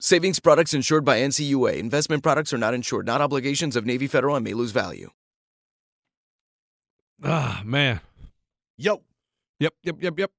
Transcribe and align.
Savings 0.00 0.38
products 0.38 0.74
insured 0.74 1.04
by 1.04 1.18
NCUA. 1.18 1.76
Investment 1.76 2.22
products 2.22 2.52
are 2.52 2.58
not 2.58 2.72
insured, 2.74 3.06
not 3.06 3.20
obligations 3.20 3.74
of 3.76 3.84
Navy 3.84 4.06
Federal 4.06 4.36
and 4.36 4.44
may 4.44 4.54
lose 4.54 4.70
value. 4.70 5.10
Ah, 7.22 7.62
man. 7.64 8.00
Yo, 8.76 9.02
Yep, 9.60 9.74
yep, 9.82 9.96
yep, 10.00 10.18
yep. 10.18 10.30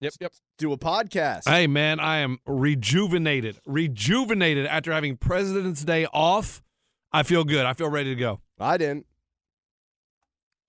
Yep, 0.00 0.12
yep. 0.20 0.32
do 0.58 0.72
a 0.72 0.78
podcast. 0.78 1.42
Hey, 1.48 1.66
man, 1.66 2.00
I 2.00 2.18
am 2.18 2.38
rejuvenated. 2.46 3.58
Rejuvenated 3.66 4.66
after 4.66 4.92
having 4.92 5.16
President's 5.16 5.84
Day 5.84 6.06
off. 6.12 6.62
I 7.12 7.22
feel 7.22 7.44
good. 7.44 7.64
I 7.66 7.74
feel 7.74 7.88
ready 7.90 8.14
to 8.14 8.18
go. 8.20 8.40
I 8.58 8.76
didn't. 8.78 9.06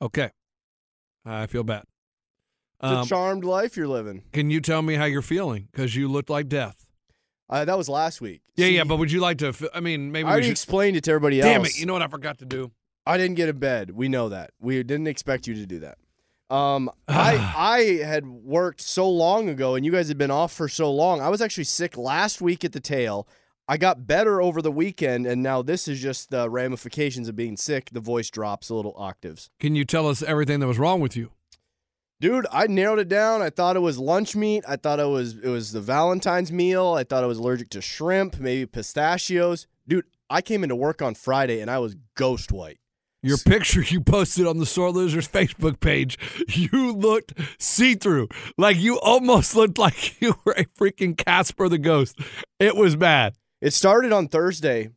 Okay. 0.02 0.30
I 1.26 1.48
feel 1.48 1.64
bad. 1.64 1.84
It's 2.84 2.92
Um, 2.92 2.98
a 3.00 3.06
charmed 3.06 3.44
life 3.46 3.76
you're 3.78 3.88
living. 3.88 4.24
can 4.34 4.50
you 4.52 4.60
tell 4.62 4.82
me 4.82 4.96
how 4.96 5.06
you're 5.06 5.22
feeling? 5.22 5.70
Because 5.72 5.96
you 5.96 6.08
looked 6.10 6.30
like 6.30 6.48
death. 6.50 6.85
Uh, 7.50 7.64
that 7.66 7.78
was 7.78 7.88
last 7.88 8.22
week. 8.22 8.42
Yeah, 8.56 8.66
See, 8.68 8.76
yeah, 8.76 8.84
but 8.84 8.98
would 8.98 9.12
you 9.12 9.20
like 9.20 9.38
to? 9.40 9.48
f- 9.50 9.64
I 9.74 9.80
mean, 9.80 10.12
maybe 10.12 10.26
I 10.26 10.30
we 10.30 10.32
already 10.32 10.48
should. 10.48 10.52
explained 10.52 10.98
it 10.98 11.04
to 11.06 11.12
everybody 11.12 11.40
Damn 11.40 11.46
else. 11.48 11.54
Damn 11.54 11.66
it! 11.66 11.80
You 11.80 11.86
know 11.86 11.94
what 11.94 12.02
I 12.02 12.08
forgot 12.08 12.40
to 12.40 12.46
do? 12.46 12.72
I 13.06 13.18
didn't 13.18 13.36
get 13.36 13.50
in 13.50 13.58
bed. 13.60 13.92
We 13.92 14.10
know 14.10 14.30
that. 14.30 14.52
We 14.60 14.82
didn't 14.84 15.08
expect 15.08 15.46
you 15.48 15.54
to 15.56 15.66
do 15.68 15.80
that. 15.82 15.98
Um, 16.50 16.90
I 17.08 17.36
I 17.56 18.06
had 18.06 18.26
worked 18.26 18.82
so 18.82 19.10
long 19.10 19.50
ago, 19.50 19.76
and 19.76 19.86
you 19.86 19.92
guys 19.92 20.08
had 20.08 20.18
been 20.18 20.32
off 20.32 20.52
for 20.54 20.68
so 20.68 20.92
long. 20.92 21.22
I 21.22 21.30
was 21.30 21.42
actually 21.42 21.66
sick 21.66 21.98
last 21.98 22.42
week 22.42 22.66
at 22.66 22.72
the 22.72 22.80
tail. 22.80 23.28
I 23.68 23.78
got 23.78 24.06
better 24.06 24.42
over 24.44 24.62
the 24.62 24.72
weekend, 24.72 25.26
and 25.26 25.42
now 25.42 25.64
this 25.64 25.88
is 25.88 26.00
just 26.00 26.30
the 26.30 26.50
ramifications 26.50 27.28
of 27.28 27.36
being 27.36 27.58
sick. 27.58 27.90
The 27.92 28.00
voice 28.00 28.30
drops 28.30 28.70
a 28.70 28.76
little 28.76 28.94
octaves. 28.96 29.50
Can 29.60 29.76
you 29.76 29.86
tell 29.86 30.08
us 30.08 30.22
everything 30.22 30.60
that 30.60 30.68
was 30.68 30.78
wrong 30.78 31.00
with 31.00 31.18
you? 31.18 31.32
Dude, 32.22 32.48
I 32.52 32.68
narrowed 32.68 33.00
it 33.00 33.10
down. 33.10 33.42
I 33.42 33.50
thought 33.50 33.76
it 33.76 33.82
was 33.82 33.98
lunch 34.00 34.36
meat. 34.36 34.64
I 34.68 34.78
thought 34.78 35.00
it 35.00 35.08
was 35.08 35.38
it 35.38 35.50
was 35.50 35.74
the 35.74 35.82
Valentine's 35.82 36.52
meal. 36.52 36.94
I 36.94 37.04
thought 37.04 37.24
I 37.24 37.28
was 37.28 37.40
allergic 37.40 37.70
to 37.72 37.82
shrimp, 37.82 38.40
maybe 38.40 38.66
pistachios. 38.66 39.68
Dude, 39.88 40.06
I 40.30 40.42
came 40.42 40.64
into 40.64 40.76
work 40.76 41.02
on 41.02 41.14
Friday 41.14 41.60
and 41.60 41.70
I 41.70 41.80
was 41.80 41.96
ghost 42.16 42.52
white. 42.52 42.80
Your 43.22 43.38
picture 43.40 43.82
you 43.82 44.02
posted 44.02 44.46
on 44.46 44.60
the 44.60 44.68
Sore 44.68 44.92
Losers 44.92 45.28
Facebook 45.28 45.80
page, 45.80 46.18
you 46.48 46.94
looked 46.94 47.34
see 47.60 47.96
through. 47.96 48.30
Like 48.58 48.78
you 48.78 49.00
almost 49.00 49.56
looked 49.56 49.78
like 49.78 50.22
you 50.22 50.36
were 50.46 50.54
a 50.54 50.66
freaking 50.66 51.18
Casper 51.18 51.68
the 51.68 51.80
Ghost. 51.80 52.18
It 52.60 52.76
was 52.76 52.96
bad. 52.96 53.34
It 53.62 53.74
started 53.74 54.14
on 54.14 54.28
Thursday, 54.28 54.90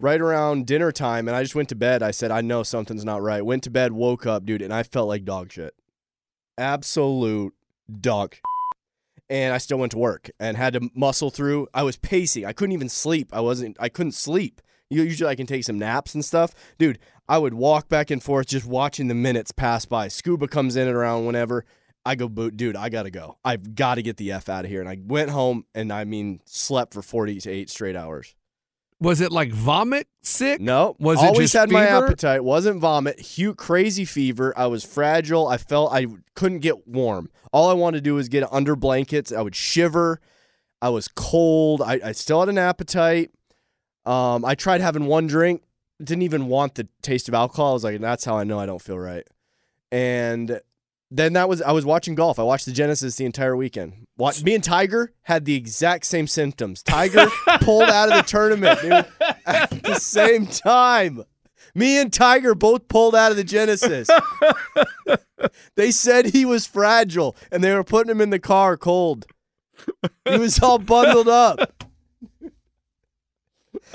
right 0.00 0.20
around 0.20 0.66
dinner 0.66 0.90
time, 0.90 1.28
and 1.28 1.36
I 1.36 1.42
just 1.42 1.54
went 1.54 1.68
to 1.68 1.76
bed. 1.76 2.02
I 2.02 2.10
said, 2.10 2.30
I 2.30 2.40
know 2.40 2.64
something's 2.64 3.04
not 3.04 3.22
right. 3.22 3.44
Went 3.44 3.62
to 3.64 3.70
bed, 3.70 3.92
woke 3.92 4.26
up, 4.26 4.44
dude, 4.44 4.62
and 4.62 4.74
I 4.74 4.82
felt 4.82 5.08
like 5.08 5.24
dog 5.24 5.52
shit. 5.52 5.72
Absolute 6.58 7.54
dog. 8.00 8.36
And 9.28 9.52
I 9.52 9.58
still 9.58 9.78
went 9.78 9.90
to 9.90 9.98
work 9.98 10.30
and 10.38 10.56
had 10.56 10.74
to 10.74 10.88
muscle 10.94 11.30
through. 11.30 11.66
I 11.74 11.82
was 11.82 11.96
pacing. 11.96 12.46
I 12.46 12.52
couldn't 12.52 12.74
even 12.74 12.88
sleep. 12.88 13.30
I 13.32 13.40
wasn't 13.40 13.76
I 13.80 13.88
couldn't 13.88 14.12
sleep. 14.12 14.60
Usually 14.88 15.28
I 15.28 15.34
can 15.34 15.48
take 15.48 15.64
some 15.64 15.80
naps 15.80 16.14
and 16.14 16.24
stuff. 16.24 16.54
Dude, 16.78 17.00
I 17.28 17.38
would 17.38 17.52
walk 17.52 17.88
back 17.88 18.12
and 18.12 18.22
forth 18.22 18.46
just 18.46 18.66
watching 18.66 19.08
the 19.08 19.16
minutes 19.16 19.50
pass 19.50 19.84
by. 19.84 20.06
Scuba 20.06 20.46
comes 20.46 20.76
in 20.76 20.86
and 20.86 20.96
around 20.96 21.26
whenever. 21.26 21.64
I 22.04 22.14
go, 22.14 22.28
"Boot, 22.28 22.56
dude, 22.56 22.76
I 22.76 22.88
gotta 22.88 23.10
go. 23.10 23.36
I've 23.44 23.74
got 23.74 23.96
to 23.96 24.02
get 24.02 24.16
the 24.16 24.30
f 24.30 24.48
out 24.48 24.64
of 24.64 24.70
here. 24.70 24.78
And 24.78 24.88
I 24.88 24.96
went 25.04 25.30
home 25.30 25.64
and 25.74 25.92
I 25.92 26.04
mean 26.04 26.40
slept 26.44 26.94
for 26.94 27.02
forty 27.02 27.40
to 27.40 27.50
eight 27.50 27.68
straight 27.68 27.96
hours. 27.96 28.35
Was 28.98 29.20
it 29.20 29.30
like 29.30 29.52
vomit 29.52 30.08
sick? 30.22 30.60
No, 30.60 30.96
Was 30.98 31.22
it 31.22 31.26
always 31.26 31.52
had 31.52 31.70
my 31.70 31.86
appetite. 31.86 32.42
Wasn't 32.42 32.80
vomit. 32.80 33.20
Huge, 33.20 33.56
crazy 33.56 34.04
fever. 34.04 34.54
I 34.56 34.66
was 34.68 34.84
fragile. 34.84 35.48
I 35.48 35.58
felt 35.58 35.92
I 35.92 36.06
couldn't 36.34 36.60
get 36.60 36.88
warm. 36.88 37.30
All 37.52 37.68
I 37.68 37.74
wanted 37.74 37.98
to 37.98 38.02
do 38.02 38.14
was 38.14 38.28
get 38.28 38.50
under 38.52 38.74
blankets. 38.74 39.32
I 39.32 39.42
would 39.42 39.54
shiver. 39.54 40.20
I 40.80 40.88
was 40.88 41.08
cold. 41.08 41.82
I, 41.82 42.00
I 42.04 42.12
still 42.12 42.40
had 42.40 42.48
an 42.48 42.58
appetite. 42.58 43.30
Um, 44.06 44.44
I 44.44 44.54
tried 44.54 44.80
having 44.80 45.06
one 45.06 45.26
drink. 45.26 45.62
Didn't 46.02 46.22
even 46.22 46.46
want 46.46 46.74
the 46.76 46.88
taste 47.02 47.28
of 47.28 47.34
alcohol. 47.34 47.70
I 47.70 47.72
was 47.74 47.84
like, 47.84 48.00
that's 48.00 48.24
how 48.24 48.38
I 48.38 48.44
know 48.44 48.58
I 48.58 48.66
don't 48.66 48.80
feel 48.80 48.98
right. 48.98 49.26
And 49.90 50.60
then 51.10 51.34
that 51.34 51.48
was 51.48 51.62
I 51.62 51.72
was 51.72 51.84
watching 51.84 52.14
golf. 52.14 52.38
I 52.38 52.42
watched 52.42 52.66
the 52.66 52.72
Genesis 52.72 53.16
the 53.16 53.24
entire 53.24 53.56
weekend. 53.56 54.06
Watch, 54.16 54.42
me 54.42 54.54
and 54.54 54.64
Tiger 54.64 55.12
had 55.22 55.44
the 55.44 55.54
exact 55.54 56.06
same 56.06 56.26
symptoms. 56.26 56.82
Tiger 56.82 57.26
pulled 57.60 57.84
out 57.88 58.10
of 58.10 58.16
the 58.16 58.22
tournament, 58.22 58.80
dude, 58.80 59.06
at 59.46 59.70
the 59.82 59.96
same 59.96 60.46
time. 60.46 61.22
Me 61.74 62.00
and 62.00 62.12
Tiger 62.12 62.54
both 62.54 62.88
pulled 62.88 63.14
out 63.14 63.30
of 63.30 63.36
the 63.36 63.44
Genesis. 63.44 64.08
they 65.76 65.90
said 65.90 66.26
he 66.26 66.46
was 66.46 66.66
fragile, 66.66 67.36
and 67.52 67.62
they 67.62 67.74
were 67.74 67.84
putting 67.84 68.10
him 68.10 68.22
in 68.22 68.30
the 68.30 68.38
car 68.38 68.76
cold. 68.78 69.26
He 70.24 70.38
was 70.38 70.58
all 70.62 70.78
bundled 70.78 71.28
up. 71.28 71.75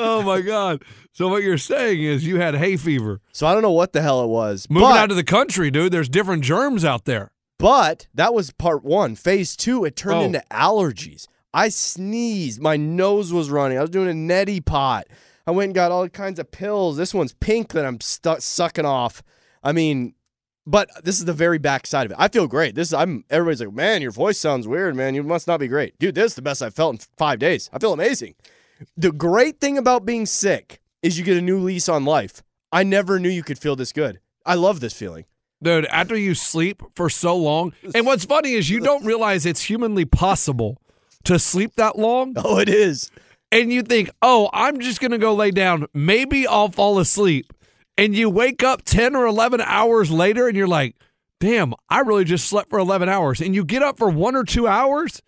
Oh 0.03 0.21
my 0.24 0.42
God. 0.42 0.83
So 1.13 1.27
what 1.27 1.44
you're 1.44 1.57
saying 1.57 2.01
is 2.01 2.25
you 2.25 2.39
had 2.39 2.56
hay 2.56 2.77
fever. 2.77 3.21
So 3.33 3.45
I 3.48 3.53
don't 3.53 3.62
know 3.62 3.71
what 3.71 3.94
the 3.94 4.01
hell 4.01 4.24
it 4.24 4.27
was. 4.27 4.68
Moving 4.69 4.89
but, 4.89 4.98
out 4.98 5.12
of 5.12 5.18
the 5.18 5.24
country, 5.24 5.69
dude, 5.71 5.92
there's 5.92 6.09
different 6.09 6.44
germs 6.44 6.83
out 6.86 7.06
there. 7.06 7.31
But 7.57 8.07
that 8.13 8.33
was 8.33 8.51
part 8.51 8.83
one. 8.83 9.15
Phase 9.15 9.56
two, 9.56 9.86
it 9.86 9.95
turned 9.95 10.15
Oh. 10.18 10.24
into 10.24 10.44
allergies. 10.51 11.27
I 11.53 11.69
sneezed. 11.69 12.62
My 12.62 12.77
nose 12.77 13.31
was 13.33 13.50
running. 13.50 13.77
I 13.77 13.81
was 13.81 13.89
doing 13.89 14.09
a 14.09 14.13
neti 14.13 14.63
pot. 14.65 15.06
I 15.45 15.51
went 15.51 15.69
and 15.69 15.75
got 15.75 15.92
all 15.92 16.07
kinds 16.09 16.39
of 16.39 16.50
pills. 16.51 16.98
This 16.98 17.13
one's 17.13 17.33
pink 17.33 17.74
that 17.74 17.86
I'm 17.86 18.00
sucking 18.01 18.86
off. 18.86 19.21
I 19.63 19.74
mean, 19.74 20.13
but 20.65 20.89
this 21.03 21.19
is 21.19 21.25
the 21.25 21.33
very 21.33 21.57
back 21.57 21.86
side 21.88 22.06
of 22.06 22.12
it. 22.12 22.18
I 22.19 22.30
feel 22.30 22.48
great. 22.48 22.75
This 22.75 22.89
is 22.89 22.94
I'm 22.94 23.25
everybody's 23.30 23.62
like, 23.62 23.74
man, 23.74 24.01
your 24.01 24.12
voice 24.12 24.38
sounds 24.38 24.68
weird, 24.68 24.95
man. 24.95 25.13
You 25.15 25.24
must 25.24 25.48
not 25.48 25.59
be 25.59 25.68
great. 25.68 25.98
Dude, 26.00 26.15
this 26.15 26.31
is 26.31 26.36
the 26.36 26.42
best 26.42 26.62
I've 26.62 26.74
felt 26.75 26.94
in 26.95 27.00
five 27.18 27.39
days. 27.39 27.69
I 27.74 27.80
feel 27.80 27.94
amazing. 27.94 28.36
The 28.97 29.11
great 29.11 29.59
thing 29.59 29.77
about 29.77 30.05
being 30.05 30.25
sick 30.25 30.81
is 31.01 31.17
you 31.17 31.25
get 31.25 31.37
a 31.37 31.41
new 31.41 31.59
lease 31.59 31.89
on 31.89 32.05
life. 32.05 32.43
I 32.71 32.83
never 32.83 33.19
knew 33.19 33.29
you 33.29 33.43
could 33.43 33.59
feel 33.59 33.75
this 33.75 33.91
good. 33.91 34.19
I 34.45 34.55
love 34.55 34.79
this 34.79 34.93
feeling. 34.93 35.25
Dude, 35.63 35.85
after 35.87 36.15
you 36.15 36.33
sleep 36.33 36.81
for 36.95 37.09
so 37.09 37.35
long, 37.35 37.73
and 37.93 38.05
what's 38.05 38.25
funny 38.25 38.53
is 38.53 38.69
you 38.69 38.79
don't 38.79 39.05
realize 39.05 39.45
it's 39.45 39.63
humanly 39.63 40.05
possible 40.05 40.81
to 41.25 41.37
sleep 41.37 41.75
that 41.75 41.97
long. 41.97 42.33
Oh, 42.43 42.57
it 42.57 42.69
is. 42.69 43.11
And 43.51 43.71
you 43.71 43.81
think, 43.83 44.09
oh, 44.21 44.49
I'm 44.53 44.79
just 44.79 45.01
going 45.01 45.11
to 45.11 45.17
go 45.17 45.35
lay 45.35 45.51
down. 45.51 45.85
Maybe 45.93 46.47
I'll 46.47 46.69
fall 46.69 46.99
asleep. 46.99 47.53
And 47.97 48.15
you 48.15 48.29
wake 48.29 48.63
up 48.63 48.83
10 48.83 49.15
or 49.15 49.25
11 49.25 49.61
hours 49.61 50.09
later 50.09 50.47
and 50.47 50.55
you're 50.57 50.67
like, 50.67 50.95
damn, 51.39 51.73
I 51.89 51.99
really 51.99 52.23
just 52.23 52.47
slept 52.47 52.69
for 52.69 52.79
11 52.79 53.09
hours. 53.09 53.41
And 53.41 53.53
you 53.53 53.65
get 53.65 53.83
up 53.83 53.97
for 53.97 54.09
one 54.09 54.35
or 54.35 54.45
two 54.45 54.67
hours 54.67 55.21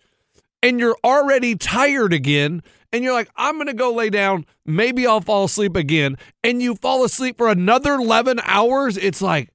and 0.62 0.80
you're 0.80 0.96
already 1.04 1.54
tired 1.54 2.14
again. 2.14 2.62
And 2.94 3.02
you're 3.02 3.12
like, 3.12 3.28
I'm 3.34 3.56
going 3.56 3.66
to 3.66 3.74
go 3.74 3.92
lay 3.92 4.08
down. 4.08 4.46
Maybe 4.64 5.04
I'll 5.04 5.20
fall 5.20 5.46
asleep 5.46 5.74
again. 5.74 6.16
And 6.44 6.62
you 6.62 6.76
fall 6.76 7.04
asleep 7.04 7.36
for 7.36 7.48
another 7.48 7.94
11 7.94 8.40
hours. 8.44 8.96
It's 8.96 9.20
like, 9.20 9.48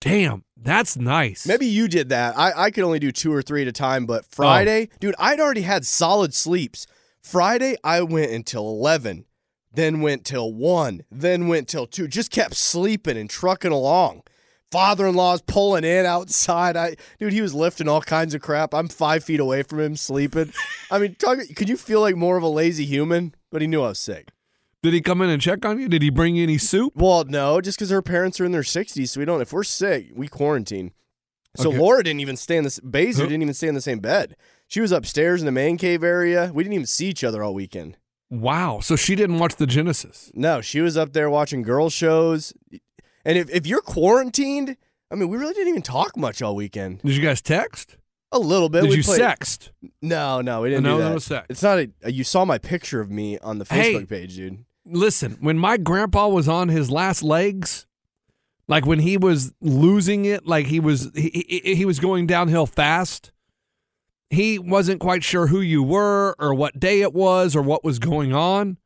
damn, 0.00 0.44
that's 0.56 0.96
nice. 0.96 1.44
Maybe 1.44 1.66
you 1.66 1.88
did 1.88 2.10
that. 2.10 2.38
I, 2.38 2.52
I 2.66 2.70
could 2.70 2.84
only 2.84 3.00
do 3.00 3.10
two 3.10 3.34
or 3.34 3.42
three 3.42 3.62
at 3.62 3.68
a 3.68 3.72
time, 3.72 4.06
but 4.06 4.22
oh. 4.22 4.28
Friday, 4.30 4.90
dude, 5.00 5.16
I'd 5.18 5.40
already 5.40 5.62
had 5.62 5.86
solid 5.86 6.32
sleeps. 6.34 6.86
Friday, 7.20 7.74
I 7.82 8.02
went 8.02 8.30
until 8.30 8.68
11, 8.68 9.24
then 9.72 10.00
went 10.00 10.24
till 10.24 10.54
1, 10.54 11.02
then 11.10 11.48
went 11.48 11.66
till 11.66 11.88
2. 11.88 12.06
Just 12.06 12.30
kept 12.30 12.54
sleeping 12.54 13.16
and 13.16 13.28
trucking 13.28 13.72
along. 13.72 14.22
Father 14.70 15.06
in 15.06 15.14
law's 15.14 15.40
pulling 15.40 15.84
in 15.84 16.04
outside. 16.04 16.76
I 16.76 16.96
dude, 17.18 17.32
he 17.32 17.40
was 17.40 17.54
lifting 17.54 17.88
all 17.88 18.02
kinds 18.02 18.34
of 18.34 18.42
crap. 18.42 18.74
I'm 18.74 18.88
five 18.88 19.24
feet 19.24 19.40
away 19.40 19.62
from 19.62 19.80
him, 19.80 19.96
sleeping. 19.96 20.52
I 20.90 20.98
mean, 20.98 21.14
talk, 21.14 21.38
could 21.56 21.68
you 21.68 21.76
feel 21.76 22.00
like 22.00 22.16
more 22.16 22.36
of 22.36 22.42
a 22.42 22.48
lazy 22.48 22.84
human? 22.84 23.34
But 23.50 23.62
he 23.62 23.68
knew 23.68 23.82
I 23.82 23.88
was 23.88 23.98
sick. 23.98 24.28
Did 24.82 24.92
he 24.94 25.00
come 25.00 25.22
in 25.22 25.30
and 25.30 25.42
check 25.42 25.64
on 25.64 25.80
you? 25.80 25.88
Did 25.88 26.02
he 26.02 26.10
bring 26.10 26.36
you 26.36 26.42
any 26.44 26.58
soup? 26.58 26.92
Well, 26.94 27.24
no, 27.24 27.60
just 27.60 27.78
because 27.78 27.90
her 27.90 28.02
parents 28.02 28.40
are 28.40 28.44
in 28.44 28.52
their 28.52 28.62
60s, 28.62 29.08
so 29.08 29.20
we 29.20 29.24
don't. 29.24 29.40
If 29.40 29.52
we're 29.52 29.64
sick, 29.64 30.10
we 30.14 30.28
quarantine. 30.28 30.92
So 31.56 31.70
Okay. 31.70 31.78
Laura 31.78 32.04
didn't 32.04 32.20
even 32.20 32.36
stay 32.36 32.56
in 32.58 32.64
this. 32.64 32.78
Baser 32.78 33.24
didn't 33.24 33.42
even 33.42 33.54
stay 33.54 33.66
in 33.66 33.74
the 33.74 33.80
same 33.80 33.98
bed. 33.98 34.36
She 34.68 34.80
was 34.80 34.92
upstairs 34.92 35.40
in 35.40 35.46
the 35.46 35.52
man 35.52 35.78
cave 35.78 36.04
area. 36.04 36.52
We 36.54 36.62
didn't 36.62 36.74
even 36.74 36.86
see 36.86 37.06
each 37.08 37.24
other 37.24 37.42
all 37.42 37.54
weekend. 37.54 37.96
Wow. 38.30 38.80
So 38.80 38.94
she 38.94 39.16
didn't 39.16 39.38
watch 39.38 39.56
the 39.56 39.66
Genesis. 39.66 40.30
No, 40.34 40.60
she 40.60 40.80
was 40.80 40.96
up 40.96 41.12
there 41.12 41.30
watching 41.30 41.62
girl 41.62 41.90
shows. 41.90 42.52
And 43.28 43.36
if, 43.36 43.50
if 43.50 43.66
you're 43.66 43.82
quarantined, 43.82 44.76
I 45.10 45.14
mean, 45.14 45.28
we 45.28 45.36
really 45.36 45.52
didn't 45.52 45.68
even 45.68 45.82
talk 45.82 46.16
much 46.16 46.40
all 46.40 46.56
weekend. 46.56 47.02
Did 47.02 47.14
you 47.14 47.22
guys 47.22 47.42
text? 47.42 47.98
A 48.32 48.38
little 48.38 48.70
bit. 48.70 48.80
Did 48.82 48.90
We 48.90 48.96
you 48.96 49.02
played- 49.02 49.20
sext? 49.20 49.68
No, 50.00 50.40
no, 50.40 50.62
we 50.62 50.70
didn't 50.70 50.84
No, 50.84 50.96
do 50.96 51.04
that. 51.04 51.10
no 51.10 51.18
sex. 51.18 51.46
It's 51.50 51.62
not 51.62 51.78
a. 51.78 51.90
Uh, 52.04 52.08
you 52.08 52.24
saw 52.24 52.44
my 52.46 52.56
picture 52.56 53.00
of 53.02 53.10
me 53.10 53.38
on 53.40 53.58
the 53.58 53.66
Hey. 53.68 53.94
Facebook 53.94 54.08
page, 54.08 54.36
dude. 54.36 54.64
Listen, 54.86 55.36
when 55.40 55.58
my 55.58 55.76
grandpa 55.76 56.28
was 56.28 56.48
on 56.48 56.70
his 56.70 56.90
last 56.90 57.22
legs, 57.22 57.86
like 58.66 58.86
when 58.86 59.00
he 59.00 59.18
was 59.18 59.52
losing 59.60 60.24
it, 60.24 60.46
like 60.46 60.66
he 60.66 60.80
was 60.80 61.10
he, 61.14 61.44
he, 61.62 61.74
he 61.74 61.84
was 61.84 62.00
going 62.00 62.26
downhill 62.26 62.64
fast, 62.66 63.30
he 64.30 64.58
wasn't 64.58 65.00
quite 65.00 65.22
sure 65.22 65.48
who 65.48 65.60
you 65.60 65.82
were 65.82 66.34
or 66.38 66.54
what 66.54 66.80
day 66.80 67.02
it 67.02 67.12
was 67.12 67.54
or 67.54 67.60
what 67.62 67.84
was 67.84 67.98
going 67.98 68.32
on. 68.34 68.78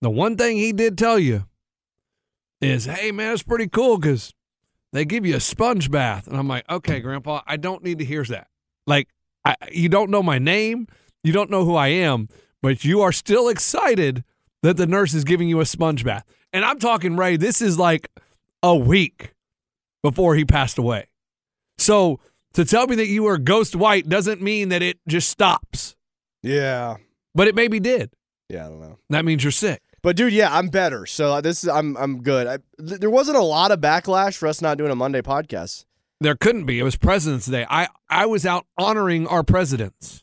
The 0.00 0.10
one 0.10 0.36
thing 0.36 0.56
he 0.56 0.72
did 0.72 0.96
tell 0.98 1.18
you 1.18 1.44
is, 2.64 2.84
"Hey 2.86 3.12
man, 3.12 3.32
it's 3.32 3.42
pretty 3.42 3.68
cool 3.68 3.98
cuz 3.98 4.32
they 4.92 5.04
give 5.04 5.24
you 5.26 5.36
a 5.36 5.40
sponge 5.40 5.90
bath." 5.90 6.26
And 6.26 6.36
I'm 6.36 6.48
like, 6.48 6.68
"Okay, 6.70 7.00
mm. 7.00 7.02
grandpa, 7.02 7.42
I 7.46 7.56
don't 7.56 7.82
need 7.82 7.98
to 7.98 8.04
hear 8.04 8.24
that." 8.24 8.48
Like 8.86 9.08
I, 9.44 9.56
you 9.72 9.88
don't 9.88 10.10
know 10.10 10.22
my 10.22 10.38
name, 10.38 10.86
you 11.22 11.32
don't 11.32 11.50
know 11.50 11.64
who 11.64 11.74
I 11.74 11.88
am, 11.88 12.28
but 12.62 12.84
you 12.84 13.00
are 13.02 13.12
still 13.12 13.48
excited 13.48 14.24
that 14.62 14.76
the 14.76 14.86
nurse 14.86 15.12
is 15.14 15.24
giving 15.24 15.48
you 15.48 15.60
a 15.60 15.66
sponge 15.66 16.04
bath. 16.04 16.24
And 16.52 16.64
I'm 16.64 16.78
talking, 16.78 17.16
Ray, 17.16 17.36
this 17.36 17.60
is 17.60 17.78
like 17.78 18.08
a 18.62 18.74
week 18.74 19.34
before 20.02 20.34
he 20.36 20.44
passed 20.44 20.78
away. 20.78 21.08
So 21.76 22.20
to 22.54 22.64
tell 22.64 22.86
me 22.86 22.96
that 22.96 23.08
you 23.08 23.24
were 23.24 23.36
ghost 23.36 23.74
white 23.76 24.08
doesn't 24.08 24.40
mean 24.40 24.68
that 24.70 24.80
it 24.80 24.98
just 25.08 25.28
stops, 25.28 25.96
Yeah. 26.42 26.96
but 27.34 27.48
it 27.48 27.54
maybe 27.54 27.80
did. 27.80 28.10
Yeah, 28.48 28.66
I 28.66 28.68
don't 28.68 28.80
know. 28.80 28.98
That 29.10 29.24
means 29.24 29.42
you're 29.42 29.50
sick. 29.50 29.82
But 30.04 30.16
dude, 30.16 30.34
yeah, 30.34 30.54
I'm 30.54 30.68
better. 30.68 31.06
So 31.06 31.40
this 31.40 31.64
is 31.64 31.70
I'm 31.70 31.96
I'm 31.96 32.22
good. 32.22 32.46
I, 32.46 32.58
th- 32.78 33.00
there 33.00 33.08
wasn't 33.08 33.38
a 33.38 33.42
lot 33.42 33.70
of 33.70 33.80
backlash 33.80 34.36
for 34.36 34.46
us 34.46 34.60
not 34.60 34.76
doing 34.76 34.90
a 34.90 34.94
Monday 34.94 35.22
podcast. 35.22 35.86
There 36.20 36.36
couldn't 36.36 36.66
be. 36.66 36.78
It 36.78 36.82
was 36.82 36.94
President's 36.94 37.46
Day. 37.46 37.66
I, 37.70 37.88
I 38.10 38.26
was 38.26 38.44
out 38.44 38.66
honoring 38.76 39.26
our 39.26 39.42
presidents. 39.42 40.22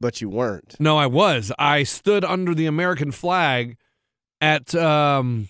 But 0.00 0.20
you 0.20 0.28
weren't. 0.28 0.76
No, 0.78 0.96
I 0.96 1.06
was. 1.06 1.50
I 1.58 1.82
stood 1.82 2.24
under 2.24 2.54
the 2.54 2.66
American 2.66 3.10
flag 3.10 3.76
at, 4.40 4.74
um, 4.76 5.48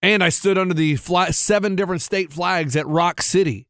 and 0.00 0.22
I 0.22 0.28
stood 0.28 0.56
under 0.56 0.72
the 0.72 0.96
flag, 0.96 1.34
seven 1.34 1.74
different 1.74 2.00
state 2.00 2.32
flags 2.32 2.76
at 2.76 2.86
Rock 2.86 3.22
City. 3.22 3.66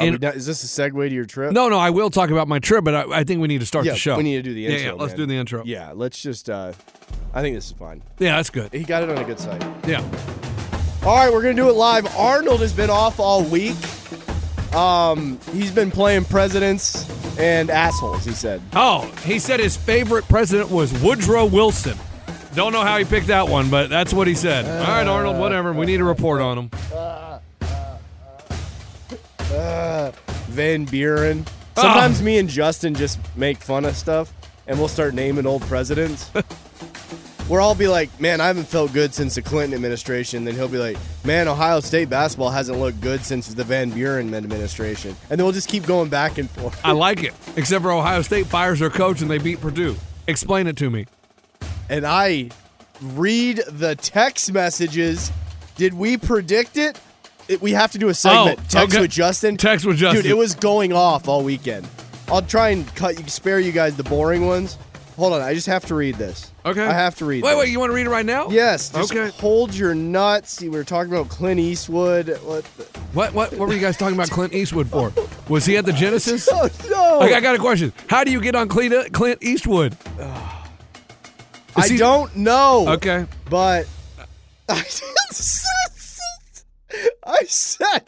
And- 0.00 0.20
done- 0.20 0.34
is 0.34 0.46
this 0.46 0.62
a 0.64 0.66
segue 0.66 1.08
to 1.08 1.14
your 1.14 1.24
trip? 1.24 1.52
No, 1.52 1.68
no, 1.68 1.78
I 1.78 1.90
will 1.90 2.10
talk 2.10 2.30
about 2.30 2.48
my 2.48 2.58
trip, 2.58 2.84
but 2.84 2.94
I, 2.94 3.20
I 3.20 3.24
think 3.24 3.40
we 3.40 3.48
need 3.48 3.60
to 3.60 3.66
start 3.66 3.84
yeah, 3.84 3.92
the 3.92 3.98
show. 3.98 4.16
we 4.16 4.22
need 4.22 4.36
to 4.36 4.42
do 4.42 4.54
the 4.54 4.66
intro. 4.66 4.80
yeah, 4.82 4.92
let's 4.92 5.12
man. 5.12 5.16
do 5.18 5.26
the 5.26 5.36
intro. 5.36 5.62
Yeah, 5.64 5.92
let's 5.94 6.20
just. 6.20 6.48
uh 6.50 6.72
I 7.32 7.42
think 7.42 7.54
this 7.54 7.66
is 7.66 7.72
fine. 7.72 8.02
Yeah, 8.18 8.36
that's 8.36 8.50
good. 8.50 8.72
He 8.72 8.82
got 8.82 9.02
it 9.04 9.10
on 9.10 9.18
a 9.18 9.24
good 9.24 9.38
site. 9.38 9.62
Yeah. 9.86 10.00
All 11.04 11.16
right, 11.16 11.32
we're 11.32 11.42
gonna 11.42 11.54
do 11.54 11.68
it 11.68 11.74
live. 11.74 12.06
Arnold 12.16 12.60
has 12.60 12.72
been 12.72 12.90
off 12.90 13.20
all 13.20 13.42
week. 13.44 13.76
Um, 14.74 15.38
he's 15.52 15.70
been 15.70 15.90
playing 15.90 16.24
presidents 16.24 17.08
and 17.38 17.70
assholes. 17.70 18.24
He 18.24 18.32
said. 18.32 18.60
Oh, 18.74 19.10
he 19.24 19.38
said 19.38 19.60
his 19.60 19.76
favorite 19.76 20.28
president 20.28 20.70
was 20.70 20.92
Woodrow 21.02 21.46
Wilson. 21.46 21.96
Don't 22.54 22.72
know 22.72 22.82
how 22.82 22.98
he 22.98 23.04
picked 23.04 23.28
that 23.28 23.48
one, 23.48 23.70
but 23.70 23.88
that's 23.90 24.12
what 24.12 24.26
he 24.26 24.34
said. 24.34 24.64
All 24.64 24.88
right, 24.88 25.06
Arnold, 25.06 25.38
whatever. 25.38 25.72
We 25.72 25.86
need 25.86 26.00
a 26.00 26.04
report 26.04 26.40
on 26.40 26.58
him. 26.58 26.70
Uh, 26.92 26.99
Van 30.50 30.84
Buren. 30.84 31.44
Ah. 31.76 31.82
Sometimes 31.82 32.22
me 32.22 32.38
and 32.38 32.48
Justin 32.48 32.94
just 32.94 33.18
make 33.36 33.58
fun 33.58 33.84
of 33.84 33.96
stuff, 33.96 34.32
and 34.66 34.78
we'll 34.78 34.88
start 34.88 35.14
naming 35.14 35.46
old 35.46 35.62
presidents. 35.62 36.28
Where 37.48 37.60
I'll 37.60 37.74
be 37.74 37.88
like, 37.88 38.20
"Man, 38.20 38.40
I 38.40 38.46
haven't 38.46 38.68
felt 38.68 38.92
good 38.92 39.12
since 39.12 39.34
the 39.34 39.42
Clinton 39.42 39.74
administration." 39.74 40.44
Then 40.44 40.54
he'll 40.54 40.68
be 40.68 40.78
like, 40.78 40.96
"Man, 41.24 41.48
Ohio 41.48 41.80
State 41.80 42.08
basketball 42.08 42.50
hasn't 42.50 42.78
looked 42.78 43.00
good 43.00 43.24
since 43.24 43.48
the 43.48 43.64
Van 43.64 43.90
Buren 43.90 44.34
administration." 44.34 45.16
And 45.30 45.38
then 45.38 45.44
we'll 45.44 45.52
just 45.52 45.68
keep 45.68 45.84
going 45.84 46.08
back 46.10 46.38
and 46.38 46.48
forth. 46.48 46.80
I 46.84 46.92
like 46.92 47.24
it, 47.24 47.34
except 47.56 47.82
for 47.82 47.90
Ohio 47.90 48.22
State 48.22 48.46
fires 48.46 48.78
their 48.78 48.90
coach 48.90 49.20
and 49.20 49.28
they 49.28 49.38
beat 49.38 49.60
Purdue. 49.60 49.96
Explain 50.28 50.68
it 50.68 50.76
to 50.76 50.90
me. 50.90 51.06
And 51.88 52.06
I 52.06 52.50
read 53.02 53.62
the 53.68 53.96
text 53.96 54.52
messages. 54.52 55.32
Did 55.74 55.94
we 55.94 56.18
predict 56.18 56.76
it? 56.76 57.00
It- 57.50 57.62
we 57.62 57.72
have 57.72 57.92
to 57.92 57.98
do 57.98 58.08
a 58.08 58.14
segment. 58.14 58.58
Oh, 58.60 58.64
text 58.68 58.94
okay. 58.94 59.00
with 59.02 59.10
Justin. 59.10 59.56
Text 59.56 59.84
with 59.84 59.96
Justin. 59.96 60.22
Dude, 60.22 60.30
it 60.30 60.36
was 60.36 60.54
going 60.54 60.92
off 60.92 61.28
all 61.28 61.42
weekend. 61.42 61.86
I'll 62.28 62.42
try 62.42 62.68
and 62.70 62.92
cut 62.94 63.18
you, 63.18 63.28
spare 63.28 63.58
you 63.58 63.72
guys 63.72 63.96
the 63.96 64.04
boring 64.04 64.46
ones. 64.46 64.78
Hold 65.16 65.34
on, 65.34 65.42
I 65.42 65.52
just 65.52 65.66
have 65.66 65.84
to 65.86 65.94
read 65.94 66.14
this. 66.14 66.50
Okay. 66.64 66.82
I 66.82 66.92
have 66.92 67.14
to 67.16 67.26
read. 67.26 67.42
Wait, 67.42 67.50
this. 67.50 67.58
wait, 67.58 67.68
you 67.70 67.78
want 67.78 67.90
to 67.90 67.94
read 67.94 68.06
it 68.06 68.10
right 68.10 68.24
now? 68.24 68.48
Yes. 68.48 68.90
Just 68.90 69.12
Okay. 69.12 69.30
Hold 69.38 69.74
your 69.74 69.94
nuts. 69.94 70.52
See, 70.52 70.68
we 70.68 70.78
were 70.78 70.84
talking 70.84 71.12
about 71.12 71.28
Clint 71.28 71.60
Eastwood. 71.60 72.28
What? 72.42 72.64
The, 72.76 72.84
What, 73.12 73.34
what, 73.34 73.52
what 73.52 73.68
were 73.68 73.74
you 73.74 73.80
guys 73.80 73.96
talking 73.98 74.14
about 74.14 74.30
Clint 74.30 74.54
Eastwood 74.54 74.88
for? 74.88 75.12
Was 75.48 75.66
he 75.66 75.76
at 75.76 75.84
the 75.84 75.92
Genesis? 75.92 76.48
oh 76.50 76.68
no! 76.90 77.20
Okay, 77.22 77.34
I 77.34 77.40
got 77.40 77.54
a 77.54 77.58
question. 77.58 77.92
How 78.06 78.24
do 78.24 78.30
you 78.30 78.40
get 78.40 78.54
on 78.54 78.68
Clint, 78.68 79.12
Clint 79.12 79.42
Eastwood? 79.42 79.96
I 81.76 81.88
he- 81.88 81.96
don't 81.98 82.34
know. 82.36 82.88
Okay. 82.90 83.26
but 83.50 83.86
I, 87.26 87.44
said, 87.44 88.04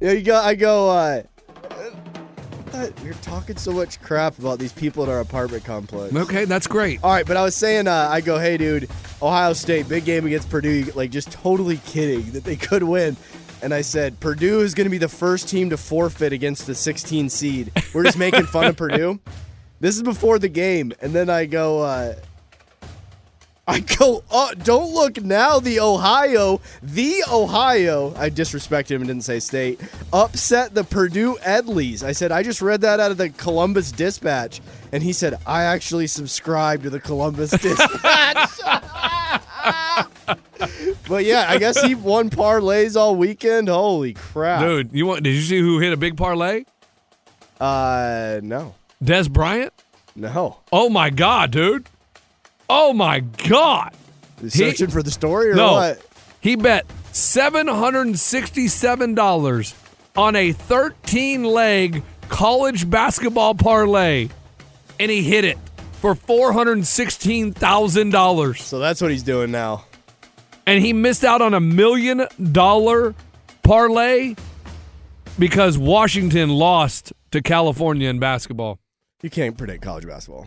yeah, 0.00 0.12
you 0.12 0.22
go. 0.22 0.36
I 0.36 0.54
go. 0.54 0.90
Uh, 0.90 1.22
I 1.56 2.86
thought 2.86 3.00
we 3.00 3.08
were 3.08 3.14
talking 3.14 3.56
so 3.56 3.72
much 3.72 4.00
crap 4.00 4.38
about 4.38 4.58
these 4.58 4.72
people 4.72 5.02
in 5.04 5.10
our 5.10 5.20
apartment 5.20 5.64
complex. 5.64 6.14
Okay, 6.14 6.44
that's 6.44 6.66
great. 6.66 7.02
All 7.02 7.12
right, 7.12 7.26
but 7.26 7.36
I 7.36 7.42
was 7.42 7.56
saying, 7.56 7.88
uh, 7.88 8.08
I 8.10 8.20
go, 8.20 8.38
hey, 8.38 8.56
dude, 8.56 8.88
Ohio 9.20 9.52
State, 9.52 9.88
big 9.88 10.04
game 10.04 10.24
against 10.26 10.48
Purdue. 10.48 10.84
Like, 10.94 11.10
just 11.10 11.32
totally 11.32 11.78
kidding 11.78 12.30
that 12.32 12.44
they 12.44 12.56
could 12.56 12.82
win. 12.82 13.16
And 13.62 13.74
I 13.74 13.82
said, 13.82 14.18
Purdue 14.20 14.60
is 14.60 14.74
going 14.74 14.86
to 14.86 14.90
be 14.90 14.98
the 14.98 15.08
first 15.08 15.48
team 15.48 15.70
to 15.70 15.76
forfeit 15.76 16.32
against 16.32 16.66
the 16.66 16.74
16 16.74 17.28
seed. 17.28 17.72
We're 17.92 18.04
just 18.04 18.18
making 18.18 18.46
fun 18.46 18.66
of 18.66 18.76
Purdue. 18.76 19.20
This 19.80 19.96
is 19.96 20.02
before 20.02 20.38
the 20.38 20.50
game. 20.50 20.92
And 21.00 21.14
then 21.14 21.30
I 21.30 21.46
go, 21.46 21.80
uh, 21.80 22.14
I 23.70 23.80
go, 23.80 24.24
oh, 24.30 24.52
don't 24.64 24.92
look 24.92 25.22
now. 25.22 25.60
The 25.60 25.80
Ohio, 25.80 26.60
the 26.82 27.22
Ohio, 27.30 28.12
I 28.16 28.28
disrespected 28.30 28.90
him 28.90 29.02
and 29.02 29.08
didn't 29.08 29.22
say 29.24 29.38
state, 29.38 29.80
upset 30.12 30.74
the 30.74 30.82
Purdue 30.84 31.36
Edleys. 31.42 32.02
I 32.02 32.12
said, 32.12 32.32
I 32.32 32.42
just 32.42 32.60
read 32.60 32.80
that 32.80 32.98
out 33.00 33.10
of 33.12 33.16
the 33.16 33.30
Columbus 33.30 33.92
Dispatch. 33.92 34.60
And 34.92 35.02
he 35.02 35.12
said, 35.12 35.38
I 35.46 35.62
actually 35.62 36.08
subscribe 36.08 36.82
to 36.82 36.90
the 36.90 36.98
Columbus 37.00 37.50
Dispatch. 37.62 38.50
but 41.08 41.24
yeah, 41.24 41.46
I 41.48 41.58
guess 41.58 41.80
he 41.82 41.94
won 41.94 42.30
parlays 42.30 42.96
all 42.96 43.14
weekend. 43.16 43.68
Holy 43.68 44.14
crap. 44.14 44.62
Dude, 44.62 44.90
you 44.92 45.06
want? 45.06 45.22
Did 45.22 45.34
you 45.34 45.42
see 45.42 45.60
who 45.60 45.78
hit 45.78 45.92
a 45.92 45.96
big 45.96 46.16
parlay? 46.16 46.64
Uh, 47.60 48.40
no. 48.42 48.74
Dez 49.02 49.30
Bryant. 49.30 49.72
No. 50.16 50.58
Oh 50.72 50.88
my 50.90 51.10
God, 51.10 51.52
dude! 51.52 51.86
Oh 52.72 52.92
my 52.92 53.18
God. 53.20 53.92
You 54.40 54.48
searching 54.48 54.90
for 54.90 55.02
the 55.02 55.10
story 55.10 55.50
or 55.50 55.54
no, 55.54 55.72
what? 55.72 56.00
He 56.40 56.54
bet 56.54 56.86
$767 57.12 59.74
on 60.16 60.36
a 60.36 60.52
13 60.52 61.42
leg 61.44 62.04
college 62.28 62.88
basketball 62.88 63.56
parlay, 63.56 64.28
and 65.00 65.10
he 65.10 65.24
hit 65.24 65.44
it 65.44 65.58
for 65.94 66.14
$416,000. 66.14 68.58
So 68.58 68.78
that's 68.78 69.02
what 69.02 69.10
he's 69.10 69.24
doing 69.24 69.50
now. 69.50 69.84
And 70.64 70.80
he 70.84 70.92
missed 70.92 71.24
out 71.24 71.42
on 71.42 71.54
a 71.54 71.60
million 71.60 72.28
dollar 72.52 73.16
parlay 73.64 74.36
because 75.38 75.76
Washington 75.76 76.50
lost 76.50 77.12
to 77.32 77.42
California 77.42 78.08
in 78.08 78.20
basketball. 78.20 78.78
You 79.22 79.30
can't 79.30 79.58
predict 79.58 79.82
college 79.82 80.06
basketball. 80.06 80.46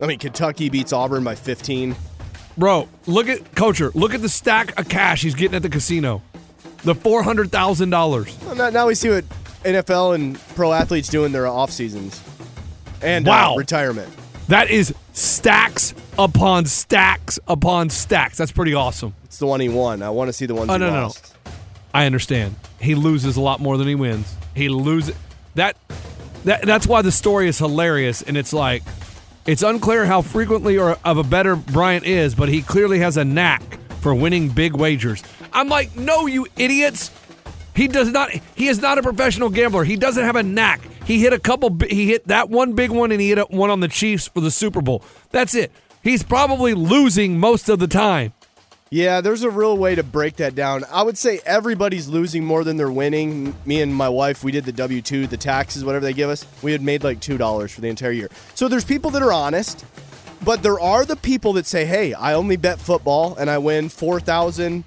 I 0.00 0.06
mean, 0.06 0.18
Kentucky 0.18 0.70
beats 0.70 0.92
Auburn 0.92 1.24
by 1.24 1.34
15. 1.34 1.94
Bro, 2.56 2.88
look 3.06 3.28
at 3.28 3.54
Coacher. 3.54 3.94
Look 3.94 4.14
at 4.14 4.22
the 4.22 4.28
stack 4.28 4.78
of 4.78 4.88
cash 4.88 5.22
he's 5.22 5.34
getting 5.34 5.54
at 5.54 5.62
the 5.62 5.68
casino. 5.68 6.22
The 6.82 6.94
four 6.94 7.22
hundred 7.22 7.50
thousand 7.52 7.90
dollars. 7.90 8.36
Well, 8.44 8.70
now, 8.72 8.86
we 8.86 8.94
see 8.94 9.10
what 9.10 9.24
NFL 9.64 10.14
and 10.14 10.38
pro 10.54 10.72
athletes 10.72 11.08
do 11.08 11.24
in 11.24 11.32
their 11.32 11.46
off 11.46 11.70
seasons 11.70 12.22
and 13.02 13.28
uh, 13.28 13.54
retirement. 13.56 14.10
That 14.48 14.70
is 14.70 14.94
stacks 15.12 15.94
upon 16.18 16.66
stacks 16.66 17.38
upon 17.46 17.90
stacks. 17.90 18.38
That's 18.38 18.52
pretty 18.52 18.74
awesome. 18.74 19.14
It's 19.24 19.38
the 19.38 19.46
one 19.46 19.60
he 19.60 19.68
won. 19.68 20.02
I 20.02 20.10
want 20.10 20.28
to 20.28 20.32
see 20.32 20.46
the 20.46 20.54
ones 20.54 20.70
Oh 20.70 20.74
he 20.74 20.78
no, 20.78 20.90
no, 20.90 21.06
no. 21.08 21.12
I 21.92 22.06
understand. 22.06 22.56
He 22.80 22.94
loses 22.94 23.36
a 23.36 23.40
lot 23.40 23.60
more 23.60 23.76
than 23.76 23.86
he 23.86 23.94
wins. 23.94 24.34
He 24.54 24.68
loses 24.68 25.14
that. 25.54 25.76
That 26.44 26.62
that's 26.62 26.86
why 26.86 27.02
the 27.02 27.12
story 27.12 27.48
is 27.48 27.58
hilarious, 27.58 28.22
and 28.22 28.36
it's 28.36 28.54
like 28.54 28.82
it's 29.46 29.62
unclear 29.62 30.06
how 30.06 30.22
frequently 30.22 30.78
or 30.78 30.98
of 31.04 31.18
a 31.18 31.24
better 31.24 31.56
Bryant 31.56 32.04
is, 32.04 32.34
but 32.34 32.48
he 32.48 32.62
clearly 32.62 32.98
has 33.00 33.16
a 33.16 33.24
knack 33.24 33.62
for 34.00 34.14
winning 34.14 34.48
big 34.48 34.74
wagers. 34.74 35.22
I'm 35.52 35.68
like, 35.68 35.96
no, 35.96 36.26
you 36.26 36.46
idiots. 36.56 37.10
He 37.74 37.88
does 37.88 38.10
not. 38.10 38.30
He 38.54 38.68
is 38.68 38.80
not 38.80 38.98
a 38.98 39.02
professional 39.02 39.48
gambler. 39.48 39.84
He 39.84 39.96
doesn't 39.96 40.22
have 40.22 40.36
a 40.36 40.42
knack. 40.42 40.80
He 41.04 41.20
hit 41.20 41.32
a 41.32 41.38
couple. 41.38 41.76
He 41.88 42.08
hit 42.08 42.28
that 42.28 42.50
one 42.50 42.74
big 42.74 42.90
one, 42.90 43.12
and 43.12 43.20
he 43.20 43.30
hit 43.30 43.50
one 43.50 43.70
on 43.70 43.80
the 43.80 43.88
Chiefs 43.88 44.28
for 44.28 44.40
the 44.40 44.50
Super 44.50 44.82
Bowl. 44.82 45.02
That's 45.30 45.54
it. 45.54 45.72
He's 46.02 46.22
probably 46.22 46.74
losing 46.74 47.38
most 47.38 47.68
of 47.68 47.78
the 47.78 47.88
time. 47.88 48.32
Yeah, 48.92 49.20
there's 49.20 49.44
a 49.44 49.50
real 49.50 49.78
way 49.78 49.94
to 49.94 50.02
break 50.02 50.36
that 50.36 50.56
down. 50.56 50.82
I 50.90 51.04
would 51.04 51.16
say 51.16 51.40
everybody's 51.46 52.08
losing 52.08 52.44
more 52.44 52.64
than 52.64 52.76
they're 52.76 52.90
winning. 52.90 53.54
Me 53.64 53.80
and 53.82 53.94
my 53.94 54.08
wife, 54.08 54.42
we 54.42 54.50
did 54.50 54.64
the 54.64 54.72
W 54.72 55.00
2, 55.00 55.28
the 55.28 55.36
taxes, 55.36 55.84
whatever 55.84 56.04
they 56.04 56.12
give 56.12 56.28
us. 56.28 56.44
We 56.60 56.72
had 56.72 56.82
made 56.82 57.04
like 57.04 57.20
$2 57.20 57.70
for 57.70 57.80
the 57.80 57.88
entire 57.88 58.10
year. 58.10 58.28
So 58.56 58.66
there's 58.66 58.84
people 58.84 59.12
that 59.12 59.22
are 59.22 59.32
honest, 59.32 59.84
but 60.44 60.64
there 60.64 60.80
are 60.80 61.04
the 61.04 61.14
people 61.14 61.52
that 61.52 61.66
say, 61.66 61.84
hey, 61.84 62.14
I 62.14 62.34
only 62.34 62.56
bet 62.56 62.80
football 62.80 63.36
and 63.36 63.48
I 63.48 63.58
win 63.58 63.88
4000 63.90 64.82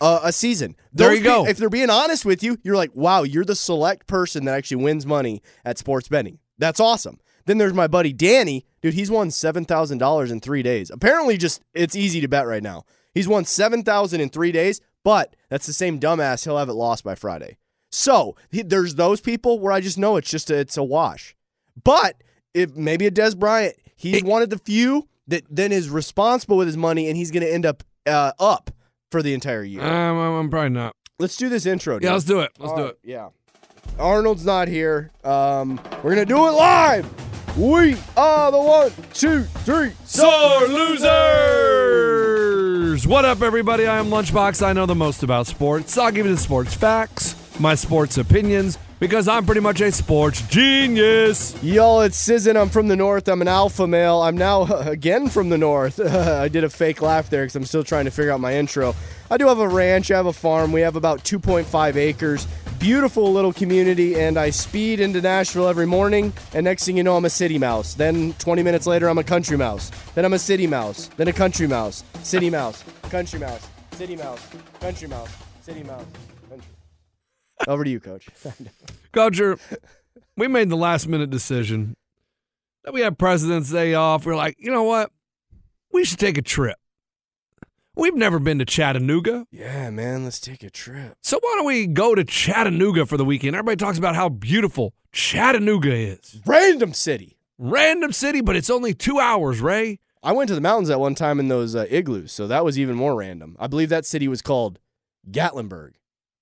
uh, 0.00 0.20
a 0.24 0.32
season. 0.32 0.74
There 0.92 1.14
you 1.14 1.22
go. 1.22 1.44
pe- 1.44 1.50
If 1.52 1.58
they're 1.58 1.70
being 1.70 1.90
honest 1.90 2.24
with 2.24 2.42
you, 2.42 2.58
you're 2.64 2.76
like, 2.76 2.90
wow, 2.94 3.22
you're 3.22 3.44
the 3.44 3.54
select 3.54 4.08
person 4.08 4.46
that 4.46 4.56
actually 4.56 4.82
wins 4.82 5.06
money 5.06 5.42
at 5.64 5.78
sports 5.78 6.08
betting. 6.08 6.40
That's 6.58 6.80
awesome. 6.80 7.20
Then 7.46 7.58
there's 7.58 7.72
my 7.72 7.86
buddy 7.86 8.12
Danny. 8.12 8.66
Dude, 8.82 8.94
he's 8.94 9.12
won 9.12 9.28
$7,000 9.28 10.30
in 10.32 10.40
three 10.40 10.64
days. 10.64 10.90
Apparently, 10.90 11.36
just 11.36 11.62
it's 11.72 11.94
easy 11.94 12.20
to 12.20 12.26
bet 12.28 12.48
right 12.48 12.62
now. 12.62 12.84
He's 13.14 13.28
won 13.28 13.44
7000 13.44 14.20
in 14.20 14.28
three 14.28 14.52
days, 14.52 14.80
but 15.04 15.36
that's 15.48 15.66
the 15.66 15.72
same 15.72 16.00
dumbass. 16.00 16.44
He'll 16.44 16.58
have 16.58 16.68
it 16.68 16.74
lost 16.74 17.04
by 17.04 17.14
Friday. 17.14 17.56
So 17.90 18.36
he, 18.50 18.62
there's 18.62 18.96
those 18.96 19.20
people 19.20 19.60
where 19.60 19.72
I 19.72 19.80
just 19.80 19.96
know 19.98 20.16
it's 20.16 20.30
just 20.30 20.50
a, 20.50 20.58
it's 20.58 20.76
a 20.76 20.82
wash. 20.82 21.36
But 21.82 22.22
if 22.52 22.74
maybe 22.74 23.06
a 23.06 23.10
Dez 23.10 23.38
Bryant, 23.38 23.76
he's 23.96 24.22
one 24.24 24.42
of 24.42 24.50
the 24.50 24.58
few 24.58 25.08
that 25.28 25.44
then 25.48 25.72
is 25.72 25.88
responsible 25.88 26.56
with 26.56 26.66
his 26.66 26.76
money, 26.76 27.08
and 27.08 27.16
he's 27.16 27.30
going 27.30 27.42
to 27.44 27.52
end 27.52 27.64
up 27.64 27.82
uh, 28.06 28.32
up 28.38 28.70
for 29.10 29.22
the 29.22 29.32
entire 29.32 29.62
year. 29.62 29.82
Um, 29.82 30.18
I'm, 30.18 30.34
I'm 30.34 30.50
probably 30.50 30.70
not. 30.70 30.94
Let's 31.18 31.36
do 31.36 31.48
this 31.48 31.66
intro. 31.66 31.94
dude. 31.94 32.04
Yeah, 32.04 32.12
let's 32.12 32.24
do 32.24 32.40
it. 32.40 32.50
Let's 32.58 32.72
All 32.72 32.76
do 32.76 32.82
right, 32.84 32.90
it. 32.92 32.98
Yeah. 33.04 33.28
Arnold's 33.98 34.44
not 34.44 34.66
here. 34.66 35.12
Um, 35.22 35.80
we're 36.02 36.10
gonna 36.10 36.26
do 36.26 36.48
it 36.48 36.52
live. 36.52 37.08
We 37.56 37.96
are 38.16 38.50
the 38.50 38.58
one, 38.58 38.90
two, 39.12 39.44
three. 39.64 39.92
Sore 40.04 40.66
losers! 40.66 42.13
What 42.94 43.24
up, 43.24 43.42
everybody? 43.42 43.88
I 43.88 43.98
am 43.98 44.06
Lunchbox. 44.06 44.64
I 44.64 44.72
know 44.72 44.86
the 44.86 44.94
most 44.94 45.24
about 45.24 45.48
sports. 45.48 45.98
I'll 45.98 46.12
give 46.12 46.26
you 46.26 46.34
the 46.36 46.40
sports 46.40 46.74
facts, 46.74 47.34
my 47.58 47.74
sports 47.74 48.18
opinions, 48.18 48.78
because 49.00 49.26
I'm 49.26 49.44
pretty 49.44 49.60
much 49.60 49.80
a 49.80 49.90
sports 49.90 50.42
genius. 50.42 51.60
Y'all, 51.60 52.02
it's 52.02 52.16
Sizzin. 52.24 52.56
I'm 52.56 52.68
from 52.68 52.86
the 52.86 52.94
north. 52.94 53.26
I'm 53.26 53.42
an 53.42 53.48
alpha 53.48 53.88
male. 53.88 54.22
I'm 54.22 54.36
now 54.36 54.62
again 54.86 55.28
from 55.28 55.48
the 55.48 55.58
north. 55.58 55.98
I 56.00 56.46
did 56.46 56.62
a 56.62 56.70
fake 56.70 57.02
laugh 57.02 57.28
there 57.30 57.42
because 57.42 57.56
I'm 57.56 57.64
still 57.64 57.82
trying 57.82 58.04
to 58.04 58.12
figure 58.12 58.30
out 58.30 58.38
my 58.38 58.54
intro. 58.54 58.94
I 59.28 59.38
do 59.38 59.48
have 59.48 59.58
a 59.58 59.68
ranch. 59.68 60.12
I 60.12 60.16
have 60.16 60.26
a 60.26 60.32
farm. 60.32 60.70
We 60.70 60.82
have 60.82 60.94
about 60.94 61.24
2.5 61.24 61.96
acres. 61.96 62.46
Beautiful 62.84 63.32
little 63.32 63.54
community, 63.54 64.20
and 64.20 64.36
I 64.36 64.50
speed 64.50 65.00
into 65.00 65.22
Nashville 65.22 65.68
every 65.68 65.86
morning. 65.86 66.34
And 66.52 66.64
next 66.64 66.84
thing 66.84 66.98
you 66.98 67.02
know, 67.02 67.16
I'm 67.16 67.24
a 67.24 67.30
city 67.30 67.58
mouse. 67.58 67.94
Then 67.94 68.34
20 68.34 68.62
minutes 68.62 68.86
later, 68.86 69.08
I'm 69.08 69.16
a 69.16 69.24
country 69.24 69.56
mouse. 69.56 69.90
Then 70.14 70.26
I'm 70.26 70.34
a 70.34 70.38
city 70.38 70.66
mouse. 70.66 71.08
Then 71.16 71.26
a 71.28 71.32
country 71.32 71.66
mouse. 71.66 72.04
City 72.22 72.50
mouse. 72.50 72.84
Country 73.04 73.40
mouse. 73.40 73.66
City 73.92 74.16
mouse. 74.16 74.46
Country 74.80 75.08
mouse. 75.08 75.34
City 75.62 75.82
mouse. 75.82 76.04
Country. 76.50 76.68
Over 77.66 77.84
to 77.84 77.90
you, 77.90 78.00
coach. 78.00 78.28
Coacher, 79.14 79.58
we 80.36 80.46
made 80.46 80.68
the 80.68 80.76
last 80.76 81.08
minute 81.08 81.30
decision 81.30 81.96
that 82.84 82.92
we 82.92 83.00
had 83.00 83.18
President's 83.18 83.72
Day 83.72 83.94
off. 83.94 84.26
We're 84.26 84.36
like, 84.36 84.56
you 84.58 84.70
know 84.70 84.82
what? 84.82 85.10
We 85.90 86.04
should 86.04 86.18
take 86.18 86.36
a 86.36 86.42
trip. 86.42 86.76
We've 87.96 88.14
never 88.16 88.38
been 88.38 88.58
to 88.58 88.64
Chattanooga. 88.64 89.46
yeah, 89.52 89.88
man, 89.90 90.24
let's 90.24 90.40
take 90.40 90.62
a 90.64 90.70
trip. 90.70 91.16
So 91.22 91.38
why 91.40 91.54
don't 91.56 91.66
we 91.66 91.86
go 91.86 92.14
to 92.14 92.24
Chattanooga 92.24 93.06
for 93.06 93.16
the 93.16 93.24
weekend? 93.24 93.54
Everybody 93.54 93.76
talks 93.76 93.98
about 93.98 94.16
how 94.16 94.28
beautiful 94.28 94.94
Chattanooga 95.12 95.92
is. 95.94 96.40
Random 96.44 96.92
city. 96.92 97.38
Random 97.56 98.10
city, 98.12 98.40
but 98.40 98.56
it's 98.56 98.68
only 98.68 98.94
two 98.94 99.20
hours, 99.20 99.60
Ray. 99.60 100.00
I 100.24 100.32
went 100.32 100.48
to 100.48 100.54
the 100.56 100.60
mountains 100.60 100.90
at 100.90 100.98
one 100.98 101.14
time 101.14 101.38
in 101.38 101.46
those 101.48 101.76
uh, 101.76 101.86
igloos, 101.88 102.32
so 102.32 102.48
that 102.48 102.64
was 102.64 102.78
even 102.78 102.96
more 102.96 103.14
random. 103.14 103.56
I 103.60 103.68
believe 103.68 103.90
that 103.90 104.06
city 104.06 104.26
was 104.26 104.42
called 104.42 104.80
Gatlinburg, 105.30 105.92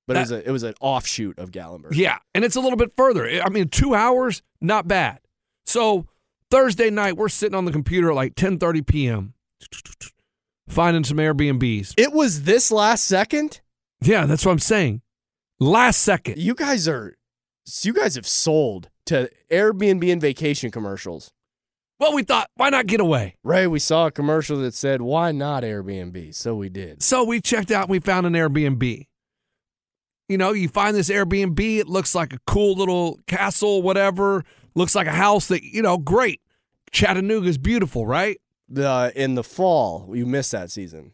but 0.07 0.17
it 0.17 0.21
was 0.21 0.31
a 0.33 0.49
it 0.49 0.51
was 0.53 0.63
an 0.63 0.75
offshoot 0.81 1.39
of 1.39 1.51
Gatlinburg. 1.51 1.95
Yeah, 1.95 2.19
and 2.35 2.45
it's 2.45 2.57
a 2.57 2.61
little 2.61 2.77
bit 2.79 2.93
further. 2.97 3.29
I 3.43 3.51
mean, 3.51 3.69
two 3.69 3.95
hours, 3.95 4.41
not 4.61 4.89
bad. 4.89 5.19
So 5.67 6.07
Thursday 6.51 6.91
night, 6.91 7.17
we're 7.17 7.29
sitting 7.29 7.55
on 7.57 7.65
the 7.67 7.73
computer 7.73 8.11
at 8.11 8.15
like 8.17 8.37
10:30 8.37 8.87
p.m. 8.87 9.35
finding 10.69 11.05
some 11.05 11.19
Airbnbs. 11.19 11.95
It 11.97 12.13
was 12.13 12.43
this 12.43 12.71
last 12.71 13.05
second. 13.05 13.61
Yeah, 14.01 14.27
that's 14.27 14.45
what 14.45 14.53
I'm 14.53 14.59
saying. 14.59 15.03
Last 15.61 15.99
second. 16.03 16.39
You 16.39 16.55
guys 16.55 16.89
are, 16.89 17.15
you 17.83 17.93
guys 17.93 18.17
have 18.17 18.27
sold 18.27 18.89
to 19.07 19.31
Airbnb 19.51 20.11
and 20.11 20.21
vacation 20.21 20.71
commercials. 20.71 21.31
Well, 22.01 22.15
we 22.15 22.25
thought, 22.25 22.51
why 22.57 22.71
not 22.71 22.89
get 22.89 23.01
away? 23.01 23.37
Ray, 23.45 23.69
we 23.69 23.79
saw 23.79 24.07
a 24.07 24.11
commercial 24.11 24.57
that 24.59 24.75
said, 24.75 25.03
"Why 25.03 25.31
not 25.31 25.63
Airbnb?" 25.63 26.35
So 26.35 26.57
we 26.57 26.69
did. 26.69 27.01
So 27.01 27.23
we 27.23 27.41
checked 27.41 27.71
out. 27.71 27.89
We 27.89 28.01
found 28.01 28.27
an 28.27 28.33
Airbnb. 28.33 29.07
You 30.29 30.37
know, 30.37 30.53
you 30.53 30.69
find 30.69 30.97
this 30.97 31.11
Airbnb. 31.11 31.61
It 31.79 31.89
looks 31.89 32.13
like 32.13 32.33
a 32.33 32.41
cool 32.45 32.75
little 32.75 33.21
castle, 33.29 33.83
whatever. 33.83 34.45
Looks 34.75 34.97
like 34.97 35.07
a 35.07 35.13
house 35.13 35.47
that 35.47 35.63
you 35.63 35.81
know, 35.81 35.97
great. 35.97 36.41
Chattanooga's 36.91 37.57
beautiful, 37.57 38.05
right? 38.05 38.41
The 38.73 39.13
in 39.15 39.35
the 39.35 39.45
fall, 39.45 40.09
you 40.15 40.25
missed 40.25 40.53
that 40.53 40.71
season. 40.71 41.13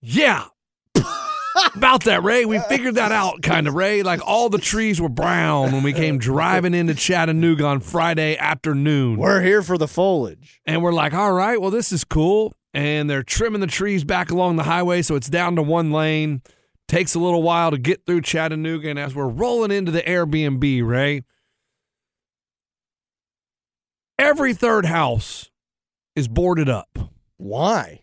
Yeah. 0.00 0.46
About 1.76 2.04
that, 2.04 2.24
Ray. 2.24 2.44
We 2.44 2.58
figured 2.60 2.96
that 2.96 3.12
out, 3.12 3.42
kind 3.42 3.68
of, 3.68 3.74
Ray. 3.74 4.02
Like 4.02 4.20
all 4.26 4.48
the 4.48 4.58
trees 4.58 5.00
were 5.00 5.08
brown 5.08 5.70
when 5.70 5.84
we 5.84 5.92
came 5.92 6.18
driving 6.18 6.74
into 6.74 6.94
Chattanooga 6.94 7.64
on 7.64 7.80
Friday 7.80 8.36
afternoon. 8.36 9.16
We're 9.16 9.42
here 9.42 9.62
for 9.62 9.78
the 9.78 9.86
foliage. 9.86 10.60
And 10.66 10.82
we're 10.82 10.92
like, 10.92 11.14
all 11.14 11.32
right, 11.32 11.60
well, 11.60 11.70
this 11.70 11.92
is 11.92 12.02
cool. 12.02 12.52
And 12.74 13.08
they're 13.08 13.22
trimming 13.22 13.60
the 13.60 13.66
trees 13.68 14.02
back 14.02 14.30
along 14.30 14.56
the 14.56 14.64
highway, 14.64 15.02
so 15.02 15.14
it's 15.14 15.28
down 15.28 15.56
to 15.56 15.62
one 15.62 15.92
lane. 15.92 16.42
Takes 16.88 17.14
a 17.14 17.20
little 17.20 17.42
while 17.42 17.70
to 17.70 17.78
get 17.78 18.06
through 18.06 18.22
Chattanooga. 18.22 18.90
And 18.90 18.98
as 18.98 19.14
we're 19.14 19.28
rolling 19.28 19.70
into 19.70 19.92
the 19.92 20.02
Airbnb, 20.02 20.84
Ray, 20.84 21.22
every 24.18 24.52
third 24.52 24.86
house 24.86 25.51
is 26.16 26.28
boarded 26.28 26.68
up. 26.68 26.98
Why? 27.36 28.02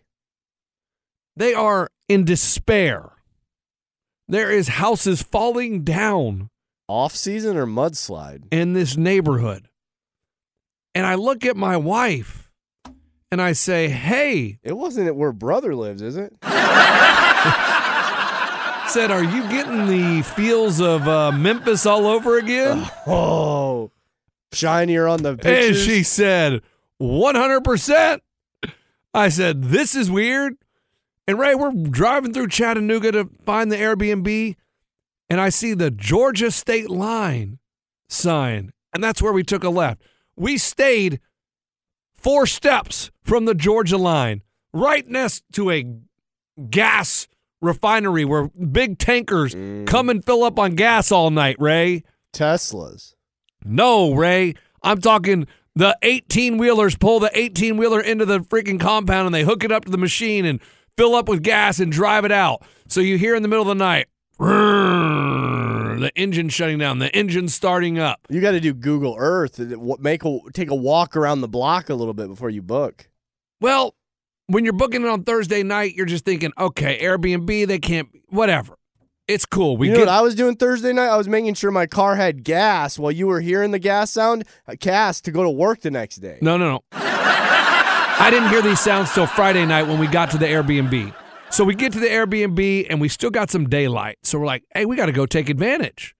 They 1.36 1.54
are 1.54 1.88
in 2.08 2.24
despair. 2.24 3.10
There 4.28 4.50
is 4.50 4.68
houses 4.68 5.22
falling 5.22 5.82
down 5.84 6.50
Off 6.88 7.14
season 7.14 7.56
or 7.56 7.66
mudslide? 7.66 8.44
in 8.50 8.72
this 8.74 8.96
neighborhood. 8.96 9.68
And 10.94 11.06
I 11.06 11.14
look 11.14 11.44
at 11.46 11.56
my 11.56 11.76
wife 11.76 12.50
and 13.30 13.40
I 13.40 13.52
say, 13.52 13.88
hey, 13.88 14.58
It 14.62 14.76
wasn't 14.76 15.06
it 15.06 15.14
where 15.16 15.32
brother 15.32 15.74
lives, 15.74 16.02
is 16.02 16.16
it? 16.16 16.34
said, 18.88 19.12
are 19.12 19.22
you 19.22 19.42
getting 19.48 19.86
the 19.86 20.22
feels 20.22 20.80
of 20.80 21.06
uh, 21.06 21.30
Memphis 21.30 21.86
all 21.86 22.06
over 22.08 22.38
again? 22.38 22.84
Oh, 23.06 23.90
shinier 24.52 25.06
on 25.06 25.22
the 25.22 25.36
pictures. 25.36 25.66
and 25.68 25.76
she 25.76 26.02
said, 26.02 26.62
100%. 27.00 28.20
I 29.12 29.28
said, 29.28 29.64
This 29.64 29.94
is 29.94 30.10
weird. 30.10 30.54
And 31.26 31.38
Ray, 31.38 31.54
we're 31.54 31.72
driving 31.72 32.32
through 32.32 32.48
Chattanooga 32.48 33.12
to 33.12 33.30
find 33.44 33.70
the 33.70 33.76
Airbnb, 33.76 34.56
and 35.28 35.40
I 35.40 35.48
see 35.48 35.74
the 35.74 35.90
Georgia 35.90 36.50
state 36.50 36.90
line 36.90 37.58
sign, 38.08 38.72
and 38.92 39.02
that's 39.02 39.22
where 39.22 39.32
we 39.32 39.44
took 39.44 39.62
a 39.62 39.70
left. 39.70 40.02
We 40.34 40.58
stayed 40.58 41.20
four 42.14 42.46
steps 42.46 43.10
from 43.22 43.44
the 43.44 43.54
Georgia 43.54 43.96
line, 43.96 44.42
right 44.72 45.06
next 45.08 45.44
to 45.52 45.70
a 45.70 45.86
gas 46.68 47.28
refinery 47.60 48.24
where 48.24 48.48
big 48.48 48.98
tankers 48.98 49.54
mm. 49.54 49.86
come 49.86 50.08
and 50.08 50.24
fill 50.24 50.42
up 50.42 50.58
on 50.58 50.74
gas 50.74 51.12
all 51.12 51.30
night, 51.30 51.56
Ray. 51.58 52.02
Teslas. 52.32 53.14
No, 53.64 54.14
Ray. 54.14 54.54
I'm 54.82 55.00
talking 55.00 55.46
the 55.74 55.96
18 56.02 56.58
wheelers 56.58 56.96
pull 56.96 57.20
the 57.20 57.30
18 57.38 57.76
wheeler 57.76 58.00
into 58.00 58.24
the 58.24 58.40
freaking 58.40 58.80
compound 58.80 59.26
and 59.26 59.34
they 59.34 59.42
hook 59.42 59.64
it 59.64 59.72
up 59.72 59.84
to 59.84 59.90
the 59.90 59.98
machine 59.98 60.44
and 60.44 60.60
fill 60.96 61.14
up 61.14 61.28
with 61.28 61.42
gas 61.42 61.78
and 61.80 61.92
drive 61.92 62.24
it 62.24 62.32
out. 62.32 62.62
So 62.88 63.00
you 63.00 63.18
hear 63.18 63.34
in 63.34 63.42
the 63.42 63.48
middle 63.48 63.62
of 63.62 63.68
the 63.68 63.74
night, 63.74 64.08
the 64.38 66.10
engine 66.16 66.48
shutting 66.48 66.78
down, 66.78 66.98
the 66.98 67.14
engine 67.14 67.48
starting 67.48 67.98
up. 67.98 68.20
You 68.28 68.40
got 68.40 68.52
to 68.52 68.60
do 68.60 68.74
Google 68.74 69.16
Earth. 69.18 69.60
Uh, 69.60 69.64
and 69.64 70.00
Make 70.00 70.24
a 70.24 70.38
take 70.52 70.70
a 70.70 70.74
walk 70.74 71.16
around 71.16 71.40
the 71.40 71.48
block 71.48 71.88
a 71.90 71.94
little 71.94 72.14
bit 72.14 72.28
before 72.28 72.50
you 72.50 72.62
book. 72.62 73.08
Well, 73.60 73.94
when 74.46 74.64
you're 74.64 74.72
booking 74.72 75.02
it 75.02 75.08
on 75.08 75.22
Thursday 75.22 75.62
night, 75.62 75.94
you're 75.94 76.06
just 76.06 76.24
thinking, 76.24 76.52
okay, 76.58 77.00
Airbnb, 77.00 77.66
they 77.66 77.78
can't, 77.78 78.08
whatever. 78.28 78.76
It's 79.30 79.46
cool. 79.46 79.76
We 79.76 79.86
you 79.86 79.92
know 79.92 80.00
get 80.00 80.06
what 80.06 80.14
I 80.14 80.20
was 80.22 80.34
doing 80.34 80.56
Thursday 80.56 80.92
night? 80.92 81.08
I 81.08 81.16
was 81.16 81.28
making 81.28 81.54
sure 81.54 81.70
my 81.70 81.86
car 81.86 82.16
had 82.16 82.42
gas 82.42 82.98
while 82.98 83.12
you 83.12 83.28
were 83.28 83.40
hearing 83.40 83.70
the 83.70 83.78
gas 83.78 84.10
sound, 84.10 84.44
uh, 84.66 84.72
a 84.72 84.76
cast 84.76 85.24
to 85.26 85.30
go 85.30 85.44
to 85.44 85.50
work 85.50 85.80
the 85.80 85.90
next 85.90 86.16
day. 86.16 86.38
No, 86.42 86.56
no, 86.56 86.70
no. 86.70 86.84
I 86.92 88.28
didn't 88.30 88.50
hear 88.50 88.60
these 88.60 88.80
sounds 88.80 89.12
till 89.14 89.26
Friday 89.26 89.64
night 89.64 89.84
when 89.84 89.98
we 89.98 90.06
got 90.06 90.30
to 90.32 90.38
the 90.38 90.46
Airbnb. 90.46 91.14
So 91.48 91.64
we 91.64 91.74
get 91.74 91.92
to 91.94 92.00
the 92.00 92.08
Airbnb 92.08 92.86
and 92.90 93.00
we 93.00 93.08
still 93.08 93.30
got 93.30 93.50
some 93.50 93.68
daylight. 93.68 94.18
So 94.22 94.38
we're 94.38 94.46
like, 94.46 94.64
hey, 94.74 94.84
we 94.84 94.96
got 94.96 95.06
to 95.06 95.12
go 95.12 95.26
take 95.26 95.48
advantage. 95.48 96.14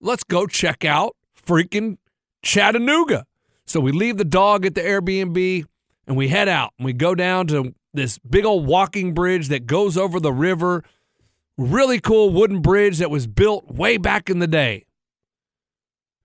Let's 0.00 0.24
go 0.24 0.46
check 0.46 0.84
out 0.84 1.14
freaking 1.46 1.98
Chattanooga. 2.42 3.26
So 3.64 3.80
we 3.80 3.92
leave 3.92 4.16
the 4.16 4.24
dog 4.24 4.66
at 4.66 4.74
the 4.74 4.80
Airbnb 4.80 5.64
and 6.06 6.16
we 6.16 6.28
head 6.28 6.48
out 6.48 6.72
and 6.78 6.84
we 6.84 6.92
go 6.92 7.14
down 7.14 7.46
to 7.48 7.74
this 7.94 8.18
big 8.18 8.44
old 8.44 8.66
walking 8.66 9.14
bridge 9.14 9.48
that 9.48 9.66
goes 9.66 9.96
over 9.96 10.20
the 10.20 10.32
river. 10.32 10.84
Really 11.58 12.00
cool 12.00 12.30
wooden 12.30 12.60
bridge 12.60 12.98
that 12.98 13.10
was 13.10 13.26
built 13.26 13.66
way 13.70 13.96
back 13.96 14.28
in 14.28 14.38
the 14.40 14.46
day. 14.46 14.84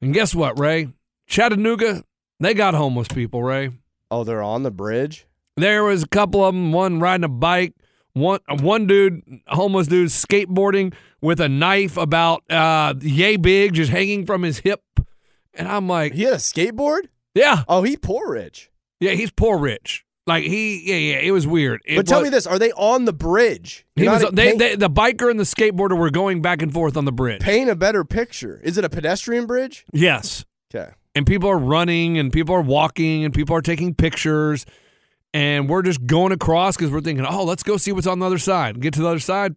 And 0.02 0.14
guess 0.14 0.36
what, 0.36 0.60
Ray? 0.60 0.90
Chattanooga, 1.28 2.04
they 2.40 2.54
got 2.54 2.74
homeless 2.74 3.08
people, 3.08 3.42
Ray. 3.44 3.72
Oh, 4.10 4.24
they're 4.24 4.42
on 4.44 4.64
the 4.64 4.72
bridge. 4.72 5.26
There 5.58 5.84
was 5.84 6.04
a 6.04 6.08
couple 6.08 6.44
of 6.44 6.54
them, 6.54 6.74
one 6.74 7.00
riding 7.00 7.24
a 7.24 7.30
bike, 7.30 7.74
one 8.14 8.40
one 8.60 8.88
dude, 8.88 9.22
homeless 9.48 9.88
dude, 9.88 10.10
skateboarding 10.10 10.94
with 11.22 11.40
a 11.40 11.48
knife 11.48 11.96
about 11.98 12.44
uh, 12.52 12.94
yay 13.00 13.38
big, 13.38 13.74
just 13.74 13.92
hanging 13.92 14.26
from 14.26 14.42
his 14.44 14.60
hip. 14.60 14.82
And 15.54 15.68
I'm 15.68 15.88
like, 15.88 16.14
He 16.14 16.24
had 16.24 16.34
a 16.34 16.38
skateboard. 16.38 17.08
yeah, 17.36 17.64
Oh, 17.70 17.84
he 17.84 17.96
poor 17.96 18.32
rich. 18.34 18.70
yeah, 19.00 19.12
he's 19.12 19.32
poor 19.32 19.58
rich. 19.58 20.04
Like 20.28 20.44
he, 20.44 20.88
yeah, 20.88 21.16
yeah, 21.16 21.20
it 21.28 21.32
was 21.32 21.48
weird. 21.48 21.82
It 21.86 21.96
but 21.96 22.08
tell 22.08 22.20
was- 22.22 22.28
me 22.28 22.30
this: 22.30 22.46
Are 22.46 22.60
they 22.60 22.72
on 22.74 23.06
the 23.06 23.14
bridge? 23.14 23.86
he 23.96 24.08
was. 24.08 24.22
They, 24.32 24.50
paint- 24.50 24.60
they, 24.60 24.76
the 24.76 24.90
biker 24.90 25.32
and 25.32 25.40
the 25.40 25.44
skateboarder 25.44 25.98
were 25.98 26.12
going 26.12 26.42
back 26.42 26.62
and 26.62 26.72
forth 26.72 26.96
on 26.96 27.06
the 27.06 27.12
bridge. 27.12 27.42
paint 27.42 27.70
a 27.70 27.76
better 27.76 28.04
picture. 28.06 28.60
Is 28.64 28.78
it 28.78 28.86
a 28.86 28.90
pedestrian 28.90 29.48
bridge? 29.48 29.84
Yes, 29.92 30.46
Okay. 30.74 30.92
and 31.16 31.26
people 31.26 31.50
are 31.50 31.58
running 31.58 32.20
and 32.20 32.32
people 32.32 32.54
are 32.54 32.62
walking 32.62 33.26
and 33.26 33.34
people 33.34 33.56
are 33.56 33.62
taking 33.62 33.96
pictures 33.96 34.66
and 35.34 35.68
we're 35.70 35.82
just 35.82 36.06
going 36.06 36.32
across 36.32 36.76
because 36.78 36.92
we're 36.92 37.02
thinking 37.02 37.26
oh 37.26 37.44
let's 37.46 37.64
go 37.64 37.78
see 37.78 37.92
what's 37.94 38.06
on 38.08 38.20
the 38.20 38.26
other 38.26 38.38
side 38.38 38.82
get 38.82 38.94
to 38.94 39.02
the 39.02 39.08
other 39.08 39.18
side 39.20 39.56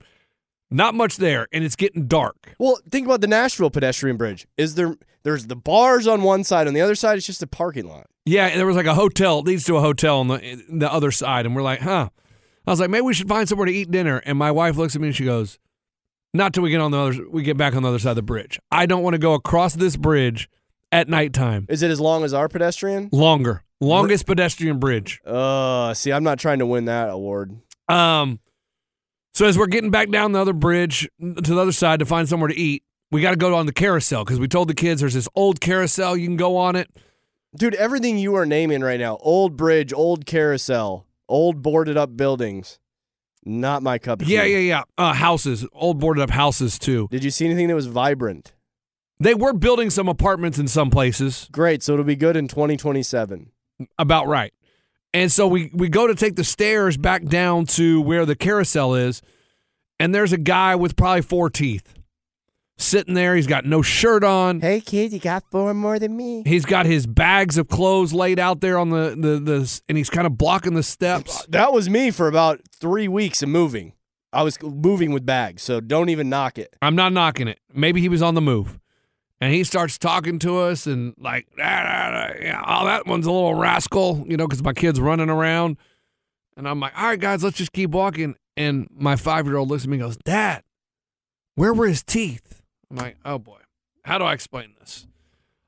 not 0.70 0.94
much 0.94 1.16
there 1.16 1.48
and 1.53 1.64
it's 1.64 1.74
getting 1.77 2.07
dark 2.07 2.55
Well, 2.61 2.79
think 2.90 3.07
about 3.07 3.20
the 3.20 3.27
Nashville 3.27 3.70
pedestrian 3.70 4.16
bridge. 4.16 4.46
Is 4.57 4.77
there? 4.77 4.96
There's 5.24 5.46
the 5.46 5.56
bars 5.56 6.06
on 6.06 6.22
one 6.22 6.44
side, 6.44 6.68
on 6.68 6.74
the 6.74 6.80
other 6.82 6.94
side, 6.94 7.16
it's 7.16 7.26
just 7.26 7.42
a 7.42 7.46
parking 7.46 7.88
lot. 7.88 8.06
yeah 8.26 8.54
there 8.56 8.66
was 8.66 8.76
like 8.76 8.87
a 8.87 8.94
hotel 8.94 9.40
it 9.40 9.46
leads 9.46 9.64
to 9.64 9.76
a 9.76 9.80
hotel 9.80 10.20
on 10.20 10.28
the, 10.28 10.62
the 10.68 10.90
other 10.92 11.10
side 11.10 11.44
and 11.46 11.54
we're 11.56 11.62
like 11.62 11.80
huh 11.80 12.08
i 12.66 12.70
was 12.70 12.80
like 12.80 12.88
maybe 12.90 13.02
we 13.02 13.12
should 13.12 13.28
find 13.28 13.46
somewhere 13.48 13.66
to 13.66 13.72
eat 13.72 13.90
dinner 13.90 14.18
and 14.24 14.38
my 14.38 14.50
wife 14.50 14.76
looks 14.76 14.94
at 14.94 15.00
me 15.02 15.08
and 15.08 15.16
she 15.16 15.24
goes 15.24 15.58
not 16.32 16.54
till 16.54 16.62
we 16.62 16.70
get 16.70 16.80
on 16.80 16.90
the 16.90 16.98
other 16.98 17.28
we 17.30 17.42
get 17.42 17.56
back 17.58 17.74
on 17.76 17.82
the 17.82 17.88
other 17.90 17.98
side 17.98 18.10
of 18.10 18.16
the 18.16 18.22
bridge 18.22 18.58
i 18.70 18.87
don't 18.87 19.02
want 19.02 19.12
to 19.14 19.18
go 19.18 19.34
across 19.34 19.74
this 19.74 19.96
bridge 19.96 20.48
at 20.90 21.08
nighttime 21.08 21.66
Is 21.68 21.82
it 21.82 21.90
as 21.90 22.00
long 22.00 22.24
as 22.24 22.32
our 22.32 22.48
pedestrian? 22.48 23.08
longer 23.12 23.62
longest 23.80 24.24
pedestrian 24.26 24.78
bridge 24.78 25.20
Uh, 25.26 25.92
see, 25.92 26.10
I'm 26.12 26.24
not 26.24 26.38
trying 26.38 26.60
to 26.60 26.66
win 26.66 26.87
that 26.87 27.10
award. 27.10 27.54
Um, 27.88 28.40
so 29.34 29.44
as 29.46 29.58
we're 29.58 29.66
getting 29.66 29.90
back 29.90 30.08
down 30.10 30.32
the 30.32 30.40
other 30.40 30.52
bridge 30.54 31.06
to 31.20 31.40
the 31.42 31.58
other 31.60 31.72
side 31.72 31.98
to 31.98 32.06
find 32.06 32.26
somewhere 32.28 32.48
to 32.48 32.56
eat, 32.56 32.82
we 33.14 33.20
got 33.20 33.31
to 33.31 33.37
go 33.37 33.55
on 33.55 33.66
the 33.66 33.72
carousel 33.72 34.24
because 34.24 34.40
we 34.40 34.48
told 34.48 34.68
the 34.68 34.74
kids 34.74 35.00
there's 35.00 35.14
this 35.14 35.29
old 35.37 35.61
carousel 35.61 36.16
you 36.16 36.27
can 36.27 36.37
go 36.37 36.57
on 36.57 36.74
it. 36.74 36.90
Dude, 37.57 37.77
everything 37.77 38.18
you 38.18 38.35
are 38.35 38.44
naming 38.44 38.81
right 38.81 38.98
now 38.98 39.18
old 39.20 39.57
bridge, 39.57 39.92
old 39.92 40.27
carousel, 40.27 41.07
old 41.29 41.62
boarded 41.62 41.96
up 41.96 42.16
buildings. 42.16 42.81
Not 43.44 43.85
my 43.85 43.98
cup 43.98 44.20
of 44.20 44.27
tea. 44.27 44.35
Yeah, 44.35 44.42
yeah, 44.42 44.59
yeah. 44.59 44.83
Uh, 44.98 45.12
houses, 45.12 45.64
old 45.72 46.00
boarded 46.00 46.24
up 46.24 46.31
houses 46.31 46.77
too. 46.77 47.07
Did 47.12 47.22
you 47.22 47.31
see 47.31 47.44
anything 47.44 47.68
that 47.68 47.77
was 47.77 47.87
vibrant? 47.87 48.53
They 49.20 49.35
were 49.35 49.53
building 49.53 49.90
some 49.90 50.09
apartments 50.09 50.59
in 50.59 50.66
some 50.66 50.90
places. 50.90 51.48
Great. 51.53 51.85
So 51.85 51.92
it'll 51.92 52.05
be 52.05 52.16
good 52.16 52.37
in 52.37 52.48
2027. 52.48 53.53
About 53.96 54.27
right. 54.27 54.53
And 55.12 55.31
so 55.31 55.46
we 55.46 55.70
we 55.72 55.88
go 55.88 56.09
to 56.09 56.16
take 56.16 56.35
the 56.35 56.42
stairs 56.42 56.96
back 56.96 57.24
down 57.27 57.66
to 57.66 58.00
where 58.00 58.27
the 58.27 58.35
carousel 58.35 58.96
is, 58.96 59.22
and 60.00 60.12
there's 60.12 60.33
a 60.33 60.38
guy 60.38 60.74
with 60.74 60.96
probably 60.96 61.22
four 61.22 61.48
teeth 61.48 61.93
sitting 62.76 63.14
there. 63.14 63.37
He's 63.37 63.46
got 63.46 63.64
no 63.64 63.82
shirt 63.82 64.24
on. 64.24 64.60
Hey, 64.60 64.80
kid, 64.80 65.12
you 65.12 65.18
got 65.18 65.44
four 65.50 65.74
more 65.74 65.98
than 65.98 66.16
me. 66.16 66.42
He's 66.46 66.64
got 66.64 66.87
his 66.87 67.06
bags 67.06 67.58
of 67.58 67.68
clothes 67.68 68.12
laid 68.12 68.38
out 68.38 68.60
there 68.60 68.78
on 68.78 68.90
the 68.90 69.16
the, 69.16 69.38
the 69.38 69.80
and 69.88 69.98
he's 69.98 70.10
kind 70.10 70.26
of 70.26 70.37
blocking 70.37 70.74
the 70.74 70.82
steps. 70.82 71.44
That 71.48 71.72
was 71.72 71.88
me 71.88 72.10
for 72.10 72.28
about 72.28 72.60
three 72.72 73.08
weeks 73.08 73.42
of 73.42 73.48
moving. 73.48 73.92
I 74.32 74.42
was 74.42 74.60
moving 74.62 75.12
with 75.12 75.24
bags, 75.24 75.62
so 75.62 75.80
don't 75.80 76.08
even 76.08 76.28
knock 76.28 76.58
it. 76.58 76.74
I'm 76.82 76.96
not 76.96 77.12
knocking 77.12 77.46
it. 77.46 77.60
Maybe 77.72 78.00
he 78.00 78.08
was 78.08 78.22
on 78.22 78.34
the 78.34 78.40
move. 78.40 78.80
And 79.40 79.52
he 79.52 79.62
starts 79.62 79.98
talking 79.98 80.38
to 80.40 80.58
us 80.58 80.87
and 80.87 81.12
like, 81.18 81.46
"Ah, 81.60 81.62
ah, 81.62 82.10
ah, 82.30 82.32
yeah, 82.40 82.62
oh, 82.66 82.84
that 82.87 83.06
one's 83.06 83.26
a 83.26 83.30
little 83.30 83.54
rascal, 83.54 84.24
you 84.26 84.37
know, 84.37 84.46
because 84.46 84.62
my 84.62 84.72
kid's 84.72 85.00
running 85.00 85.28
around. 85.28 85.76
And 86.56 86.68
I'm 86.68 86.80
like, 86.80 86.96
all 86.96 87.08
right, 87.08 87.20
guys, 87.20 87.42
let's 87.42 87.56
just 87.56 87.72
keep 87.72 87.90
walking. 87.90 88.37
And 88.56 88.88
my 88.96 89.16
five 89.16 89.46
year 89.46 89.56
old 89.56 89.68
looks 89.68 89.84
at 89.84 89.90
me 89.90 89.96
and 89.96 90.04
goes, 90.04 90.16
Dad, 90.18 90.62
where 91.56 91.74
were 91.74 91.87
his 91.88 92.02
teeth? 92.02 92.62
I'm 92.98 93.04
like, 93.04 93.16
oh 93.24 93.38
boy, 93.38 93.59
how 94.04 94.18
do 94.18 94.24
I 94.24 94.33
explain 94.35 94.74
this? 94.78 95.07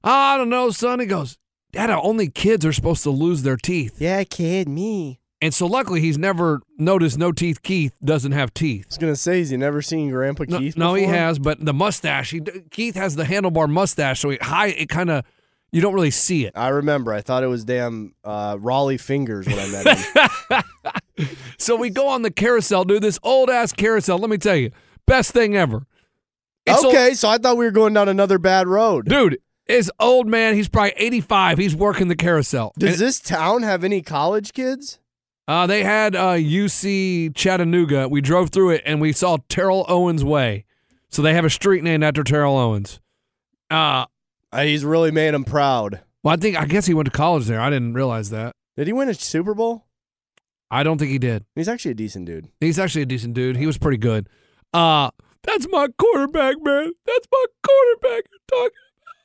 "Oh, 0.05 0.11
I 0.11 0.37
don't 0.37 0.49
know, 0.49 0.71
son. 0.71 1.01
He 1.01 1.07
goes, 1.07 1.39
Dad, 1.73 1.91
only 1.91 2.29
kids 2.29 2.65
are 2.65 2.73
supposed 2.73 3.03
to 3.03 3.11
lose 3.11 3.43
their 3.43 3.57
teeth. 3.57 3.97
Yeah, 4.01 4.23
kid, 4.25 4.69
me. 4.69 5.19
And 5.43 5.53
so 5.53 5.67
luckily 5.67 6.01
he's 6.01 6.17
never 6.17 6.61
noticed 6.79 7.19
no 7.19 7.31
teeth 7.33 7.63
Keith 7.63 7.93
doesn't 8.03 8.33
have 8.33 8.55
teeth. 8.55 8.87
I 8.87 8.89
was 8.89 8.99
gonna 8.99 9.17
say, 9.17 9.41
has 9.41 9.51
he 9.51 9.57
never 9.57 9.83
seen 9.83 10.11
Grandpa 10.11 10.45
No, 10.49 10.59
Keith? 10.59 10.77
no, 10.77 10.95
he 10.95 11.03
before? 11.03 11.15
has, 11.17 11.39
but 11.39 11.63
the 11.65 11.75
mustache. 11.75 12.31
He 12.31 12.41
Keith 12.71 12.95
has 12.95 13.17
the 13.17 13.25
handlebar 13.25 13.69
mustache, 13.69 14.21
so 14.21 14.31
he 14.31 14.39
high. 14.41 14.69
It 14.69 14.89
kind 14.89 15.11
of 15.11 15.25
you 15.73 15.83
don't 15.83 15.93
really 15.95 16.11
see 16.13 16.47
it. 16.47 16.53
I 16.57 16.69
remember. 16.69 17.13
I 17.13 17.21
thought 17.21 17.43
it 17.43 17.49
was 17.49 17.65
damn 17.65 18.15
uh, 18.25 18.57
Rollie 18.57 18.99
Fingers 19.01 19.47
when 19.47 19.59
I 19.59 19.69
met 19.69 19.99
him. 19.99 20.63
So 21.59 21.75
we 21.77 21.89
go 21.89 22.09
on 22.09 22.21
the 22.21 22.31
carousel, 22.31 22.85
dude. 22.85 23.03
This 23.03 23.19
old 23.23 23.49
ass 23.49 23.73
carousel. 23.73 24.19
Let 24.19 24.29
me 24.29 24.37
tell 24.37 24.55
you, 24.57 24.71
best 25.07 25.33
thing 25.33 25.57
ever. 25.57 25.87
It's 26.67 26.83
old- 26.85 26.95
okay, 26.95 27.15
so 27.15 27.29
I 27.29 27.39
thought 27.39 27.57
we 27.57 27.65
were 27.65 27.71
going 27.71 27.95
down 27.95 28.09
another 28.09 28.39
bad 28.39 28.67
road. 28.67 29.07
dude. 29.09 29.39
His 29.67 29.91
old 29.99 30.29
man. 30.29 30.55
He's 30.55 30.69
probably 30.69 30.93
eighty 30.97 31.21
five. 31.21 31.59
He's 31.59 31.75
working 31.75 32.07
the 32.09 32.15
carousel. 32.15 32.73
Does 32.79 33.01
And, 33.01 33.09
this 33.09 33.19
town 33.19 33.63
have 33.65 33.83
any 33.83 34.01
college 34.01 34.53
kids? 34.53 35.01
uh, 35.49 35.67
they 35.67 35.83
had 35.83 36.15
uh, 36.15 36.35
UC 36.35 37.35
Chattanooga. 37.35 38.09
We 38.09 38.21
drove 38.21 38.51
through 38.51 38.71
it 38.71 38.83
and 38.87 39.01
we 39.01 39.13
saw 39.13 39.39
Terrell 39.49 39.85
Owens 39.89 40.23
Way. 40.25 40.65
So 41.09 41.21
they 41.23 41.35
have 41.35 41.45
a 41.45 41.51
street 41.51 41.83
named 41.83 42.05
after 42.05 42.23
Terrell 42.23 42.57
Owens. 42.57 43.01
Uh, 43.71 44.07
Uh, 44.53 44.63
he's 44.63 44.85
really 44.85 45.11
made 45.11 45.35
him 45.35 45.45
proud. 45.45 46.01
well, 46.23 46.35
I 46.35 46.37
think 46.37 46.57
I 46.57 46.65
guess 46.67 46.87
he 46.87 46.95
went 46.95 47.07
to 47.07 47.13
college 47.13 47.47
there. 47.47 47.61
I 47.61 47.69
didn't 47.71 47.95
realize 47.95 48.31
that. 48.31 48.55
Did 48.77 48.87
he 48.87 48.93
win 48.93 49.09
a 49.09 49.15
Super 49.15 49.55
Bowl? 49.55 49.85
I 50.71 50.83
don't 50.85 50.99
think 50.99 51.11
he 51.11 51.19
did. 51.19 51.45
He's 51.57 51.69
actually 51.69 51.91
a 51.93 51.95
decent 51.95 52.27
dude. 52.27 52.49
He's 52.61 52.79
actually 52.79 53.03
a 53.03 53.07
decent 53.07 53.35
dude. 53.35 53.57
He 53.57 53.67
was 53.67 53.79
pretty 53.79 53.99
good. 53.99 54.29
Uh 54.73 55.11
that's 55.47 55.67
my 55.71 55.89
quarterback, 55.99 56.57
man. 56.63 56.93
That's 57.07 57.27
my 57.33 57.45
quarterback 57.65 58.25
you're 58.31 58.41
talking 58.49 58.71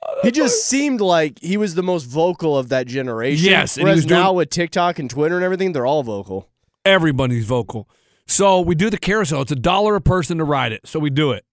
about. 0.03 0.23
He 0.25 0.31
just 0.31 0.65
seemed 0.67 0.99
like 1.01 1.39
he 1.41 1.57
was 1.57 1.75
the 1.75 1.83
most 1.83 2.05
vocal 2.05 2.57
of 2.57 2.69
that 2.69 2.87
generation. 2.87 3.45
Yes, 3.49 3.77
and 3.77 3.81
he 3.81 3.85
Whereas 3.85 3.97
was 3.97 4.05
doing- 4.05 4.19
now 4.21 4.33
with 4.33 4.49
TikTok 4.49 4.97
and 4.99 5.09
Twitter 5.09 5.35
and 5.35 5.43
everything, 5.45 5.73
they're 5.73 5.85
all 5.85 6.03
vocal. 6.03 6.49
everybody's 6.85 7.45
vocal. 7.45 7.87
So 8.25 8.61
we 8.61 8.73
do 8.75 8.89
the 8.89 8.97
carousel. 8.97 9.41
It's 9.41 9.51
a 9.51 9.55
dollar 9.55 9.95
a 9.95 10.01
person 10.01 10.37
to 10.39 10.43
ride 10.43 10.71
it. 10.71 10.87
So 10.87 10.99
we 10.99 11.09
do 11.11 11.31
it. 11.31 11.45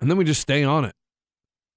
And 0.00 0.10
then 0.10 0.16
we 0.18 0.24
just 0.24 0.40
stay 0.40 0.62
on 0.64 0.84
it. 0.84 0.94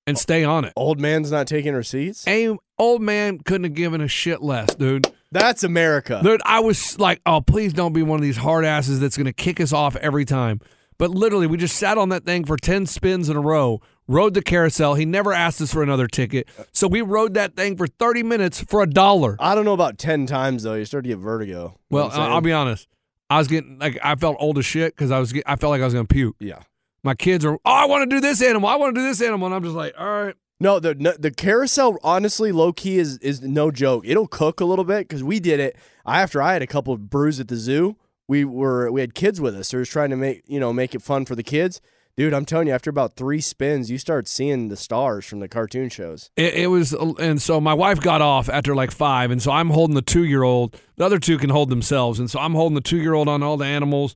And 0.08 0.18
stay 0.20 0.44
on 0.44 0.66
it. 0.66 0.74
Old 0.76 1.00
man's 1.00 1.32
not 1.32 1.48
taking 1.48 1.74
receipts. 1.74 2.28
A 2.28 2.56
old 2.78 3.02
man 3.02 3.40
couldn't 3.40 3.64
have 3.64 3.74
given 3.74 4.02
a 4.02 4.08
shit 4.08 4.42
less, 4.44 4.76
dude. 4.76 5.12
That's 5.32 5.64
America. 5.64 6.22
Dude, 6.24 6.42
I 6.46 6.60
was 6.60 7.00
like, 7.00 7.22
oh, 7.26 7.42
please 7.42 7.74
don't 7.74 7.94
be 7.94 8.04
one 8.04 8.18
of 8.20 8.22
these 8.22 8.38
hard 8.38 8.66
asses 8.66 9.00
that's 9.00 9.18
going 9.18 9.26
to 9.26 9.34
kick 9.34 9.60
us 9.60 9.74
off 9.74 9.96
every 9.96 10.24
time. 10.26 10.62
But 10.98 11.12
literally, 11.12 11.48
we 11.48 11.58
just 11.58 11.76
sat 11.78 11.98
on 11.98 12.10
that 12.10 12.26
thing 12.26 12.46
for 12.46 12.58
10 12.58 12.86
spins 12.86 13.30
in 13.30 13.36
a 13.36 13.42
row, 13.42 13.82
rode 14.08 14.34
the 14.34 14.42
carousel. 14.42 14.96
He 14.96 15.06
never 15.06 15.34
asked 15.34 15.60
us 15.62 15.74
for 15.74 15.84
another 15.84 16.08
ticket. 16.08 16.48
So 16.72 16.88
we 16.88 17.02
rode 17.02 17.34
that 17.34 17.56
thing 17.56 17.76
for 17.76 17.88
30 17.88 18.24
minutes 18.24 18.62
for 18.62 18.82
a 18.82 18.88
dollar. 18.88 19.36
I 19.40 19.56
don't 19.56 19.66
know 19.66 19.74
about 19.74 19.98
10 19.98 20.26
times, 20.26 20.64
though. 20.64 20.76
You 20.76 20.86
start 20.86 21.04
to 21.04 21.10
get 21.10 21.18
vertigo. 21.18 21.78
Well, 21.90 22.06
what 22.06 22.16
I'm 22.16 22.22
I- 22.32 22.34
I'll 22.36 22.42
be 22.42 22.54
honest. 22.54 22.88
I 23.30 23.40
was 23.40 23.48
getting 23.48 23.80
like 23.80 23.98
I 24.04 24.16
felt 24.16 24.38
old 24.40 24.58
as 24.60 24.66
shit 24.66 24.96
because 24.96 25.10
I 25.12 25.20
was 25.20 25.34
get- 25.34 25.44
I 25.48 25.56
felt 25.56 25.72
like 25.72 25.82
I 25.82 25.86
was 25.86 25.94
gonna 25.96 26.06
puke. 26.06 26.36
Yeah. 26.40 26.60
My 27.04 27.16
kids 27.16 27.44
are, 27.44 27.54
oh, 27.54 27.60
I 27.66 27.86
want 27.86 28.10
to 28.10 28.16
do 28.16 28.20
this 28.20 28.42
animal. 28.42 28.70
I 28.70 28.76
want 28.78 28.96
to 28.96 29.02
do 29.02 29.06
this 29.08 29.22
animal, 29.22 29.48
and 29.48 29.56
I'm 29.56 29.64
just 29.64 29.76
like, 29.76 29.94
all 29.98 30.06
right. 30.26 30.36
No, 30.60 30.80
the 30.80 30.96
no, 30.96 31.12
the 31.20 31.32
carousel 31.32 31.98
honestly 32.04 32.52
low 32.54 32.72
key 32.72 32.98
is 32.98 33.18
is 33.18 33.42
no 33.42 33.72
joke. 33.72 34.04
It'll 34.08 34.28
cook 34.28 34.62
a 34.62 34.66
little 34.66 34.86
bit 34.86 35.08
because 35.08 35.22
we 35.24 35.40
did 35.42 35.60
it 35.60 35.76
after 36.06 36.42
I 36.42 36.54
had 36.54 36.62
a 36.62 36.68
couple 36.68 36.94
of 36.94 37.10
brews 37.10 37.40
at 37.42 37.50
the 37.50 37.58
zoo. 37.58 37.98
We 38.28 38.46
were 38.46 38.92
we 38.92 39.02
had 39.02 39.14
kids 39.14 39.40
with 39.40 39.56
us. 39.56 39.70
So 39.70 39.78
we 39.78 39.80
was 39.80 39.90
trying 39.90 40.10
to 40.10 40.16
make 40.16 40.44
you 40.48 40.60
know 40.60 40.74
make 40.74 40.96
it 40.96 41.02
fun 41.02 41.26
for 41.26 41.36
the 41.36 41.44
kids. 41.44 41.82
Dude, 42.18 42.34
I'm 42.34 42.46
telling 42.46 42.68
you, 42.68 42.74
after 42.74 42.90
about 42.90 43.18
three 43.18 43.42
spins, 43.42 43.92
you 43.92 43.98
start 43.98 44.30
seeing 44.30 44.70
the 44.70 44.78
stars 44.78 45.26
from 45.26 45.42
the 45.42 45.50
cartoon 45.50 45.90
shows. 45.90 46.32
It, 46.38 46.54
it 46.54 46.68
was, 46.68 46.94
and 46.94 47.42
so 47.42 47.60
my 47.60 47.74
wife 47.74 48.00
got 48.00 48.22
off 48.22 48.48
after 48.48 48.74
like 48.74 48.92
five, 48.92 49.32
and 49.32 49.42
so 49.42 49.52
I'm 49.52 49.70
holding 49.70 49.96
the 49.96 50.02
two 50.02 50.24
year 50.24 50.44
old. 50.44 50.80
The 50.96 51.04
other 51.04 51.20
two 51.20 51.38
can 51.38 51.50
hold 51.50 51.70
themselves, 51.70 52.18
and 52.18 52.32
so 52.32 52.40
I'm 52.40 52.54
holding 52.54 52.76
the 52.76 52.82
two 52.82 52.98
year 52.98 53.14
old 53.14 53.28
on 53.28 53.44
all 53.44 53.58
the 53.58 53.66
animals. 53.66 54.16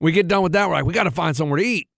We 0.00 0.12
get 0.12 0.28
done 0.28 0.42
with 0.42 0.52
that, 0.52 0.66
we're 0.66 0.76
like, 0.76 0.86
we 0.86 0.94
got 0.94 1.04
to 1.04 1.10
find 1.10 1.36
somewhere 1.36 1.58
to 1.58 1.64
eat. 1.64 1.88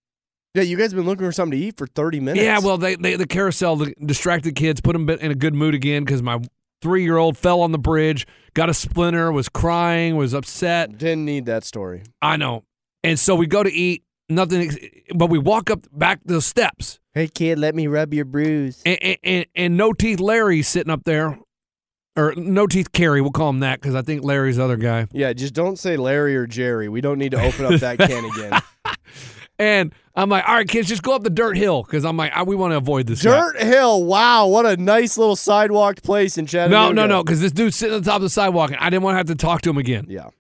Yeah, 0.54 0.64
you 0.64 0.76
guys 0.76 0.90
have 0.90 0.96
been 0.96 1.06
looking 1.06 1.24
for 1.24 1.32
something 1.32 1.58
to 1.58 1.64
eat 1.64 1.78
for 1.78 1.86
30 1.86 2.18
minutes. 2.18 2.44
Yeah, 2.44 2.58
well, 2.58 2.76
they, 2.76 2.96
they 2.96 3.14
the 3.14 3.26
carousel 3.26 3.86
distracted 4.04 4.56
kids, 4.56 4.80
put 4.80 4.92
them 4.92 5.08
in 5.08 5.30
a 5.30 5.36
good 5.36 5.54
mood 5.54 5.74
again 5.74 6.04
because 6.04 6.20
my 6.20 6.40
three 6.82 7.04
year 7.04 7.16
old 7.16 7.38
fell 7.38 7.62
on 7.62 7.72
the 7.72 7.78
bridge, 7.78 8.26
got 8.54 8.68
a 8.68 8.74
splinter, 8.74 9.32
was 9.32 9.48
crying, 9.48 10.16
was 10.16 10.34
upset. 10.34 10.98
didn't 10.98 11.24
need 11.24 11.46
that 11.46 11.64
story. 11.64 12.02
I 12.20 12.36
know. 12.36 12.64
And 13.02 13.18
so 13.18 13.34
we 13.34 13.46
go 13.46 13.62
to 13.62 13.72
eat, 13.72 14.04
nothing, 14.28 14.70
but 15.14 15.30
we 15.30 15.38
walk 15.38 15.70
up 15.70 15.86
back 15.92 16.20
the 16.24 16.42
steps. 16.42 16.98
Hey 17.14 17.28
kid, 17.28 17.58
let 17.58 17.74
me 17.74 17.86
rub 17.86 18.12
your 18.12 18.24
bruise. 18.24 18.82
And, 18.84 18.98
and, 19.02 19.16
and, 19.22 19.46
and 19.54 19.76
no 19.76 19.92
teeth 19.92 20.20
Larry's 20.20 20.68
sitting 20.68 20.90
up 20.90 21.04
there, 21.04 21.38
or 22.16 22.34
no 22.36 22.66
teeth 22.66 22.92
Carrie. 22.92 23.20
We'll 23.20 23.30
call 23.30 23.50
him 23.50 23.60
that 23.60 23.80
because 23.80 23.94
I 23.94 24.02
think 24.02 24.24
Larry's 24.24 24.56
the 24.56 24.64
other 24.64 24.76
guy. 24.76 25.06
Yeah, 25.12 25.32
just 25.32 25.54
don't 25.54 25.78
say 25.78 25.96
Larry 25.96 26.36
or 26.36 26.46
Jerry. 26.46 26.88
We 26.88 27.00
don't 27.00 27.18
need 27.18 27.32
to 27.32 27.42
open 27.42 27.66
up 27.66 27.80
that 27.80 27.98
can 27.98 28.24
again. 28.24 28.60
And 29.58 29.94
I'm 30.14 30.28
like, 30.28 30.48
all 30.48 30.54
right, 30.54 30.68
kids, 30.68 30.88
just 30.88 31.02
go 31.02 31.14
up 31.14 31.22
the 31.22 31.30
dirt 31.30 31.56
hill 31.56 31.82
because 31.82 32.04
I'm 32.04 32.16
like, 32.16 32.32
I, 32.32 32.42
we 32.42 32.56
want 32.56 32.72
to 32.72 32.76
avoid 32.76 33.06
this. 33.06 33.22
guy. 33.22 33.30
Dirt 33.30 33.62
Hill. 33.62 34.04
Wow, 34.04 34.48
what 34.48 34.66
a 34.66 34.76
nice 34.76 35.16
little 35.16 35.36
sidewalked 35.36 36.02
place 36.02 36.36
in 36.36 36.46
Chattanooga. 36.46 36.92
No, 36.94 37.02
no, 37.02 37.06
no, 37.06 37.22
because 37.22 37.40
this 37.40 37.52
dude's 37.52 37.76
sitting 37.76 37.94
on 37.94 38.02
top 38.02 38.16
of 38.16 38.22
the 38.22 38.30
sidewalk, 38.30 38.70
and 38.70 38.80
I 38.80 38.90
didn't 38.90 39.02
want 39.04 39.14
to 39.14 39.18
have 39.18 39.26
to 39.28 39.34
talk 39.34 39.62
to 39.62 39.70
him 39.70 39.78
again. 39.78 40.06
Yeah. 40.08 40.30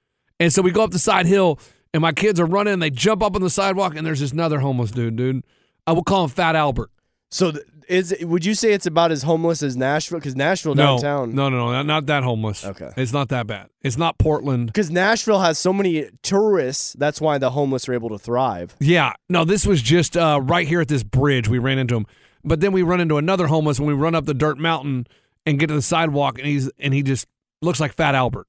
And 0.40 0.52
so 0.52 0.60
we 0.60 0.70
go 0.72 0.82
up 0.82 0.90
the 0.90 0.98
side 0.98 1.26
hill, 1.26 1.60
and 1.94 2.00
my 2.00 2.12
kids 2.12 2.40
are 2.40 2.46
running. 2.46 2.72
And 2.74 2.82
they 2.82 2.90
jump 2.90 3.22
up 3.22 3.36
on 3.36 3.42
the 3.42 3.50
sidewalk, 3.50 3.94
and 3.94 4.04
there's 4.06 4.20
this 4.20 4.32
another 4.32 4.58
homeless 4.58 4.90
dude, 4.90 5.16
dude. 5.16 5.44
I 5.86 5.92
will 5.92 6.02
call 6.04 6.24
him 6.24 6.30
Fat 6.30 6.56
Albert. 6.56 6.90
So 7.30 7.52
th- 7.52 7.64
is 7.88 8.14
would 8.22 8.44
you 8.44 8.54
say 8.54 8.72
it's 8.72 8.86
about 8.86 9.10
as 9.12 9.22
homeless 9.22 9.62
as 9.62 9.76
Nashville? 9.76 10.18
Because 10.18 10.36
Nashville 10.36 10.74
No, 10.74 10.98
downtown. 10.98 11.34
no, 11.34 11.48
no, 11.48 11.58
no, 11.66 11.72
not, 11.72 11.86
not 11.86 12.06
that 12.06 12.22
homeless. 12.22 12.64
Okay. 12.64 12.90
it's 12.96 13.12
not 13.12 13.28
that 13.30 13.46
bad. 13.46 13.68
It's 13.82 13.96
not 13.98 14.18
Portland. 14.18 14.66
Because 14.66 14.90
Nashville 14.90 15.40
has 15.40 15.58
so 15.58 15.72
many 15.72 16.08
tourists, 16.22 16.94
that's 16.98 17.20
why 17.20 17.38
the 17.38 17.50
homeless 17.50 17.88
are 17.88 17.94
able 17.94 18.08
to 18.10 18.18
thrive. 18.18 18.76
Yeah, 18.80 19.12
no, 19.28 19.44
this 19.44 19.66
was 19.66 19.82
just 19.82 20.16
uh, 20.16 20.40
right 20.42 20.66
here 20.66 20.80
at 20.80 20.88
this 20.88 21.02
bridge. 21.02 21.48
We 21.48 21.58
ran 21.58 21.78
into 21.78 21.96
him, 21.96 22.06
but 22.44 22.60
then 22.60 22.72
we 22.72 22.82
run 22.82 23.00
into 23.00 23.18
another 23.18 23.46
homeless 23.46 23.78
when 23.80 23.86
we 23.88 23.94
run 23.94 24.14
up 24.14 24.24
the 24.26 24.34
dirt 24.34 24.58
mountain 24.58 25.06
and 25.46 25.58
get 25.58 25.66
to 25.68 25.74
the 25.74 25.82
sidewalk, 25.82 26.38
and 26.38 26.46
he's 26.46 26.70
and 26.78 26.94
he 26.94 27.02
just 27.02 27.26
looks 27.60 27.80
like 27.80 27.92
Fat 27.94 28.14
Albert. 28.14 28.46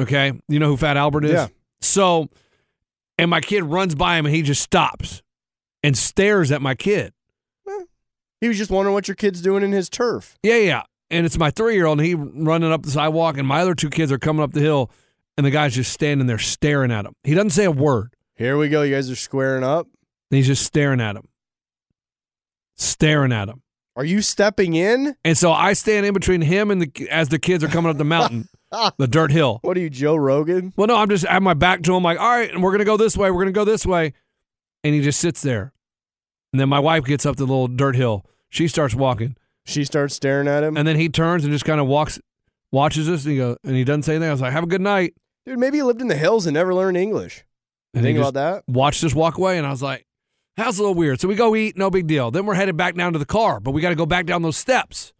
Okay, 0.00 0.32
you 0.48 0.58
know 0.58 0.68
who 0.68 0.76
Fat 0.76 0.96
Albert 0.96 1.24
is? 1.24 1.32
Yeah. 1.32 1.48
So, 1.80 2.28
and 3.18 3.30
my 3.30 3.40
kid 3.40 3.64
runs 3.64 3.94
by 3.94 4.16
him, 4.18 4.26
and 4.26 4.34
he 4.34 4.42
just 4.42 4.62
stops 4.62 5.22
and 5.82 5.96
stares 5.96 6.50
at 6.52 6.60
my 6.60 6.74
kid. 6.74 7.12
He 8.40 8.48
was 8.48 8.56
just 8.58 8.70
wondering 8.70 8.94
what 8.94 9.08
your 9.08 9.14
kid's 9.14 9.40
doing 9.42 9.62
in 9.62 9.72
his 9.72 9.88
turf. 9.88 10.36
Yeah, 10.42 10.56
yeah. 10.56 10.82
And 11.10 11.24
it's 11.26 11.38
my 11.38 11.50
three 11.50 11.74
year 11.74 11.86
old, 11.86 11.98
and 11.98 12.06
he 12.06 12.14
running 12.14 12.70
up 12.70 12.82
the 12.82 12.90
sidewalk, 12.90 13.38
and 13.38 13.48
my 13.48 13.60
other 13.60 13.74
two 13.74 13.90
kids 13.90 14.12
are 14.12 14.18
coming 14.18 14.42
up 14.42 14.52
the 14.52 14.60
hill, 14.60 14.90
and 15.36 15.46
the 15.46 15.50
guy's 15.50 15.74
just 15.74 15.92
standing 15.92 16.26
there 16.26 16.38
staring 16.38 16.92
at 16.92 17.06
him. 17.06 17.14
He 17.24 17.34
doesn't 17.34 17.50
say 17.50 17.64
a 17.64 17.70
word. 17.70 18.14
Here 18.36 18.56
we 18.56 18.68
go. 18.68 18.82
You 18.82 18.94
guys 18.94 19.10
are 19.10 19.16
squaring 19.16 19.64
up. 19.64 19.88
And 20.30 20.36
he's 20.36 20.46
just 20.46 20.64
staring 20.64 21.00
at 21.00 21.16
him, 21.16 21.26
staring 22.76 23.32
at 23.32 23.48
him. 23.48 23.62
Are 23.96 24.04
you 24.04 24.22
stepping 24.22 24.74
in? 24.74 25.16
And 25.24 25.36
so 25.36 25.50
I 25.50 25.72
stand 25.72 26.06
in 26.06 26.14
between 26.14 26.40
him 26.40 26.70
and 26.70 26.80
the 26.80 27.08
as 27.10 27.30
the 27.30 27.38
kids 27.40 27.64
are 27.64 27.68
coming 27.68 27.90
up 27.90 27.96
the 27.96 28.04
mountain, 28.04 28.48
the 28.98 29.08
dirt 29.08 29.32
hill. 29.32 29.58
What 29.62 29.76
are 29.76 29.80
you, 29.80 29.90
Joe 29.90 30.14
Rogan? 30.14 30.72
Well, 30.76 30.86
no, 30.86 30.96
I'm 30.96 31.08
just 31.08 31.26
I 31.26 31.32
have 31.32 31.42
my 31.42 31.54
back 31.54 31.82
to 31.82 31.96
him, 31.96 32.04
like, 32.04 32.20
all 32.20 32.30
right, 32.30 32.48
and 32.52 32.62
we're 32.62 32.70
gonna 32.70 32.84
go 32.84 32.96
this 32.96 33.16
way. 33.16 33.30
We're 33.30 33.40
gonna 33.40 33.50
go 33.50 33.64
this 33.64 33.84
way, 33.84 34.12
and 34.84 34.94
he 34.94 35.00
just 35.00 35.18
sits 35.18 35.42
there. 35.42 35.72
And 36.52 36.60
then 36.60 36.68
my 36.68 36.78
wife 36.78 37.04
gets 37.04 37.26
up 37.26 37.36
the 37.36 37.44
little 37.44 37.68
dirt 37.68 37.96
hill. 37.96 38.24
She 38.48 38.68
starts 38.68 38.94
walking, 38.94 39.36
She 39.64 39.84
starts 39.84 40.14
staring 40.14 40.48
at 40.48 40.62
him. 40.64 40.76
and 40.76 40.88
then 40.88 40.96
he 40.96 41.08
turns 41.08 41.44
and 41.44 41.52
just 41.52 41.64
kind 41.66 41.80
of 41.80 41.86
walks, 41.86 42.18
watches 42.72 43.08
us, 43.08 43.24
and 43.24 43.32
he 43.32 43.38
goes, 43.38 43.56
and 43.64 43.76
he 43.76 43.84
doesn't 43.84 44.04
say 44.04 44.14
anything. 44.14 44.28
I 44.28 44.32
was 44.32 44.40
like, 44.40 44.52
have 44.52 44.64
a 44.64 44.68
good 44.68 44.80
night. 44.80 45.14
Dude, 45.44 45.58
maybe 45.58 45.78
he 45.78 45.82
lived 45.82 46.00
in 46.00 46.08
the 46.08 46.16
hills 46.16 46.46
and 46.46 46.54
never 46.54 46.74
learned 46.74 46.96
English. 46.96 47.44
And 47.94 48.02
Think 48.02 48.18
about 48.18 48.34
that? 48.34 48.64
Watched 48.66 49.04
us 49.04 49.14
walk 49.14 49.36
away, 49.38 49.58
and 49.58 49.66
I 49.66 49.70
was 49.70 49.82
like, 49.82 50.06
that's 50.56 50.78
a 50.78 50.80
little 50.80 50.94
weird. 50.94 51.20
So 51.20 51.28
we 51.28 51.34
go 51.36 51.54
eat, 51.54 51.76
no 51.76 51.90
big 51.90 52.06
deal. 52.06 52.30
Then 52.30 52.44
we're 52.46 52.54
headed 52.54 52.76
back 52.76 52.94
down 52.96 53.12
to 53.12 53.18
the 53.18 53.24
car, 53.26 53.60
but 53.60 53.70
we 53.72 53.80
got 53.80 53.90
to 53.90 53.94
go 53.94 54.06
back 54.06 54.26
down 54.26 54.42
those 54.42 54.56
steps. 54.56 55.12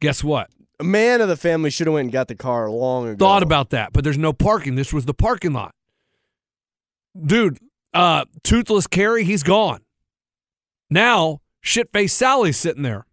Guess 0.00 0.24
what? 0.24 0.48
A 0.78 0.84
man 0.84 1.20
of 1.20 1.28
the 1.28 1.36
family 1.36 1.68
should 1.70 1.86
have 1.86 1.94
went 1.94 2.06
and 2.06 2.12
got 2.12 2.28
the 2.28 2.34
car 2.34 2.70
long 2.70 3.06
ago. 3.08 3.16
thought 3.24 3.42
about 3.42 3.70
that, 3.70 3.92
but 3.92 4.02
there's 4.02 4.16
no 4.16 4.32
parking. 4.32 4.76
This 4.76 4.92
was 4.92 5.04
the 5.04 5.12
parking 5.14 5.52
lot. 5.52 5.74
Dude, 7.20 7.58
uh, 7.92 8.24
toothless 8.42 8.86
Carrie, 8.86 9.24
he's 9.24 9.42
gone. 9.42 9.80
Now, 10.90 11.40
shit 11.60 11.92
face 11.92 12.12
Sally's 12.12 12.56
sitting 12.56 12.82
there. 12.82 13.06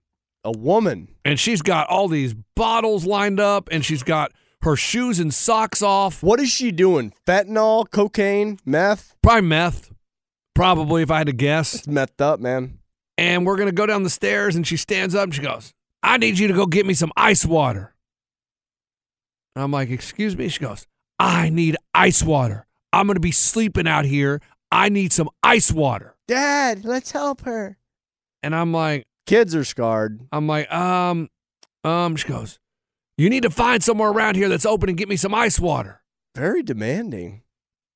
a 0.44 0.52
woman. 0.52 1.10
And 1.26 1.40
she's 1.40 1.62
got 1.62 1.88
all 1.90 2.08
these 2.08 2.34
bottles 2.56 3.06
lined 3.06 3.40
up 3.40 3.68
and 3.72 3.84
she's 3.84 4.04
got 4.04 4.32
her 4.62 4.76
shoes 4.76 5.20
and 5.20 5.34
socks 5.34 5.82
off. 5.82 6.24
What 6.24 6.40
is 6.40 6.50
she 6.50 6.72
doing? 6.72 7.14
Fentanyl, 7.28 7.90
cocaine, 7.92 8.58
meth? 8.66 9.14
Probably 9.22 9.42
meth. 9.42 9.92
Probably, 10.56 11.04
if 11.04 11.12
I 11.12 11.20
had 11.20 11.28
to 11.28 11.34
guess. 11.34 11.76
It's 11.76 11.88
methed 11.88 12.22
up, 12.22 12.40
man. 12.40 12.80
And 13.18 13.46
we're 13.46 13.58
going 13.58 13.68
to 13.68 13.76
go 13.76 13.86
down 13.86 14.04
the 14.04 14.10
stairs 14.10 14.56
and 14.56 14.66
she 14.66 14.78
stands 14.78 15.14
up 15.14 15.26
and 15.26 15.36
she 15.36 15.42
goes, 15.42 15.74
I 16.02 16.18
need 16.18 16.40
you 16.40 16.48
to 16.48 16.54
go 16.54 16.66
get 16.66 16.86
me 16.86 16.94
some 16.96 17.12
ice 17.18 17.46
water. 17.46 17.94
And 19.56 19.64
I'm 19.64 19.72
like, 19.72 19.90
Excuse 19.90 20.36
me? 20.38 20.48
She 20.48 20.60
goes, 20.60 20.88
I 21.20 21.50
need 21.50 21.76
ice 21.94 22.24
water. 22.24 22.66
I'm 22.94 23.06
going 23.06 23.16
to 23.16 23.20
be 23.22 23.32
sleeping 23.32 23.88
out 23.88 24.06
here. 24.06 24.42
I 24.72 24.90
need 24.90 25.12
some 25.14 25.30
ice 25.44 25.72
water. 25.72 26.16
Dad, 26.28 26.84
let's 26.86 27.12
help 27.12 27.42
her. 27.42 27.78
And 28.44 28.56
I'm 28.56 28.72
like, 28.74 29.06
Kids 29.26 29.54
are 29.56 29.66
scarred. 29.66 30.22
I'm 30.32 30.48
like, 30.48 30.72
um, 30.72 31.30
um, 31.84 32.16
she 32.16 32.28
goes, 32.28 32.60
You 33.18 33.30
need 33.30 33.44
to 33.44 33.50
find 33.50 33.84
somewhere 33.84 34.10
around 34.10 34.36
here 34.36 34.48
that's 34.48 34.66
open 34.66 34.88
and 34.90 34.98
get 34.98 35.10
me 35.10 35.18
some 35.18 35.34
ice 35.34 35.60
water. 35.60 36.02
Very 36.36 36.64
demanding. 36.64 37.42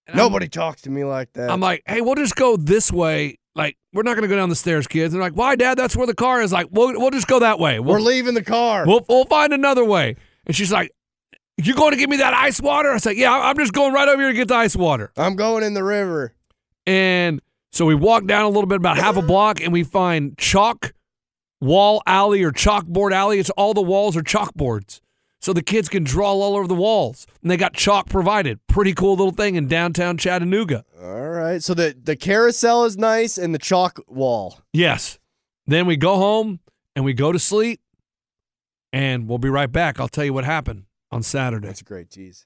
And 0.08 0.20
I'm- 0.20 0.26
Nobody 0.26 0.50
talks 0.50 0.82
to 0.84 0.89
me 0.89 1.04
like 1.06 1.32
that. 1.34 1.50
I'm 1.50 1.60
like, 1.62 1.84
hey, 1.86 2.02
we'll 2.02 2.15
just 2.15 2.36
go 2.36 2.58
this 2.58 2.91
way. 2.91 3.38
Like, 3.56 3.78
we're 3.94 4.04
not 4.04 4.13
going 4.15 4.24
to 4.24 4.28
go 4.28 4.36
down 4.36 4.50
the 4.50 4.56
stairs, 4.56 4.88
kids. 4.88 5.13
And 5.13 5.22
they're 5.22 5.30
like, 5.30 5.38
why, 5.38 5.56
Dad? 5.56 5.78
That's 5.78 5.96
where 5.96 6.08
the 6.08 6.15
car 6.15 6.41
is. 6.41 6.52
Like, 6.52 6.67
we'll, 6.72 7.00
we'll 7.00 7.12
just 7.12 7.28
go 7.28 7.39
that 7.39 7.60
way. 7.60 7.80
We'll, 7.80 7.96
We're 7.96 8.00
leaving 8.02 8.34
the 8.34 8.44
car. 8.44 8.86
we'll, 8.86 9.06
we'll 9.08 9.26
find 9.26 9.54
another 9.54 9.86
way. 9.86 10.15
And 10.46 10.56
she's 10.56 10.72
like, 10.72 10.91
you 11.58 11.76
going 11.76 11.91
to 11.91 11.98
give 11.98 12.10
me 12.10 12.17
that 12.17 12.34
ice 12.34 12.60
water? 12.62 12.91
I 12.91 12.98
said, 12.98 13.15
yeah, 13.17 13.32
I'm 13.32 13.58
just 13.58 13.74
going 13.74 13.94
right 13.94 14.08
over 14.08 14.22
here 14.22 14.32
to 14.32 14.36
get 14.36 14.48
the 14.48 14.56
ice 14.56 14.76
water. 14.76 15.12
I'm 15.17 15.36
going 15.36 15.63
in 15.63 15.74
the 15.76 15.84
river. 15.84 16.34
And 16.88 17.41
so 17.71 17.86
we 17.86 17.95
walk 17.95 18.25
down 18.25 18.43
a 18.43 18.49
little 18.49 18.67
bit, 18.67 18.77
about 18.77 18.97
half 18.97 19.17
a 19.17 19.21
block, 19.21 19.62
and 19.62 19.71
we 19.71 19.84
find 19.84 20.38
chalk 20.38 20.93
wall 21.62 22.01
alley 22.05 22.43
or 22.43 22.51
chalkboard 22.51 23.13
alley. 23.13 23.39
It's 23.39 23.49
all 23.51 23.73
the 23.73 23.81
walls 23.81 24.17
are 24.17 24.21
chalkboards. 24.21 24.99
So 25.39 25.53
the 25.53 25.63
kids 25.63 25.89
can 25.89 26.03
draw 26.03 26.34
all 26.34 26.55
over 26.55 26.67
the 26.67 26.75
walls. 26.75 27.25
And 27.41 27.49
they 27.49 27.57
got 27.57 27.73
chalk 27.73 28.10
provided. 28.10 28.60
Pretty 28.67 28.93
cool 28.93 29.15
little 29.15 29.31
thing 29.31 29.55
in 29.55 29.67
downtown 29.67 30.17
Chattanooga. 30.17 30.86
All 31.01 31.29
right. 31.29 31.63
So 31.63 31.73
the, 31.73 31.95
the 31.99 32.15
carousel 32.15 32.86
is 32.86 32.95
nice 32.95 33.39
and 33.39 33.53
the 33.53 33.57
chalk 33.60 33.99
wall. 34.07 34.60
Yes. 34.71 35.17
Then 35.65 35.88
we 35.88 35.97
go 35.97 36.17
home 36.17 36.60
and 36.95 37.03
we 37.05 37.13
go 37.13 37.31
to 37.31 37.39
sleep. 37.39 37.81
And 38.93 39.27
we'll 39.27 39.39
be 39.39 39.49
right 39.49 39.71
back. 39.71 39.99
I'll 39.99 40.10
tell 40.10 40.25
you 40.25 40.34
what 40.34 40.43
happened 40.43 40.84
on 41.12 41.23
Saturday. 41.23 41.67
That's 41.67 41.81
a 41.81 41.86
great 41.86 42.12
tease. 42.12 42.45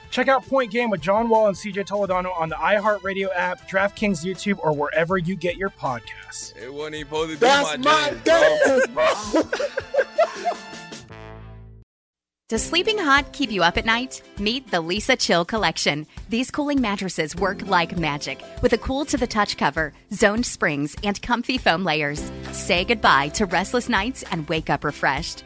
Check 0.11 0.27
out 0.27 0.45
Point 0.45 0.71
Game 0.71 0.89
with 0.89 1.01
John 1.01 1.29
Wall 1.29 1.47
and 1.47 1.55
CJ 1.55 1.87
Toledano 1.87 2.37
on 2.37 2.49
the 2.49 2.55
iHeartRadio 2.55 3.29
app, 3.33 3.67
DraftKings 3.69 4.25
YouTube, 4.25 4.59
or 4.59 4.73
wherever 4.73 5.17
you 5.17 5.37
get 5.37 5.55
your 5.55 5.69
podcasts. 5.69 6.55
It 6.61 6.71
wasn't 6.71 6.95
even 6.95 7.07
supposed 7.07 7.29
to 7.31 7.35
be 7.37 7.39
That's 7.39 7.77
my, 7.77 8.11
my 8.11 9.45
game. 9.45 9.67
Does 12.49 12.61
sleeping 12.61 12.97
hot 12.97 13.31
keep 13.31 13.49
you 13.49 13.63
up 13.63 13.77
at 13.77 13.85
night? 13.85 14.21
Meet 14.37 14.69
the 14.71 14.83
Leesa 14.83 15.17
Chill 15.17 15.45
Collection. 15.45 16.05
These 16.27 16.51
cooling 16.51 16.81
mattresses 16.81 17.33
work 17.33 17.65
like 17.65 17.97
magic 17.97 18.43
with 18.61 18.73
a 18.73 18.77
cool 18.77 19.05
to 19.05 19.15
the 19.15 19.25
touch 19.25 19.55
cover, 19.55 19.93
zoned 20.13 20.45
springs, 20.45 20.93
and 21.05 21.21
comfy 21.21 21.57
foam 21.57 21.85
layers. 21.85 22.29
Say 22.51 22.83
goodbye 22.83 23.29
to 23.29 23.45
restless 23.45 23.87
nights 23.87 24.25
and 24.31 24.49
wake 24.49 24.69
up 24.69 24.83
refreshed. 24.83 25.45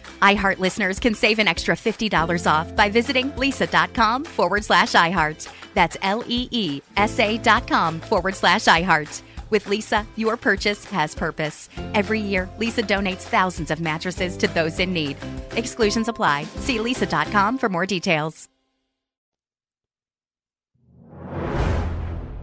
iHeart 0.21 0.59
listeners 0.59 0.99
can 0.99 1.13
save 1.13 1.39
an 1.39 1.47
extra 1.47 1.75
$50 1.75 2.49
off 2.49 2.75
by 2.75 2.89
visiting 2.89 3.31
leesa.com 3.31 4.25
forward 4.25 4.63
slash 4.63 4.93
iHeart. 4.93 5.47
That's 5.73 5.97
L 6.01 6.23
E 6.27 6.47
E 6.51 6.81
S 6.97 7.19
A 7.19 7.37
dot 7.37 7.67
com 7.67 7.99
forward 7.99 8.35
slash 8.35 8.65
iHeart. 8.65 9.21
With 9.51 9.65
Leesa, 9.65 10.05
your 10.15 10.37
purchase 10.37 10.85
has 10.85 11.13
purpose. 11.13 11.69
Every 11.93 12.21
year, 12.21 12.49
Leesa 12.57 12.83
donates 12.87 13.23
thousands 13.23 13.69
of 13.69 13.81
mattresses 13.81 14.37
to 14.37 14.47
those 14.47 14.79
in 14.79 14.93
need. 14.93 15.17
Exclusions 15.57 16.07
apply. 16.07 16.45
See 16.59 16.77
leesa.com 16.77 17.57
for 17.57 17.67
more 17.67 17.85
details. 17.85 18.47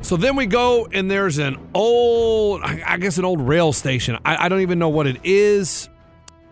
So 0.01 0.17
then 0.17 0.37
we 0.37 0.47
go 0.47 0.87
and 0.93 1.11
there's 1.11 1.39
an 1.39 1.57
old, 1.75 2.63
I 2.63 2.97
guess 2.99 3.19
an 3.19 3.25
old 3.25 3.41
rail 3.41 3.73
station. 3.73 4.19
I, 4.25 4.47
I 4.47 4.49
don't 4.49 4.61
even 4.61 4.79
know 4.79 4.89
what 4.89 5.07
it 5.07 5.19
is. 5.25 5.89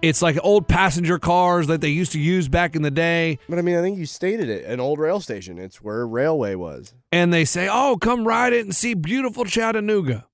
It's 0.02 0.20
like 0.22 0.38
old 0.42 0.68
passenger 0.68 1.18
cars 1.18 1.66
that 1.68 1.80
they 1.80 1.88
used 1.88 2.12
to 2.12 2.20
use 2.20 2.48
back 2.48 2.76
in 2.76 2.82
the 2.82 2.90
day. 2.90 3.38
But 3.48 3.58
I 3.58 3.62
mean, 3.62 3.76
I 3.76 3.82
think 3.82 3.98
you 3.98 4.06
stated 4.06 4.48
it 4.48 4.64
an 4.66 4.78
old 4.78 4.98
rail 4.98 5.20
station. 5.20 5.58
It's 5.58 5.80
where 5.82 6.06
railway 6.06 6.54
was. 6.54 6.94
And 7.10 7.32
they 7.32 7.44
say, 7.44 7.68
oh, 7.70 7.96
come 8.00 8.26
ride 8.26 8.52
it 8.52 8.64
and 8.64 8.74
see 8.74 8.94
beautiful 8.94 9.44
Chattanooga. 9.44 10.26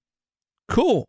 Cool. 0.69 1.07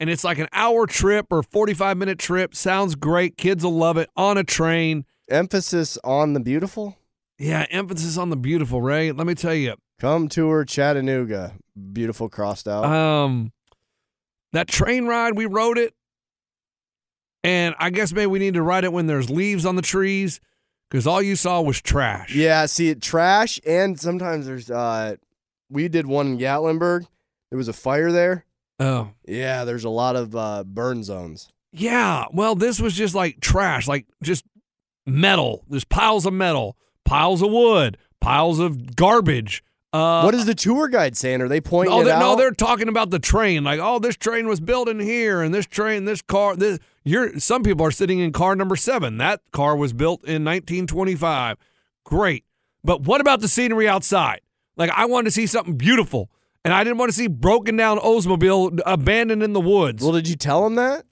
And 0.00 0.10
it's 0.10 0.24
like 0.24 0.38
an 0.38 0.48
hour 0.52 0.86
trip 0.86 1.26
or 1.30 1.42
45 1.42 1.96
minute 1.96 2.18
trip. 2.18 2.54
Sounds 2.54 2.94
great. 2.94 3.36
Kids 3.36 3.64
will 3.64 3.76
love 3.76 3.96
it 3.96 4.10
on 4.16 4.38
a 4.38 4.44
train. 4.44 5.04
Emphasis 5.30 5.98
on 6.02 6.32
the 6.32 6.40
beautiful. 6.40 6.96
Yeah, 7.38 7.66
emphasis 7.70 8.16
on 8.16 8.30
the 8.30 8.36
beautiful, 8.36 8.80
Ray. 8.80 9.12
Let 9.12 9.26
me 9.26 9.34
tell 9.34 9.54
you. 9.54 9.74
Come 10.00 10.28
tour 10.28 10.64
Chattanooga. 10.64 11.54
Beautiful 11.92 12.28
crossed 12.28 12.66
out. 12.66 12.84
Um, 12.84 13.52
that 14.52 14.68
train 14.68 15.06
ride, 15.06 15.36
we 15.36 15.46
rode 15.46 15.78
it. 15.78 15.94
And 17.44 17.74
I 17.78 17.90
guess 17.90 18.12
maybe 18.12 18.26
we 18.26 18.38
need 18.40 18.54
to 18.54 18.62
ride 18.62 18.84
it 18.84 18.92
when 18.92 19.06
there's 19.06 19.28
leaves 19.30 19.64
on 19.66 19.76
the 19.76 19.82
trees 19.82 20.40
because 20.90 21.06
all 21.06 21.20
you 21.22 21.36
saw 21.36 21.60
was 21.60 21.80
trash. 21.80 22.34
yeah, 22.34 22.66
see, 22.66 22.94
trash, 22.96 23.60
and 23.66 24.00
sometimes 24.00 24.46
there's. 24.46 24.70
uh 24.70 25.16
We 25.70 25.88
did 25.88 26.06
one 26.06 26.26
in 26.28 26.38
Gatlinburg. 26.38 27.06
There 27.50 27.56
was 27.58 27.68
a 27.68 27.72
fire 27.72 28.10
there. 28.10 28.46
Oh. 28.80 29.10
Yeah, 29.26 29.64
there's 29.64 29.84
a 29.84 29.88
lot 29.90 30.16
of 30.16 30.34
uh, 30.34 30.64
burn 30.64 31.04
zones. 31.04 31.48
Yeah. 31.72 32.24
Well, 32.32 32.54
this 32.56 32.80
was 32.80 32.94
just 32.96 33.14
like 33.14 33.40
trash, 33.40 33.86
like 33.86 34.06
just 34.22 34.44
metal. 35.06 35.64
There's 35.68 35.84
piles 35.84 36.26
of 36.26 36.32
metal, 36.32 36.76
piles 37.04 37.42
of 37.42 37.50
wood, 37.50 37.98
piles 38.20 38.58
of 38.58 38.96
garbage. 38.96 39.62
Uh, 39.92 40.22
what 40.22 40.34
is 40.34 40.46
the 40.46 40.54
tour 40.56 40.88
guide 40.88 41.16
saying? 41.16 41.40
Are 41.40 41.48
they 41.48 41.60
pointing 41.60 41.94
Oh, 41.94 42.00
it 42.00 42.04
they, 42.04 42.10
out? 42.10 42.18
no, 42.18 42.36
they're 42.36 42.50
talking 42.50 42.88
about 42.88 43.10
the 43.10 43.20
train. 43.20 43.62
Like, 43.62 43.78
oh, 43.80 44.00
this 44.00 44.16
train 44.16 44.48
was 44.48 44.58
built 44.60 44.88
in 44.88 44.98
here, 44.98 45.40
and 45.40 45.54
this 45.54 45.66
train, 45.66 46.04
this 46.04 46.22
car, 46.22 46.56
this. 46.56 46.78
You're 47.04 47.38
some 47.38 47.62
people 47.62 47.84
are 47.84 47.90
sitting 47.90 48.18
in 48.18 48.32
car 48.32 48.56
number 48.56 48.76
seven. 48.76 49.18
That 49.18 49.40
car 49.52 49.76
was 49.76 49.92
built 49.92 50.20
in 50.24 50.44
1925. 50.44 51.58
Great, 52.04 52.44
but 52.82 53.02
what 53.02 53.20
about 53.20 53.40
the 53.40 53.48
scenery 53.48 53.88
outside? 53.88 54.40
Like, 54.76 54.90
I 54.90 55.04
wanted 55.06 55.26
to 55.26 55.30
see 55.30 55.46
something 55.46 55.76
beautiful, 55.76 56.30
and 56.64 56.74
I 56.74 56.82
didn't 56.82 56.98
want 56.98 57.10
to 57.10 57.16
see 57.16 57.28
broken 57.28 57.76
down 57.76 57.98
Oldsmobile 57.98 58.80
abandoned 58.84 59.42
in 59.42 59.52
the 59.52 59.60
woods. 59.60 60.02
Well, 60.02 60.12
did 60.12 60.28
you 60.28 60.36
tell 60.36 60.64
them 60.64 60.74
that? 60.76 61.04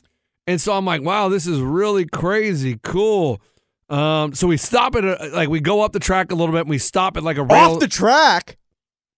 And 0.46 0.60
so 0.60 0.72
I'm 0.72 0.84
like, 0.84 1.02
wow, 1.02 1.28
this 1.28 1.46
is 1.46 1.60
really 1.60 2.04
crazy, 2.04 2.78
cool. 2.82 3.40
Um, 3.88 4.34
so 4.34 4.46
we 4.46 4.56
stop 4.56 4.96
at 4.96 5.04
a, 5.04 5.30
like 5.32 5.48
we 5.48 5.60
go 5.60 5.82
up 5.82 5.92
the 5.92 6.00
track 6.00 6.32
a 6.32 6.34
little 6.34 6.52
bit, 6.52 6.62
and 6.62 6.70
we 6.70 6.78
stop 6.78 7.16
at 7.16 7.22
like 7.22 7.36
a 7.36 7.42
rail. 7.42 7.72
Off 7.72 7.80
the 7.80 7.88
track. 7.88 8.56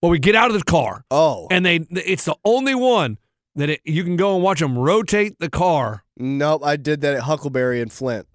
Well, 0.03 0.11
we 0.11 0.19
get 0.19 0.35
out 0.35 0.51
of 0.51 0.59
the 0.59 0.65
car. 0.65 1.05
Oh, 1.11 1.47
and 1.51 1.65
they 1.65 1.77
it's 1.91 2.25
the 2.25 2.37
only 2.45 2.75
one 2.75 3.19
that 3.57 3.71
it, 3.71 3.81
you 3.85 4.05
can 4.05 4.17
go 4.17 4.35
and 4.35 4.43
watch 4.43 4.61
them 4.61 4.77
rotate 4.79 5.39
the 5.39 5.51
car. 5.51 6.05
Nope, 6.17 6.63
I 6.65 6.77
did 6.77 7.01
that 7.03 7.15
at 7.15 7.23
Huckleberry 7.23 7.81
in 7.81 7.89
Flint. 7.89 8.27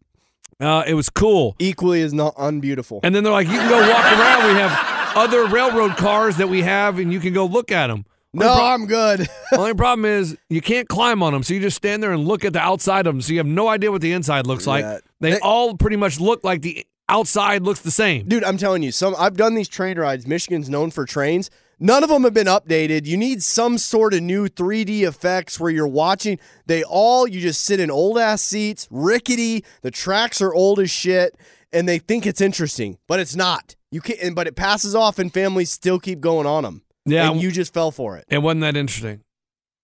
Uh, 0.60 0.84
it 0.86 0.94
was 0.94 1.10
cool. 1.10 1.56
Equally 1.60 2.02
as 2.02 2.14
not 2.14 2.36
unbeautiful. 2.36 3.00
And 3.04 3.16
then 3.16 3.24
they're 3.24 3.32
like, 3.32 3.48
you 3.48 3.54
can 3.58 3.70
go 3.70 3.80
walk 3.80 4.06
around. 4.06 4.48
We 4.54 4.60
have 4.60 5.16
other 5.16 5.46
railroad 5.48 5.96
cars 5.96 6.38
that 6.38 6.50
we 6.50 6.62
have, 6.64 7.00
and 7.00 7.14
you 7.14 7.20
can 7.20 7.34
go 7.34 7.46
look 7.46 7.72
at 7.72 7.88
them. 7.88 8.06
No, 8.34 8.52
I'm 8.54 8.86
good. 8.86 9.28
Only 9.58 9.74
problem 9.74 10.06
is 10.06 10.38
you 10.50 10.62
can't 10.62 10.88
climb 10.88 11.24
on 11.24 11.34
them, 11.34 11.44
so 11.44 11.54
you 11.54 11.62
just 11.62 11.78
stand 11.78 12.04
there 12.04 12.12
and 12.12 12.28
look 12.28 12.44
at 12.46 12.54
the 12.54 12.60
outside 12.60 13.08
of 13.08 13.14
them. 13.16 13.22
So 13.22 13.32
you 13.32 13.40
have 13.40 13.48
no 13.48 13.70
idea 13.70 13.92
what 13.92 14.02
the 14.02 14.12
inside 14.12 14.46
looks 14.46 14.68
like. 14.68 14.84
Yeah. 14.84 15.00
They, 15.20 15.32
They- 15.32 15.40
all 15.40 15.76
pretty 15.76 15.96
much 15.96 16.20
look 16.20 16.44
like 16.44 16.62
the 16.62 16.86
outside 17.08 17.64
looks 17.64 17.80
the 17.80 17.90
same. 17.90 18.28
Dude, 18.28 18.44
I'm 18.44 18.58
telling 18.58 18.84
you, 18.84 18.92
some 18.92 19.16
I've 19.18 19.36
done 19.36 19.56
these 19.56 19.68
train 19.70 19.98
rides. 19.98 20.28
Michigan's 20.28 20.70
known 20.70 20.92
for 20.92 21.06
trains. 21.06 21.50
None 21.80 22.04
of 22.04 22.10
them 22.10 22.24
have 22.24 22.34
been 22.34 22.48
updated. 22.48 23.06
You 23.06 23.16
need 23.18 23.42
some 23.42 23.78
sort 23.78 24.14
of 24.14 24.22
new 24.22 24.50
3D 24.50 25.04
effects 25.08 25.60
where 25.60 25.72
you're 25.72 25.88
watching. 25.88 26.38
They 26.66 26.84
all 26.84 27.26
you 27.28 27.40
just 27.40 27.62
sit 27.64 27.80
in 27.80 27.90
old 27.90 28.18
ass 28.18 28.42
seats, 28.42 28.88
rickety. 28.92 29.64
The 29.82 29.92
tracks 29.92 30.42
are 30.42 30.54
old 30.54 30.80
as 30.80 30.92
shit, 30.92 31.38
and 31.72 31.88
they 31.88 32.00
think 32.00 32.26
it's 32.26 32.42
interesting, 32.42 32.98
but 33.08 33.20
it's 33.20 33.36
not. 33.36 33.76
You 33.92 34.02
can't. 34.02 34.20
and- 34.20 34.36
But 34.36 34.48
it 34.48 34.56
passes 34.56 34.94
off, 34.94 35.20
and 35.20 35.34
families 35.34 35.72
still 35.72 36.00
keep 36.00 36.20
going 36.20 36.46
on 36.46 36.64
them. 36.64 36.82
Yeah. 37.06 37.32
and 37.32 37.42
you 37.42 37.50
just 37.52 37.74
fell 37.74 37.92
for 37.92 38.18
it. 38.18 38.26
It 38.30 38.40
wasn't 38.40 38.62
that 38.62 38.76
interesting. 38.78 39.22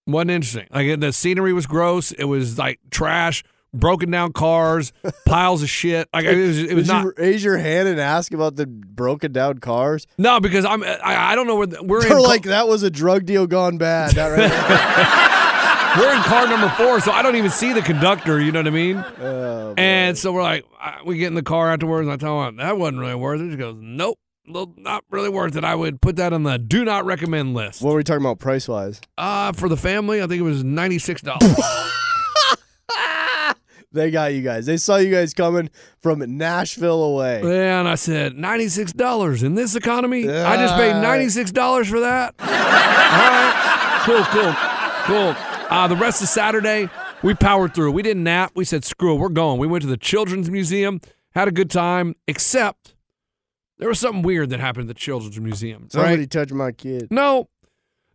wasn't 0.06 0.32
interesting. 0.32 0.68
Like 0.72 1.00
the 1.00 1.12
scenery 1.14 1.54
was 1.54 1.66
gross. 1.66 2.12
It 2.12 2.26
was 2.26 2.58
like 2.60 2.80
trash. 2.92 3.44
Broken 3.80 4.12
down 4.12 4.34
cars, 4.34 4.94
piles 5.26 5.62
of 5.64 5.70
shit. 5.70 6.08
Like 6.14 6.26
it 6.26 6.36
was, 6.36 6.58
it 6.60 6.74
was 6.74 6.88
Did 6.88 6.94
not. 6.94 7.04
you 7.06 7.14
raise 7.18 7.44
your 7.44 7.58
hand 7.58 7.88
and 7.88 8.00
ask 8.00 8.34
about 8.34 8.56
the 8.56 8.66
broken 8.66 9.32
down 9.32 9.60
cars? 9.60 10.08
No, 10.18 10.40
because 10.40 10.66
I'm. 10.66 10.84
I, 10.84 11.00
I 11.32 11.36
don't 11.36 11.48
know 11.48 11.56
where 11.56 11.68
the, 11.68 11.84
we're 11.84 12.02
They're 12.02 12.18
in. 12.18 12.24
like 12.24 12.44
that 12.44 12.68
was 12.68 12.84
a 12.84 12.90
drug 12.90 13.26
deal 13.26 13.48
gone 13.48 13.78
bad. 13.78 14.16
We're 15.98 16.14
in 16.14 16.22
car 16.24 16.46
number 16.46 16.68
four, 16.76 17.00
so 17.00 17.14
I 17.14 17.22
don't 17.22 17.38
even 17.38 17.50
see 17.52 17.72
the 17.72 17.82
conductor. 17.82 18.42
You 18.42 18.52
know 18.52 18.60
what 18.60 18.68
I 18.68 18.72
mean? 18.72 18.98
Oh, 18.98 19.74
and 19.78 20.18
so 20.18 20.34
we're 20.34 20.44
like, 20.44 20.66
we 21.06 21.18
get 21.18 21.28
in 21.28 21.36
the 21.36 21.42
car 21.42 21.72
afterwards, 21.72 22.06
and 22.06 22.12
I 22.12 22.18
tell 22.18 22.44
him 22.44 22.58
that 22.58 22.78
wasn't 22.78 23.00
really 23.00 23.16
worth 23.16 23.40
it. 23.40 23.52
She 23.52 23.56
goes, 23.56 23.78
nope, 23.80 24.20
not 24.46 25.06
really 25.10 25.30
worth 25.30 25.56
it. 25.56 25.64
I 25.64 25.74
would 25.74 26.02
put 26.02 26.18
that 26.18 26.34
on 26.34 26.44
the 26.44 26.58
do 26.58 26.84
not 26.84 27.06
recommend 27.06 27.54
list. 27.54 27.82
what 27.82 27.92
were 27.92 27.96
we 27.98 28.04
talking 28.04 28.26
about 28.26 28.40
price 28.40 28.68
wise? 28.68 29.00
Uh, 29.18 29.54
for 29.54 29.70
the 29.70 29.78
family, 29.78 30.22
I 30.22 30.28
think 30.28 30.40
it 30.42 30.44
was 30.44 30.66
ninety 30.66 31.00
six 31.00 31.22
dollars. 31.22 31.42
They 33.96 34.12
got 34.12 34.34
you 34.34 34.42
guys. 34.42 34.66
They 34.66 34.78
saw 34.78 34.98
you 34.98 35.10
guys 35.12 35.34
coming 35.34 35.70
from 36.02 36.20
Nashville 36.38 37.02
away. 37.04 37.42
Yeah, 37.44 37.80
and 37.80 37.88
I 37.88 37.96
said 37.96 38.36
ninety 38.38 38.68
six 38.70 38.92
dollars 38.94 39.42
in 39.42 39.56
this 39.56 39.76
economy. 39.76 40.30
I 40.30 40.58
just 40.58 40.76
paid 40.76 40.94
ninety 41.02 41.30
six 41.30 41.52
dollars 41.52 41.90
for 41.90 42.02
that. 42.02 42.36
All 42.40 42.48
right, 42.48 44.02
cool, 44.06 44.24
cool, 44.26 44.54
cool. 45.36 45.36
Uh, 45.70 45.88
the 45.88 45.96
rest 45.96 46.22
of 46.22 46.28
Saturday, 46.28 46.90
we 47.24 47.34
powered 47.34 47.74
through. 47.74 47.92
We 47.92 48.02
didn't 48.04 48.24
nap. 48.24 48.52
We 48.56 48.66
said 48.66 48.84
screw 48.86 49.16
it, 49.16 49.20
we're 49.20 49.30
going. 49.30 49.60
We 49.60 49.68
went 49.68 49.82
to 49.84 49.88
the 49.88 49.98
Children's 49.98 50.52
Museum, 50.52 51.00
had 51.32 51.48
a 51.48 51.52
good 51.52 51.72
time. 51.72 52.16
Except 52.28 52.94
there 53.80 53.88
was 53.90 54.00
something 54.00 54.22
weird 54.22 54.50
that 54.52 54.60
happened 54.60 54.90
at 54.90 54.96
the 54.96 55.00
Children's 55.00 55.40
Museum. 55.40 55.88
Somebody 55.90 56.18
Right? 56.20 56.30
touched 56.30 56.54
my 56.54 56.72
kid. 56.72 57.08
No, 57.10 57.50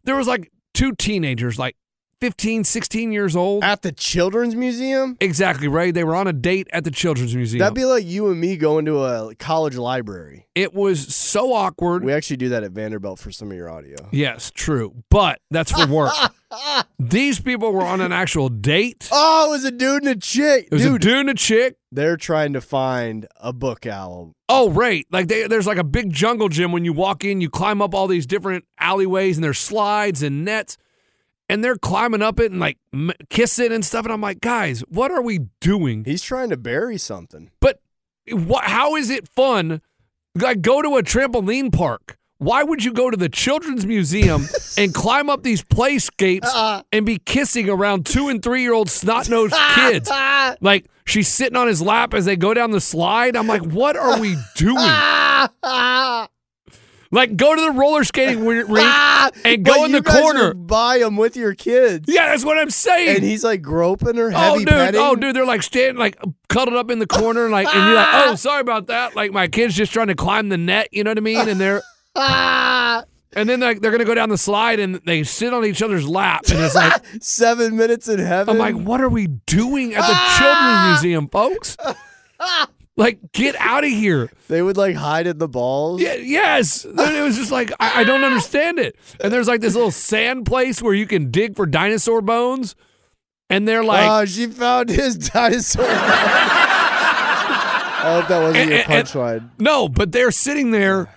there 0.04 0.14
was 0.16 0.26
like 0.28 0.50
two 0.74 0.92
teenagers, 0.94 1.58
like 1.58 1.76
15, 2.20 2.64
16 2.64 3.12
years 3.12 3.35
old. 3.35 3.64
At 3.64 3.83
the 3.83 3.92
Children's 3.92 4.54
Museum? 4.54 5.16
Exactly, 5.20 5.68
right? 5.68 5.94
They 5.94 6.04
were 6.04 6.14
on 6.14 6.26
a 6.26 6.33
date 6.35 6.68
at 6.72 6.85
the 6.85 6.90
Children's 6.90 7.35
Museum. 7.35 7.61
That'd 7.61 7.74
be 7.74 7.87
like 7.87 8.04
you 8.04 8.28
and 8.30 8.38
me 8.40 8.56
going 8.59 8.85
to 8.85 9.02
a 9.04 9.35
college 9.37 9.76
library. 9.76 10.46
it 10.54 10.74
was 10.74 11.14
so 11.14 11.52
awkward. 11.54 12.04
We 12.04 12.12
actually 12.12 12.37
do 12.37 12.50
that 12.50 12.62
at 12.62 12.72
Vanderbilt 12.72 13.18
for 13.18 13.30
some 13.30 13.50
of 13.50 13.56
your 13.56 13.70
audio. 13.70 13.96
Yes, 14.12 14.50
true. 14.54 14.94
But 15.11 15.40
that's 15.50 15.72
for 15.72 15.87
work. 15.87 16.12
These 16.98 17.40
people 17.40 17.72
were 17.72 17.83
on 17.85 18.00
an 18.00 18.12
actual 18.12 18.48
date. 18.48 19.09
Oh, 19.12 19.46
it 19.48 19.50
was 19.50 19.64
a 19.64 19.70
dude 19.70 20.02
and 20.02 20.09
a 20.09 20.16
chick. 20.16 20.66
It 20.66 20.72
was 20.72 20.83
dude, 20.83 20.96
a 20.96 20.98
dude 20.98 21.18
and 21.18 21.30
a 21.30 21.35
chick. 21.35 21.76
they're 21.92 22.16
trying 22.16 22.52
to 22.52 22.61
find 22.61 23.26
a 23.37 23.52
book 23.52 23.87
owl. 23.87 24.33
Oh, 24.48 24.68
right. 24.70 25.06
Like 25.11 25.28
they, 25.28 25.46
there's 25.46 25.66
like 25.66 25.78
a 25.78 25.85
big 25.85 26.12
jungle 26.12 26.48
gym 26.48 26.72
when 26.72 26.85
you 26.85 26.92
walk 26.92 27.24
in, 27.24 27.40
you 27.40 27.48
climb 27.48 27.80
up 27.80 27.94
all 27.94 28.09
these 28.09 28.26
different 28.26 28.64
alleyways 28.78 29.37
and 29.37 29.44
there's 29.44 29.59
slides 29.59 30.22
and 30.22 30.44
nets. 30.44 30.76
And 31.50 31.64
they're 31.64 31.76
climbing 31.76 32.22
up 32.22 32.38
it 32.38 32.52
and 32.52 32.60
like 32.60 32.78
m- 32.94 33.12
kiss 33.28 33.58
it 33.58 33.72
and 33.72 33.84
stuff. 33.84 34.04
And 34.04 34.12
I'm 34.12 34.20
like, 34.20 34.40
guys, 34.40 34.80
what 34.88 35.10
are 35.10 35.20
we 35.20 35.40
doing? 35.60 36.04
He's 36.04 36.22
trying 36.22 36.50
to 36.50 36.56
bury 36.56 36.96
something. 36.96 37.50
But 37.60 37.80
what? 38.30 38.64
How 38.64 38.94
is 38.94 39.10
it 39.10 39.28
fun? 39.28 39.82
Like 40.36 40.62
go 40.62 40.80
to 40.80 40.96
a 40.96 41.02
trampoline 41.02 41.72
park. 41.72 42.16
Why 42.38 42.62
would 42.62 42.84
you 42.84 42.92
go 42.92 43.10
to 43.10 43.16
the 43.16 43.28
children's 43.28 43.84
museum 43.84 44.46
and 44.78 44.94
climb 44.94 45.28
up 45.28 45.42
these 45.42 45.62
playscapes 45.62 46.44
uh-uh. 46.44 46.82
and 46.92 47.04
be 47.04 47.18
kissing 47.18 47.68
around 47.68 48.06
two 48.06 48.28
and 48.28 48.42
three 48.42 48.62
year 48.62 48.72
old 48.72 48.88
snot 48.88 49.28
nosed 49.28 49.54
kids? 49.74 50.08
Like 50.60 50.86
she's 51.04 51.28
sitting 51.28 51.56
on 51.56 51.66
his 51.66 51.82
lap 51.82 52.14
as 52.14 52.24
they 52.24 52.36
go 52.36 52.54
down 52.54 52.70
the 52.70 52.80
slide. 52.80 53.36
I'm 53.36 53.46
like, 53.46 53.62
what 53.62 53.96
are 53.96 54.20
we 54.20 54.36
doing? 54.56 54.76
Like 57.12 57.37
go 57.37 57.57
to 57.57 57.61
the 57.61 57.73
roller 57.73 58.05
skating 58.05 58.46
rink 58.46 58.68
ah, 58.70 59.31
and 59.44 59.64
go 59.64 59.75
But 59.75 59.87
in 59.87 59.92
the 59.92 60.03
corner. 60.03 60.55
Buy 60.55 60.99
them 60.99 61.16
with 61.16 61.37
your 61.37 61.55
kids. 61.55 62.05
Yeah, 62.07 62.29
that's 62.29 62.44
what 62.44 62.57
I'm 62.57 62.70
saying. 62.70 63.16
And 63.16 63.25
he's 63.25 63.42
like 63.42 63.62
groping 63.62 64.16
her, 64.16 64.31
Oh, 64.33 64.59
dude! 64.59 64.68
Oh, 64.68 64.73
petting. 64.73 65.01
Oh, 65.01 65.16
dude! 65.16 65.35
They're 65.35 65.44
like 65.44 65.64
standing, 65.64 65.96
like 65.96 66.16
cuddled 66.49 66.77
up 66.77 66.88
in 66.88 67.01
the 67.01 67.09
corner, 67.09 67.49
like, 67.49 67.66
and 67.66 67.87
you're 67.87 67.96
like, 67.96 68.09
"Oh, 68.12 68.35
sorry 68.37 68.61
about 68.61 68.87
that." 68.87 69.16
Like 69.16 69.33
my 69.33 69.49
kid's 69.49 69.75
just 69.75 69.92
trying 69.92 70.07
to 70.07 70.14
climb 70.14 70.51
the 70.51 70.59
net, 70.59 70.88
you 70.92 71.03
know 71.03 71.11
what 71.11 71.18
I 71.18 71.23
mean? 71.23 71.49
And 71.49 71.61
they're, 71.61 71.83
and 72.14 73.49
then 73.49 73.59
like 73.59 73.81
they're 73.81 73.90
gonna 73.90 74.05
go 74.05 74.14
down 74.14 74.29
the 74.29 74.38
slide, 74.38 74.79
and 74.79 75.01
they 75.05 75.25
sit 75.25 75.53
on 75.53 75.64
each 75.64 75.83
other's 75.83 76.09
lap, 76.09 76.42
and 76.49 76.61
it's 76.61 76.77
like, 76.77 77.03
Seven 77.20 77.77
minutes 77.77 78.09
in 78.09 78.20
heaven. 78.20 78.53
I'm 78.55 78.59
like, 78.59 78.77
what 78.77 79.01
are 79.01 79.09
we 79.09 79.27
doing 79.27 79.94
at 79.94 80.03
the 80.03 80.14
children's 80.38 80.79
ah! 80.79 80.90
museum, 80.92 81.29
folks? 81.29 81.77
Like, 83.00 83.32
get 83.32 83.56
out 83.58 83.82
of 83.82 83.90
here! 83.90 84.30
They 84.48 84.60
would 84.60 84.76
like 84.76 84.94
hide 84.94 85.26
in 85.26 85.38
the 85.38 85.48
balls. 85.48 86.02
Yeah, 86.02 86.14
yes. 86.16 86.84
It 86.84 87.22
was 87.22 87.36
just 87.36 87.50
like 87.50 87.72
I, 87.80 88.00
I 88.02 88.04
don't 88.04 88.22
understand 88.24 88.78
it. 88.78 88.94
And 89.20 89.32
there's 89.32 89.48
like 89.48 89.62
this 89.62 89.74
little 89.74 89.90
sand 89.90 90.44
place 90.44 90.82
where 90.82 90.92
you 90.92 91.06
can 91.06 91.30
dig 91.30 91.56
for 91.56 91.64
dinosaur 91.64 92.20
bones, 92.20 92.76
and 93.48 93.66
they're 93.66 93.82
like, 93.82 94.06
oh, 94.08 94.26
she 94.26 94.48
found 94.48 94.90
his 94.90 95.16
dinosaur. 95.30 95.86
I 98.02 98.18
hope 98.18 98.28
that 98.28 98.38
wasn't 98.40 98.56
And- 98.58 98.70
your 98.70 98.78
and- 98.80 98.92
and- 98.92 99.06
punchline. 99.08 99.50
No, 99.58 99.88
but 99.88 100.12
they're 100.12 100.30
sitting 100.30 100.70
there. 100.70 101.14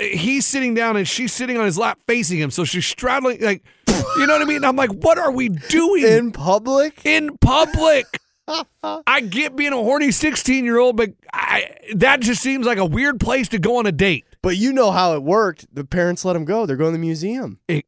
He's 0.00 0.46
sitting 0.46 0.74
down 0.74 0.96
and 0.96 1.08
she's 1.08 1.32
sitting 1.32 1.56
on 1.58 1.64
his 1.64 1.76
lap 1.76 1.98
facing 2.06 2.38
him. 2.38 2.50
So 2.52 2.64
she's 2.64 2.86
straddling, 2.86 3.40
like, 3.40 3.64
you 3.88 4.26
know 4.28 4.34
what 4.34 4.42
I 4.42 4.44
mean? 4.44 4.64
I'm 4.64 4.76
like, 4.76 4.90
what 4.92 5.18
are 5.18 5.32
we 5.32 5.48
doing 5.48 6.04
In 6.04 6.30
public? 6.30 7.00
in 7.04 7.36
public? 7.38 8.06
I 8.82 9.20
get 9.20 9.56
being 9.56 9.72
a 9.72 9.76
horny 9.76 10.10
16 10.10 10.64
year 10.64 10.78
old, 10.78 10.96
but 10.96 11.10
I, 11.32 11.70
that 11.94 12.20
just 12.20 12.42
seems 12.42 12.66
like 12.66 12.78
a 12.78 12.84
weird 12.86 13.20
place 13.20 13.48
to 13.48 13.58
go 13.58 13.76
on 13.78 13.86
a 13.86 13.92
date. 13.92 14.24
But 14.42 14.56
you 14.56 14.72
know 14.72 14.90
how 14.90 15.14
it 15.14 15.22
worked. 15.22 15.66
The 15.74 15.84
parents 15.84 16.24
let 16.24 16.32
them 16.34 16.44
go. 16.44 16.64
They're 16.66 16.76
going 16.76 16.92
to 16.92 16.98
the 16.98 17.04
museum. 17.04 17.58
That 17.68 17.84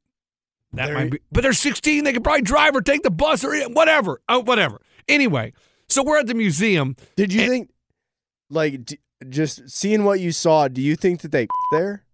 They're- 0.72 0.94
might 0.94 1.10
be, 1.10 1.20
but 1.32 1.42
they're 1.42 1.52
16. 1.52 2.04
They 2.04 2.12
could 2.12 2.22
probably 2.24 2.42
drive 2.42 2.74
or 2.76 2.82
take 2.82 3.02
the 3.02 3.10
bus 3.10 3.44
or 3.44 3.56
whatever. 3.70 4.20
Oh, 4.28 4.40
whatever. 4.40 4.80
Anyway, 5.08 5.52
so 5.88 6.02
we're 6.04 6.18
at 6.18 6.26
the 6.26 6.34
museum. 6.34 6.94
Did 7.16 7.32
you 7.32 7.40
And- 7.42 7.50
think, 7.50 7.70
like, 8.50 8.84
d- 8.84 8.98
just 9.28 9.68
seeing 9.70 10.04
what 10.04 10.20
you 10.20 10.32
saw, 10.32 10.68
do 10.68 10.80
you 10.80 10.96
think 10.96 11.20
that 11.22 11.32
they 11.32 11.46
there? 11.72 12.04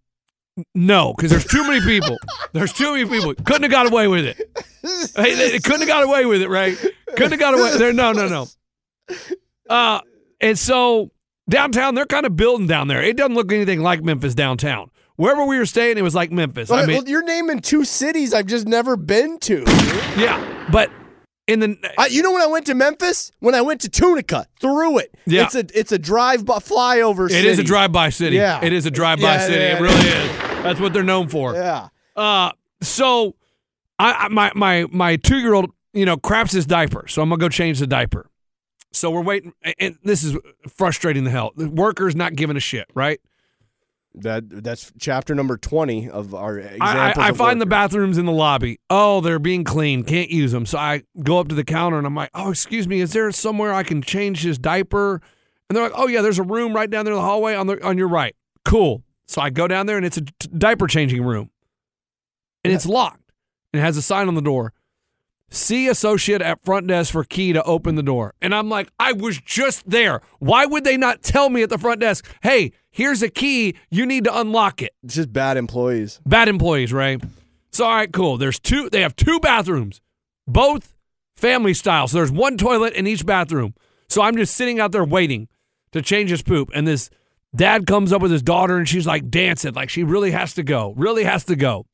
No, 0.75 1.13
because 1.15 1.31
there's 1.31 1.45
too 1.45 1.63
many 1.65 1.81
people. 1.81 2.17
There's 2.53 2.73
too 2.73 2.93
many 2.93 3.09
people. 3.09 3.35
Couldn't 3.35 3.65
have 3.65 3.71
got 3.71 3.87
away 3.91 4.09
with 4.09 4.25
it. 4.25 4.39
Hey, 5.17 5.35
they, 5.35 5.51
they 5.53 5.59
couldn't 5.59 5.81
have 5.81 5.89
got 5.89 6.03
away 6.05 6.25
with 6.25 6.41
it, 6.43 6.49
right? 6.49 6.77
Couldn't 7.17 7.33
have 7.33 7.41
got 7.41 7.55
away. 7.55 7.77
There, 7.77 7.93
no, 7.93 8.13
no, 8.13 8.29
no. 8.29 8.47
Uh, 9.69 10.01
and 10.41 10.59
so 10.59 11.11
downtown, 11.49 11.95
they're 11.95 12.07
kind 12.07 12.25
of 12.25 12.37
building 12.37 12.67
down 12.67 12.89
there. 12.89 13.03
It 13.03 13.17
doesn't 13.17 13.35
look 13.35 13.53
anything 13.53 13.81
like 13.83 14.03
Memphis 14.03 14.35
downtown. 14.35 14.91
Wherever 15.17 15.45
we 15.45 15.59
were 15.59 15.67
staying, 15.67 15.99
it 15.99 16.03
was 16.03 16.15
like 16.15 16.31
Memphis. 16.31 16.71
I 16.71 16.85
mean, 16.87 16.97
well, 16.97 17.09
you're 17.09 17.25
naming 17.25 17.61
two 17.61 17.85
cities 17.85 18.35
I've 18.35 18.47
just 18.47 18.67
never 18.67 18.97
been 18.97 19.39
to. 19.41 19.65
yeah, 20.17 20.69
but 20.71 20.91
in 21.47 21.61
the 21.61 21.95
I, 21.99 22.07
you 22.07 22.23
know 22.23 22.33
when 22.33 22.43
I 22.43 22.47
went 22.47 22.67
to 22.67 22.75
Memphis? 22.75 23.31
When 23.41 23.55
I 23.55 23.61
went 23.61 23.81
to 23.83 23.89
Tunica, 23.89 24.47
through 24.61 24.99
it. 24.99 25.15
Yeah. 25.27 25.45
It's 25.45 25.55
a 25.55 25.65
it's 25.79 25.93
a 25.93 25.99
drive 25.99 26.45
by 26.45 26.59
flyover. 26.59 27.27
it 27.27 27.33
city. 27.33 27.49
is 27.49 27.59
a 27.59 27.65
drive-by 27.65 28.11
city. 28.11 28.37
Yeah. 28.37 28.65
it 28.65 28.73
is 28.73 28.87
a 28.87 28.91
drive-by 28.91 29.35
Yeah, 29.35 29.39
city. 29.47 29.55
yeah, 29.57 29.77
it 29.77 29.81
really 29.81 30.09
is. 30.09 30.39
That's 30.63 30.81
what 30.81 30.93
they're 30.93 31.03
known 31.05 31.29
for. 31.29 31.55
Yeah. 31.55 31.89
Uh, 32.17 32.51
so 32.83 33.35
I, 33.99 34.13
I 34.13 34.29
my 34.29 34.51
my 34.55 34.87
my 34.91 35.17
two 35.17 35.39
year 35.39 35.55
old, 35.55 35.71
you 35.93 36.05
know, 36.05 36.17
craps 36.17 36.53
his 36.53 36.67
diaper, 36.67 37.07
so 37.09 37.23
I'm 37.23 37.29
gonna 37.29 37.39
go 37.39 37.49
change 37.49 37.79
the 37.79 37.87
diaper. 37.87 38.29
So 38.93 39.11
we're 39.11 39.23
waiting, 39.23 39.53
and 39.79 39.99
this 40.05 40.25
is 40.25 40.37
frustrating 40.69 41.25
the 41.25 41.31
hell. 41.31 41.53
The 41.55 41.69
worker's 41.69 42.17
not 42.17 42.35
giving 42.35 42.57
a 42.57 42.61
shit, 42.61 42.87
right? 42.95 43.21
That 44.17 44.45
that's 44.49 44.93
chapter 44.99 45.35
number 45.35 45.59
twenty 45.59 46.09
of 46.09 46.35
our 46.35 46.61
I. 46.61 46.77
I, 46.81 47.13
I 47.17 47.29
of 47.29 47.37
find 47.37 47.61
the 47.61 47.67
bathrooms 47.67 48.17
in 48.17 48.25
the 48.25 48.33
lobby. 48.33 48.81
Oh, 48.89 49.21
they're 49.21 49.39
being 49.39 49.63
cleaned. 49.63 50.07
Can't 50.07 50.31
use 50.31 50.53
them. 50.53 50.65
So 50.65 50.79
I 50.79 51.03
go 51.23 51.39
up 51.39 51.49
to 51.49 51.55
the 51.55 51.65
counter 51.65 51.99
and 51.99 52.07
I'm 52.07 52.15
like, 52.15 52.31
"Oh, 52.35 52.51
excuse 52.51 52.89
me, 52.89 53.01
is 53.01 53.13
there 53.13 53.31
somewhere 53.31 53.75
I 53.75 53.83
can 53.83 54.01
change 54.01 54.43
his 54.43 54.59
diaper?" 54.59 55.21
And 55.69 55.77
they're 55.77 55.83
like, 55.83 55.93
"Oh 55.95 56.07
yeah, 56.09 56.23
there's 56.23 56.39
a 56.39 56.45
room 56.45 56.75
right 56.75 56.89
down 56.89 57.05
there 57.05 57.13
in 57.13 57.19
the 57.19 57.25
hallway 57.25 57.55
on 57.55 57.67
the 57.67 57.85
on 57.85 57.99
your 57.99 58.09
right." 58.09 58.35
Cool. 58.65 59.03
So 59.27 59.43
I 59.43 59.51
go 59.51 59.69
down 59.69 59.85
there 59.87 59.99
and 59.99 60.07
it's 60.07 60.17
a 60.17 60.23
t- 60.23 60.49
diaper 60.57 60.87
changing 60.87 61.23
room, 61.23 61.51
and 62.65 62.73
it's 62.73 62.87
locked. 62.87 63.33
And 63.73 63.81
it 63.83 63.85
has 63.85 63.99
a 63.99 64.03
sign 64.03 64.29
on 64.29 64.35
the 64.35 64.41
door. 64.41 64.73
See 65.51 65.87
associate 65.89 66.43
at 66.43 66.65
front 66.65 66.89
desk 66.89 67.13
for 67.13 67.23
key 67.23 67.53
to 67.53 67.63
open 67.63 67.95
the 67.95 68.03
door. 68.03 68.35
And 68.43 68.55
I'm 68.55 68.69
like, 68.69 68.89
I 68.99 69.13
was 69.13 69.39
just 69.41 69.89
there. 69.89 70.21
Why 70.39 70.67
would 70.67 70.83
they 70.85 70.97
not 70.97 71.23
tell 71.23 71.51
me 71.51 71.63
at 71.63 71.71
the 71.71 71.79
front 71.79 72.01
desk, 72.01 72.29
hey, 72.43 72.73
here's 72.97 73.23
a 73.23 73.29
key. 73.29 73.77
You 73.91 74.07
need 74.07 74.25
to 74.25 74.37
unlock 74.41 74.81
it? 74.81 74.93
It's 75.05 75.15
just 75.15 75.33
bad 75.33 75.59
employees. 75.59 76.19
Bad 76.25 76.49
employees, 76.49 76.93
right? 76.93 77.23
So 77.71 77.85
all 77.85 77.95
right, 77.95 78.11
cool. 78.13 78.39
There's 78.39 78.59
two. 78.59 78.89
They 78.91 79.03
have 79.03 79.15
two 79.15 79.39
bathrooms, 79.39 80.01
both 80.49 80.95
family 81.37 81.75
style. 81.75 82.09
So 82.09 82.17
there's 82.17 82.33
one 82.33 82.57
toilet 82.57 82.95
in 82.95 83.07
each 83.07 83.25
bathroom. 83.27 83.75
So 84.09 84.23
I'm 84.23 84.37
just 84.37 84.55
sitting 84.55 84.81
out 84.81 84.93
there 84.93 85.05
waiting 85.05 85.49
to 85.93 86.01
change 86.01 86.31
his 86.31 86.43
poop, 86.43 86.71
and 86.75 86.89
this 86.89 87.11
dad 87.55 87.87
comes 87.87 88.13
up 88.13 88.23
with 88.23 88.31
his 88.31 88.43
daughter, 88.43 88.77
and 88.77 88.89
she's 88.89 89.07
like 89.07 89.29
dancing, 89.31 89.75
like 89.75 89.91
she 89.91 90.03
really 90.03 90.31
has 90.31 90.55
to 90.55 90.63
go, 90.63 90.95
really 90.97 91.25
has 91.25 91.45
to 91.45 91.57
go. 91.57 91.87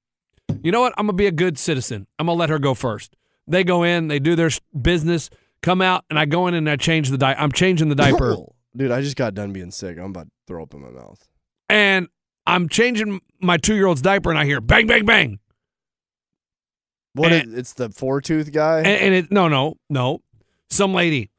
You 0.63 0.71
know 0.71 0.81
what? 0.81 0.95
I'm 0.97 1.07
gonna 1.07 1.17
be 1.17 1.27
a 1.27 1.33
good 1.33 1.59
citizen. 1.59 2.07
I'm 2.19 2.27
gonna 2.27 2.39
let 2.39 2.51
her 2.51 2.59
go 2.59 2.75
first. 2.75 3.17
They 3.49 3.65
go 3.65 3.83
in, 3.83 4.07
they 4.09 4.21
do 4.21 4.37
their 4.37 4.51
business, 4.81 5.31
come 5.63 5.83
out, 5.83 6.05
and 6.11 6.19
I 6.19 6.27
go 6.27 6.47
in 6.47 6.55
and 6.55 6.71
I 6.71 6.77
change 6.77 7.11
the 7.11 7.19
di- 7.19 7.35
I'm 7.37 7.51
changing 7.51 7.89
the 7.89 7.95
diaper. 7.97 8.37
Dude, 8.77 8.91
I 8.91 9.01
just 9.03 9.17
got 9.17 9.35
done 9.35 9.53
being 9.53 9.71
sick. 9.71 9.99
I'm 9.99 10.07
about 10.07 10.25
to 10.27 10.31
throw 10.47 10.63
up 10.63 10.73
in 10.75 10.81
my 10.81 10.91
mouth. 10.91 11.23
and 11.69 12.09
I'm 12.47 12.69
changing 12.69 13.21
my 13.41 13.57
two 13.57 13.75
year 13.75 13.87
old's 13.87 14.03
diaper, 14.03 14.31
and 14.31 14.39
I 14.39 14.45
hear 14.45 14.61
bang, 14.61 14.87
bang, 14.87 15.05
bang. 15.05 15.39
What? 17.15 17.33
And- 17.33 17.53
is- 17.53 17.59
it's 17.59 17.73
the 17.75 17.91
four 17.91 18.21
tooth 18.21 18.53
guy. 18.53 18.79
And, 18.79 18.87
and 18.87 19.15
it 19.15 19.31
no, 19.31 19.49
no, 19.49 19.77
no. 19.91 20.23
some 20.71 20.95
lady, 20.95 21.31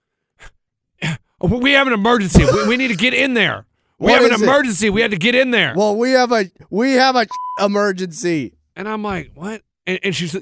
"Oh, 1.41 1.47
we 1.59 1.71
have 1.73 1.87
an 1.87 1.93
emergency. 1.93 2.45
we, 2.45 2.67
we 2.69 2.77
need 2.77 2.89
to 2.89 2.95
get 2.95 3.13
in 3.13 3.33
there. 3.33 3.65
We 3.99 4.11
What 4.11 4.21
have 4.21 4.25
an 4.31 4.35
is 4.35 4.41
it? 4.41 4.45
emergency. 4.45 4.89
We 4.89 5.01
had 5.01 5.11
to 5.11 5.17
get 5.17 5.35
in 5.35 5.51
there. 5.51 5.73
Well, 5.75 5.95
we 5.97 6.11
have 6.11 6.31
a 6.31 6.49
we 6.69 6.93
have 6.93 7.15
a 7.15 7.25
emergency. 7.63 8.53
And 8.75 8.87
I'm 8.87 9.03
like, 9.03 9.31
what? 9.35 9.61
And, 9.85 9.99
and 10.03 10.15
she's, 10.15 10.35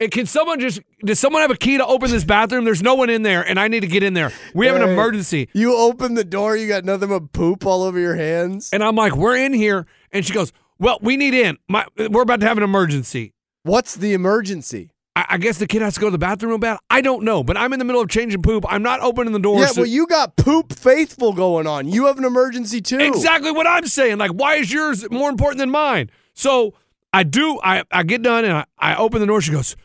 and 0.00 0.10
can 0.10 0.26
someone 0.26 0.58
just, 0.60 0.80
does 1.04 1.18
someone 1.20 1.42
have 1.42 1.50
a 1.50 1.56
key 1.56 1.76
to 1.76 1.86
open 1.86 2.10
this 2.10 2.24
bathroom? 2.24 2.64
There's 2.64 2.82
no 2.82 2.94
one 2.94 3.10
in 3.10 3.22
there, 3.22 3.46
and 3.46 3.60
I 3.60 3.68
need 3.68 3.80
to 3.80 3.86
get 3.86 4.02
in 4.02 4.14
there. 4.14 4.32
We 4.54 4.66
have 4.66 4.76
an 4.76 4.82
emergency. 4.82 5.48
You 5.52 5.76
open 5.76 6.14
the 6.14 6.24
door, 6.24 6.56
you 6.56 6.66
got 6.66 6.84
nothing 6.84 7.08
but 7.10 7.32
poop 7.32 7.66
all 7.66 7.82
over 7.82 7.98
your 7.98 8.14
hands. 8.16 8.70
And 8.72 8.82
I'm 8.82 8.96
like, 8.96 9.14
we're 9.14 9.36
in 9.36 9.52
here. 9.52 9.86
And 10.12 10.24
she 10.24 10.32
goes, 10.32 10.52
well, 10.78 10.98
we 11.02 11.16
need 11.16 11.34
in. 11.34 11.58
My, 11.68 11.86
we're 11.96 12.22
about 12.22 12.40
to 12.40 12.46
have 12.48 12.56
an 12.56 12.64
emergency. 12.64 13.34
What's 13.62 13.94
the 13.94 14.14
emergency? 14.14 14.90
I, 15.14 15.26
I 15.30 15.38
guess 15.38 15.58
the 15.58 15.66
kid 15.66 15.82
has 15.82 15.94
to 15.94 16.00
go 16.00 16.06
to 16.06 16.10
the 16.12 16.18
bathroom 16.18 16.50
real 16.50 16.58
bad. 16.58 16.78
I 16.88 17.00
don't 17.02 17.24
know, 17.24 17.42
but 17.44 17.56
I'm 17.58 17.72
in 17.72 17.78
the 17.78 17.84
middle 17.84 18.00
of 18.00 18.08
changing 18.08 18.42
poop. 18.42 18.64
I'm 18.68 18.82
not 18.82 19.00
opening 19.00 19.32
the 19.34 19.38
door. 19.40 19.60
Yeah, 19.60 19.66
so- 19.66 19.82
well, 19.82 19.90
you 19.90 20.06
got 20.06 20.36
poop 20.36 20.72
faithful 20.72 21.32
going 21.34 21.66
on. 21.66 21.88
You 21.88 22.06
have 22.06 22.16
an 22.16 22.24
emergency 22.24 22.80
too. 22.80 22.98
Exactly 22.98 23.50
what 23.52 23.66
I'm 23.66 23.86
saying. 23.86 24.18
Like, 24.18 24.30
why 24.30 24.54
is 24.54 24.72
yours 24.72 25.08
more 25.10 25.28
important 25.28 25.58
than 25.58 25.70
mine? 25.70 26.10
So 26.32 26.74
I 27.12 27.22
do. 27.24 27.58
I, 27.62 27.84
I 27.90 28.02
get 28.04 28.22
done 28.22 28.44
and 28.44 28.52
I, 28.54 28.64
I 28.78 28.96
open 28.96 29.20
the 29.20 29.26
door. 29.26 29.40
She 29.40 29.52
goes, 29.52 29.76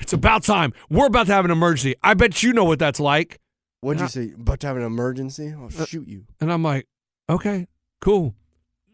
"It's 0.00 0.12
about 0.12 0.42
time. 0.44 0.72
We're 0.90 1.06
about 1.06 1.26
to 1.26 1.32
have 1.34 1.44
an 1.44 1.50
emergency. 1.50 1.94
I 2.02 2.14
bet 2.14 2.42
you 2.42 2.52
know 2.52 2.64
what 2.64 2.78
that's 2.78 3.00
like." 3.00 3.38
What'd 3.80 4.00
you 4.00 4.04
And 4.04 4.10
say? 4.12 4.32
About 4.40 4.60
to 4.60 4.66
have 4.68 4.76
an 4.78 4.82
emergency? 4.82 5.52
I'll 5.56 5.66
Uh, 5.66 5.84
shoot 5.84 6.08
you. 6.08 6.24
And 6.40 6.50
I'm 6.52 6.62
like, 6.62 6.86
"Okay, 7.28 7.66
cool." 8.00 8.34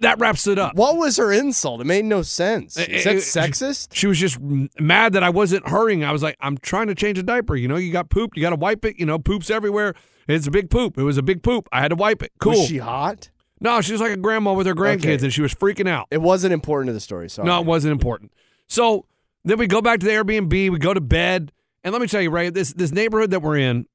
That 0.00 0.18
wraps 0.18 0.46
it 0.46 0.58
up. 0.58 0.74
What 0.76 0.96
was 0.96 1.18
her 1.18 1.30
insult? 1.30 1.82
It 1.82 1.84
made 1.84 2.06
no 2.06 2.22
sense. 2.22 2.76
It- 2.78 2.88
Is 2.88 3.04
that 3.04 3.16
it- 3.16 3.18
sexist? 3.18 3.88
She 3.92 4.06
was 4.06 4.18
just 4.18 4.38
mad 4.40 5.12
that 5.12 5.22
I 5.22 5.28
wasn't 5.28 5.68
hurrying. 5.68 6.02
I 6.04 6.10
was 6.10 6.22
like, 6.22 6.36
"I'm 6.40 6.56
trying 6.58 6.86
to 6.88 6.94
change 6.94 7.18
a 7.18 7.22
diaper. 7.22 7.54
You 7.54 7.68
know, 7.68 7.76
you 7.76 7.92
got 7.92 8.08
poop. 8.08 8.34
You 8.34 8.40
got 8.42 8.50
to 8.50 8.56
wipe 8.56 8.84
it. 8.84 8.98
You 8.98 9.04
know, 9.06 9.18
poop's 9.18 9.50
everywhere. 9.50 9.94
It's 10.26 10.46
a 10.46 10.50
big 10.50 10.70
poop. 10.70 10.96
It 10.96 11.02
was 11.02 11.18
a 11.18 11.22
big 11.22 11.42
poop. 11.42 11.68
I 11.70 11.80
had 11.82 11.88
to 11.88 11.96
wipe 11.96 12.22
it. 12.22 12.32
Cool." 12.40 12.52
Was 12.52 12.66
she 12.66 12.78
hot? 12.78 13.28
No, 13.60 13.80
she 13.80 13.92
was 13.92 14.00
like 14.00 14.12
a 14.12 14.16
grandma 14.16 14.54
with 14.54 14.66
her 14.66 14.74
grandkids, 14.74 15.16
Okay. 15.16 15.24
and 15.24 15.32
she 15.32 15.42
was 15.42 15.54
freaking 15.54 15.88
out. 15.88 16.06
It 16.10 16.22
wasn't 16.22 16.52
important 16.54 16.88
to 16.88 16.92
the 16.94 17.00
story. 17.00 17.28
Sorry. 17.28 17.46
No, 17.46 17.60
it 17.60 17.66
wasn't 17.66 17.92
important. 17.92 18.32
So 18.68 19.04
then 19.44 19.58
we 19.58 19.66
go 19.66 19.82
back 19.82 20.00
to 20.00 20.06
the 20.06 20.12
Airbnb, 20.12 20.50
we 20.70 20.78
go 20.78 20.94
to 20.94 21.00
bed, 21.00 21.52
and 21.84 21.92
let 21.92 22.00
me 22.00 22.08
tell 22.08 22.22
you, 22.22 22.30
Ray, 22.30 22.50
this 22.50 22.72
this 22.72 22.92
neighborhood 22.92 23.30
that 23.32 23.40
we're 23.40 23.58
in, 23.58 23.86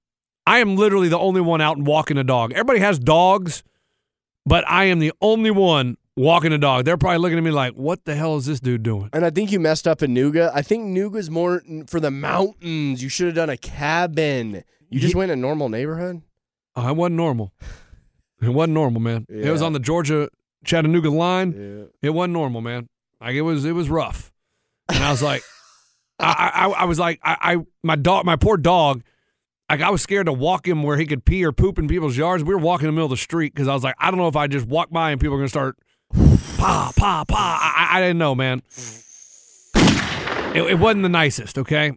I 0.46 0.60
am 0.60 0.76
literally 0.76 1.08
the 1.08 1.18
only 1.20 1.42
one 1.42 1.62
out 1.62 1.78
and 1.78 1.86
walking 1.88 2.18
a 2.18 2.24
dog. 2.24 2.52
Everybody 2.54 2.80
has 2.80 3.00
dogs, 3.00 3.64
but 4.46 4.64
I 4.70 4.86
am 4.86 5.00
the 5.00 5.12
only 5.22 5.52
one 5.52 5.98
walking 6.16 6.54
a 6.54 6.58
dog. 6.58 6.86
They're 6.86 6.98
probably 6.98 7.18
looking 7.18 7.38
at 7.38 7.44
me 7.44 7.52
like, 7.52 7.74
"What 7.74 8.06
the 8.06 8.16
hell 8.16 8.38
is 8.38 8.46
this 8.46 8.60
dude 8.60 8.84
doing?" 8.84 9.10
And 9.14 9.26
I 9.26 9.30
think 9.32 9.52
you 9.52 9.60
messed 9.60 9.88
up 9.88 10.04
in 10.04 10.14
Nooga. 10.14 10.52
I 10.54 10.62
think 10.62 10.86
Nooga's 10.96 11.30
more 11.32 11.62
for 11.88 12.00
the 12.00 12.12
mountains. 12.12 13.02
You 13.02 13.10
should 13.10 13.26
have 13.28 13.36
done 13.36 13.50
a 13.50 13.58
cabin. 13.58 14.64
You 14.90 15.00
just 15.00 15.16
went 15.16 15.32
in 15.32 15.40
a 15.40 15.42
normal 15.42 15.70
neighborhood. 15.70 16.22
I 16.76 16.92
wasn't 16.92 17.16
normal. 17.16 17.54
It 18.46 18.54
wasn't 18.54 18.74
normal, 18.74 19.02
man. 19.02 19.26
It 19.30 19.50
was 19.52 19.62
on 19.62 19.74
the 19.74 19.80
Georgia 19.80 20.30
Chattanooga 20.64 21.10
line. 21.10 21.88
It 22.02 22.10
wasn't 22.12 22.34
normal, 22.34 22.62
man. 22.62 22.88
Like 23.22 23.36
it 23.36 23.42
was, 23.42 23.66
it 23.66 23.72
was 23.74 23.90
rough. 23.90 24.32
And 24.90 25.04
I 25.04 25.12
was 25.12 25.22
like, 25.24 25.42
I, 26.20 26.52
I, 26.54 26.68
I 26.70 26.86
was 26.86 27.00
like, 27.00 27.20
I, 27.24 27.38
I, 27.42 27.58
my 27.84 27.96
dog, 27.96 28.26
my 28.26 28.36
poor 28.36 28.58
dog. 28.58 29.04
Like 29.70 29.82
I 29.82 29.90
was 29.90 30.02
scared 30.02 30.28
to 30.28 30.34
walk 30.34 30.68
him 30.68 30.84
where 30.84 30.96
he 30.98 31.06
could 31.08 31.26
pee 31.26 31.44
or 31.44 31.52
poop 31.52 31.80
in 31.80 31.88
people's 31.88 32.16
yards. 32.16 32.44
We 32.44 32.54
were 32.54 32.60
walking 32.62 32.88
in 32.88 32.94
the 32.94 32.98
middle 32.98 33.08
of 33.08 33.12
the 33.12 33.18
street 33.18 33.54
because 33.54 33.68
I 33.68 33.74
was 33.74 33.84
like, 33.84 33.96
I 33.98 34.12
don't 34.12 34.20
know 34.20 34.28
if 34.28 34.36
I 34.36 34.46
just 34.48 34.68
walk 34.68 34.92
by 34.92 35.10
and 35.12 35.20
people 35.20 35.36
are 35.36 35.40
gonna 35.40 35.50
start 35.50 35.76
pa 36.58 36.92
pa 36.96 37.26
pa. 37.28 37.74
I, 37.76 37.98
I 37.98 38.02
didn't 38.02 38.20
know, 38.20 38.36
man. 38.36 38.62
It, 40.54 40.62
it 40.64 40.80
wasn't 40.80 41.04
the 41.04 41.10
nicest. 41.10 41.58
Okay, 41.58 41.94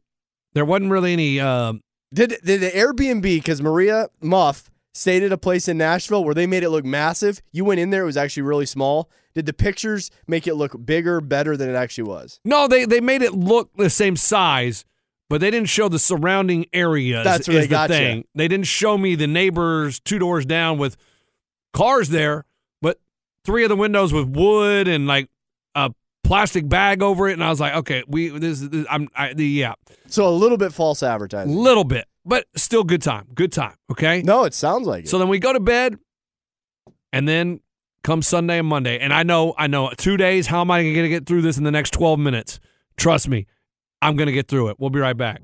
there 0.54 0.64
wasn't 0.64 0.90
really 0.90 1.12
any. 1.12 1.38
Uh, 1.40 1.74
Did 2.12 2.38
did 2.42 2.60
the 2.62 2.70
Airbnb 2.70 3.22
because 3.22 3.60
Maria 3.62 4.08
Muff 4.20 4.70
stayed 4.98 5.22
at 5.22 5.32
a 5.32 5.38
place 5.38 5.68
in 5.68 5.78
Nashville 5.78 6.24
where 6.24 6.34
they 6.34 6.46
made 6.46 6.62
it 6.62 6.70
look 6.70 6.84
massive? 6.84 7.40
You 7.52 7.64
went 7.64 7.80
in 7.80 7.90
there; 7.90 8.02
it 8.02 8.06
was 8.06 8.16
actually 8.16 8.42
really 8.42 8.66
small. 8.66 9.10
Did 9.34 9.46
the 9.46 9.52
pictures 9.52 10.10
make 10.26 10.46
it 10.46 10.54
look 10.54 10.84
bigger, 10.84 11.20
better 11.20 11.56
than 11.56 11.70
it 11.70 11.74
actually 11.74 12.08
was? 12.08 12.40
No, 12.44 12.66
they 12.66 12.84
they 12.84 13.00
made 13.00 13.22
it 13.22 13.34
look 13.34 13.70
the 13.76 13.90
same 13.90 14.16
size, 14.16 14.84
but 15.28 15.40
they 15.40 15.50
didn't 15.50 15.68
show 15.68 15.88
the 15.88 15.98
surrounding 15.98 16.66
areas. 16.72 17.24
That's 17.24 17.46
where 17.48 17.60
they 17.60 17.66
the 17.66 17.88
thing. 17.88 18.24
They 18.34 18.48
didn't 18.48 18.66
show 18.66 18.98
me 18.98 19.14
the 19.14 19.26
neighbors 19.26 20.00
two 20.00 20.18
doors 20.18 20.44
down 20.44 20.78
with 20.78 20.96
cars 21.72 22.08
there, 22.08 22.46
but 22.82 22.98
three 23.44 23.62
of 23.62 23.68
the 23.68 23.76
windows 23.76 24.12
with 24.12 24.26
wood 24.28 24.88
and 24.88 25.06
like 25.06 25.28
a 25.74 25.92
plastic 26.24 26.68
bag 26.68 27.02
over 27.02 27.28
it. 27.28 27.34
And 27.34 27.44
I 27.44 27.50
was 27.50 27.60
like, 27.60 27.74
okay, 27.74 28.02
we 28.08 28.28
this, 28.28 28.60
this 28.60 28.86
I'm 28.90 29.08
I, 29.14 29.34
the 29.34 29.46
yeah, 29.46 29.74
So 30.08 30.28
a 30.28 30.30
little 30.30 30.58
bit 30.58 30.72
false 30.72 31.02
advertising. 31.02 31.54
A 31.54 31.58
little 31.58 31.84
bit, 31.84 32.06
but 32.28 32.46
still 32.54 32.84
good 32.84 33.02
time, 33.02 33.26
good 33.34 33.52
time. 33.52 33.74
Okay. 33.90 34.22
No, 34.22 34.44
it 34.44 34.54
sounds 34.54 34.86
like 34.86 35.04
it. 35.04 35.08
So 35.08 35.18
then 35.18 35.28
we 35.28 35.38
go 35.38 35.52
to 35.52 35.60
bed, 35.60 35.96
and 37.12 37.26
then 37.26 37.60
come 38.04 38.22
Sunday 38.22 38.58
and 38.58 38.68
Monday. 38.68 38.98
And 38.98 39.12
I 39.12 39.22
know, 39.22 39.54
I 39.56 39.66
know, 39.66 39.90
two 39.96 40.16
days. 40.16 40.46
How 40.46 40.60
am 40.60 40.70
I 40.70 40.82
going 40.82 40.94
to 40.94 41.08
get 41.08 41.26
through 41.26 41.42
this 41.42 41.58
in 41.58 41.64
the 41.64 41.70
next 41.70 41.92
12 41.92 42.18
minutes? 42.18 42.60
Trust 42.96 43.28
me, 43.28 43.46
I'm 44.02 44.14
going 44.16 44.26
to 44.26 44.32
get 44.32 44.48
through 44.48 44.68
it. 44.68 44.76
We'll 44.78 44.90
be 44.90 45.00
right 45.00 45.16
back. 45.16 45.40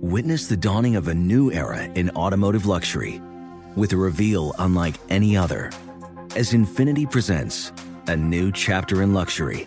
Witness 0.00 0.46
the 0.46 0.56
dawning 0.56 0.96
of 0.96 1.08
a 1.08 1.14
new 1.14 1.50
era 1.52 1.84
in 1.84 2.10
automotive 2.10 2.64
luxury 2.64 3.20
with 3.74 3.92
a 3.92 3.96
reveal 3.96 4.54
unlike 4.58 4.94
any 5.10 5.36
other 5.36 5.70
as 6.36 6.52
Infiniti 6.52 7.10
presents 7.10 7.72
a 8.08 8.16
new 8.16 8.52
chapter 8.52 9.02
in 9.02 9.14
luxury, 9.14 9.66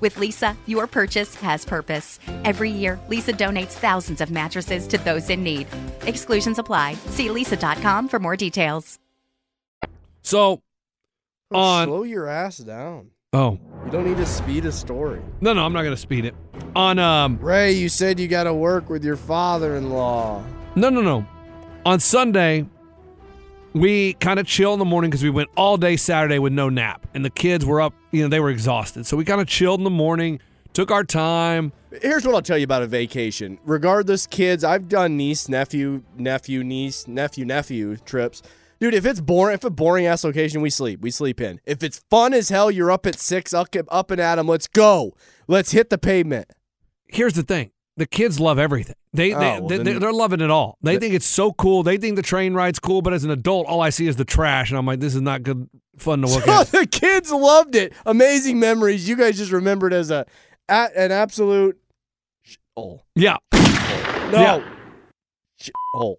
With 0.00 0.16
Leesa, 0.16 0.56
your 0.66 0.86
purchase 0.86 1.34
has 1.36 1.64
purpose. 1.64 2.18
Every 2.44 2.70
year, 2.70 2.98
Leesa 3.08 3.36
donates 3.36 3.72
thousands 3.72 4.20
of 4.20 4.30
mattresses 4.30 4.86
to 4.88 4.98
those 4.98 5.28
in 5.30 5.42
need. 5.42 5.66
Exclusions 6.06 6.58
apply. 6.58 6.94
See 7.10 7.28
leesa.com 7.28 8.08
for 8.08 8.18
more 8.18 8.36
details. 8.36 8.98
So, 10.22 10.62
on 11.52 11.86
slow 11.88 12.02
your 12.04 12.26
ass 12.28 12.58
down. 12.58 13.10
oh 13.32 13.58
You 13.84 13.90
don't 13.90 14.06
need 14.06 14.18
to 14.18 14.26
speed 14.26 14.66
a 14.66 14.72
story. 14.72 15.20
no 15.40 15.52
no 15.52 15.64
I'm 15.64 15.72
not 15.72 15.82
gonna 15.82 15.96
speed 15.96 16.24
it 16.24 16.34
on 16.76 16.98
um 16.98 17.38
Ray, 17.40 17.72
you 17.72 17.88
said 17.88 18.20
you 18.20 18.28
got 18.28 18.44
to 18.44 18.54
work 18.54 18.88
with 18.90 19.02
your 19.04 19.16
father-in-law. 19.16 20.44
no 20.76 20.88
no 20.90 21.00
no 21.00 21.26
on 21.84 21.98
Sunday 22.00 22.66
we 23.72 24.14
kind 24.14 24.38
of 24.38 24.46
chill 24.46 24.72
in 24.72 24.78
the 24.78 24.84
morning 24.84 25.10
because 25.10 25.22
we 25.22 25.30
went 25.30 25.48
all 25.56 25.76
day 25.76 25.96
Saturday 25.96 26.38
with 26.38 26.52
no 26.52 26.68
nap 26.68 27.06
and 27.14 27.24
the 27.24 27.30
kids 27.30 27.64
were 27.64 27.80
up 27.80 27.94
you 28.10 28.22
know 28.22 28.28
they 28.28 28.40
were 28.40 28.50
exhausted 28.50 29.06
so 29.06 29.16
we 29.16 29.24
kind 29.24 29.40
of 29.40 29.46
chilled 29.46 29.80
in 29.80 29.84
the 29.84 29.90
morning 29.90 30.40
took 30.72 30.90
our 30.90 31.04
time 31.04 31.72
Here's 32.02 32.24
what 32.24 32.36
I'll 32.36 32.42
tell 32.42 32.56
you 32.56 32.64
about 32.64 32.82
a 32.82 32.86
vacation. 32.86 33.58
Regardless, 33.64 34.26
kids, 34.26 34.62
I've 34.62 34.88
done 34.88 35.16
niece, 35.16 35.48
nephew, 35.48 36.04
nephew, 36.16 36.62
niece, 36.62 37.08
nephew, 37.08 37.44
nephew 37.44 37.96
trips. 37.96 38.42
Dude, 38.78 38.94
if 38.94 39.04
it's 39.04 39.20
boring, 39.20 39.54
if 39.54 39.64
a 39.64 39.70
boring 39.70 40.06
ass 40.06 40.22
location, 40.22 40.60
we 40.60 40.70
sleep. 40.70 41.00
We 41.00 41.10
sleep 41.10 41.40
in. 41.40 41.60
If 41.66 41.82
it's 41.82 41.98
fun 42.08 42.32
as 42.32 42.48
hell, 42.48 42.70
you're 42.70 42.92
up 42.92 43.06
at 43.06 43.18
six, 43.18 43.52
up, 43.52 43.68
up 43.88 44.10
and 44.12 44.20
at 44.20 44.38
'em. 44.38 44.46
Let's 44.46 44.68
go. 44.68 45.16
Let's 45.48 45.72
hit 45.72 45.90
the 45.90 45.98
pavement. 45.98 46.48
here's 47.08 47.34
the 47.34 47.42
thing 47.42 47.72
the 48.00 48.06
kids 48.06 48.40
love 48.40 48.58
everything 48.58 48.96
they, 49.12 49.30
they, 49.30 49.34
Oh, 49.34 49.60
well, 49.62 49.68
they, 49.84 49.92
they're 49.94 50.12
loving 50.12 50.40
it 50.40 50.50
all 50.50 50.78
they 50.82 50.98
think 50.98 51.14
it's 51.14 51.26
so 51.26 51.52
cool 51.52 51.82
they 51.82 51.96
think 51.96 52.16
the 52.16 52.22
train 52.22 52.54
ride's 52.54 52.78
cool 52.78 53.02
but 53.02 53.12
as 53.12 53.22
an 53.24 53.30
adult 53.30 53.66
all 53.68 53.80
I 53.80 53.90
see 53.90 54.06
is 54.08 54.16
the 54.16 54.24
trash 54.24 54.70
and 54.70 54.78
I'm 54.78 54.86
like 54.86 55.00
this 55.00 55.14
is 55.14 55.20
not 55.20 55.42
good 55.42 55.68
fun 55.98 56.22
to 56.22 56.26
look 56.28 56.44
So 56.44 56.52
at 56.60 56.66
the 56.72 56.86
kids 56.86 57.30
loved 57.30 57.74
it. 57.74 57.92
Amazing 58.06 58.58
memories. 58.58 59.08
You 59.08 59.16
guys 59.16 59.36
just 59.36 59.52
remembered 59.52 59.92
as 59.92 60.10
a 60.10 60.26
at 60.68 60.96
an 60.96 61.12
absolute 61.12 61.78
sh- 62.42 62.56
hole. 62.76 63.04
yeah 63.14 63.36
No. 63.52 64.30
Yeah. 64.32 64.64
Sh- 65.60 65.70
hole. 65.92 66.18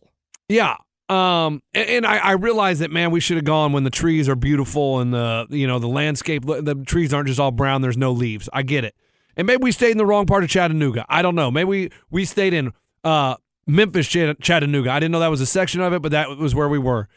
Yeah. 0.50 0.76
Um, 1.10 1.62
and, 1.74 1.90
and 1.90 2.06
I, 2.06 2.18
I 2.18 2.32
realize 2.34 2.80
that 2.80 2.92
man, 2.92 3.12
we 3.12 3.20
should 3.20 3.38
have 3.38 3.44
gone 3.46 3.74
when 3.74 3.84
the 3.84 3.90
trees 3.90 4.30
are 4.30 4.36
beautiful 4.36 5.00
and 5.00 5.14
the 5.14 5.46
you 5.50 5.68
know 5.68 5.80
the 5.80 5.88
landscape, 5.88 6.46
the 6.46 6.84
trees 6.86 7.14
aren't 7.14 7.28
just 7.28 7.40
all 7.40 7.52
brown. 7.52 7.82
There's 7.82 7.98
no 7.98 8.12
leaves. 8.12 8.48
I 8.54 8.62
get 8.64 8.86
it. 8.86 8.96
And 9.38 9.48
maybe 9.48 9.64
we 9.64 9.72
stayed 9.72 9.92
in 9.92 9.98
the 9.98 10.06
wrong 10.06 10.26
part 10.26 10.44
of 10.44 10.50
Chattanooga. 10.50 11.06
I 11.10 11.22
don't 11.22 11.36
know. 11.36 11.50
Maybe 11.52 11.66
we 11.66 11.90
we 12.10 12.26
stayed 12.26 12.54
in 12.54 12.72
uh 13.04 13.36
Memphis, 13.68 14.08
Chattanooga. 14.08 14.92
I 14.92 15.00
didn't 15.00 15.12
know 15.12 15.20
that 15.20 15.30
was 15.30 15.42
a 15.42 15.46
section 15.46 15.82
of 15.82 15.94
it, 15.94 16.02
but 16.02 16.12
that 16.12 16.30
was 16.38 16.54
where 16.56 16.68
we 16.68 16.80
were. 16.80 17.08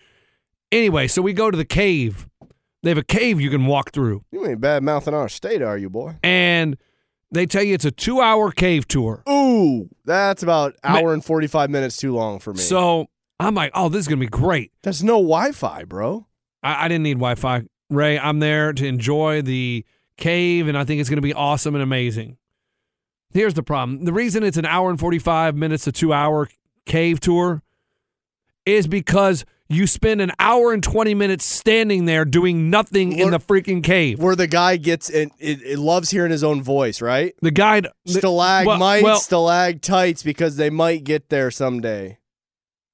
Anyway, 0.70 1.08
so 1.08 1.22
we 1.22 1.32
go 1.32 1.50
to 1.50 1.56
the 1.56 1.64
cave. 1.64 2.28
They 2.82 2.90
have 2.90 2.98
a 2.98 3.02
cave 3.02 3.40
you 3.40 3.48
can 3.50 3.66
walk 3.66 3.92
through, 3.92 4.24
You 4.30 4.46
ain't 4.46 4.60
bad 4.60 4.82
mouthing 4.82 5.14
our 5.14 5.28
state, 5.28 5.62
are 5.62 5.78
you, 5.78 5.88
boy? 5.88 6.16
and 6.22 6.76
they 7.30 7.46
tell 7.46 7.62
you 7.64 7.74
it's 7.74 7.84
a 7.86 7.90
two-hour 7.90 8.52
cave 8.52 8.86
tour. 8.86 9.22
Ooh, 9.28 9.88
that's 10.04 10.42
about 10.44 10.76
hour 10.84 11.12
and 11.14 11.24
forty 11.24 11.46
five 11.48 11.68
minutes 11.70 11.96
too 11.96 12.14
long 12.14 12.38
for 12.38 12.52
me. 12.52 12.60
So 12.60 13.06
I'm 13.40 13.54
like, 13.54 13.72
oh, 13.74 13.88
this 13.88 14.00
is 14.00 14.08
gonna 14.08 14.20
be 14.20 14.26
great. 14.28 14.70
there's 14.82 15.02
no 15.02 15.14
Wi-Fi, 15.14 15.84
bro. 15.84 16.26
I, 16.62 16.84
I 16.84 16.88
didn't 16.88 17.02
need 17.04 17.14
Wi 17.14 17.34
Fi. 17.34 17.64
Ray, 17.90 18.18
I'm 18.18 18.38
there 18.38 18.72
to 18.72 18.86
enjoy 18.86 19.42
the 19.42 19.84
cave, 20.16 20.68
and 20.68 20.76
I 20.76 20.84
think 20.84 21.00
it's 21.00 21.10
going 21.10 21.18
to 21.18 21.22
be 21.22 21.34
awesome 21.34 21.74
and 21.74 21.82
amazing. 21.82 22.38
Here's 23.32 23.54
the 23.54 23.62
problem 23.62 24.04
the 24.04 24.12
reason 24.12 24.42
it's 24.44 24.56
an 24.56 24.66
hour 24.66 24.90
and 24.90 24.98
45 24.98 25.56
minutes 25.56 25.84
to 25.84 25.92
two 25.92 26.12
hour 26.12 26.48
cave 26.86 27.18
tour 27.20 27.62
is 28.64 28.86
because 28.86 29.44
you 29.68 29.86
spend 29.86 30.20
an 30.20 30.30
hour 30.38 30.72
and 30.72 30.82
20 30.82 31.14
minutes 31.14 31.44
standing 31.44 32.04
there 32.04 32.24
doing 32.24 32.70
nothing 32.70 33.12
in 33.12 33.30
the 33.30 33.40
freaking 33.40 33.82
cave. 33.82 34.18
Where 34.20 34.36
the 34.36 34.46
guy 34.46 34.76
gets 34.76 35.10
it, 35.10 35.30
it, 35.38 35.62
it 35.62 35.78
loves 35.78 36.10
hearing 36.10 36.30
his 36.30 36.44
own 36.44 36.62
voice, 36.62 37.00
right? 37.00 37.34
The 37.40 37.50
guide, 37.50 37.88
Stalagmites, 38.06 39.02
well- 39.02 39.18
stalactites, 39.18 40.22
because 40.22 40.56
they 40.56 40.70
might 40.70 41.04
get 41.04 41.28
there 41.28 41.50
someday. 41.50 42.18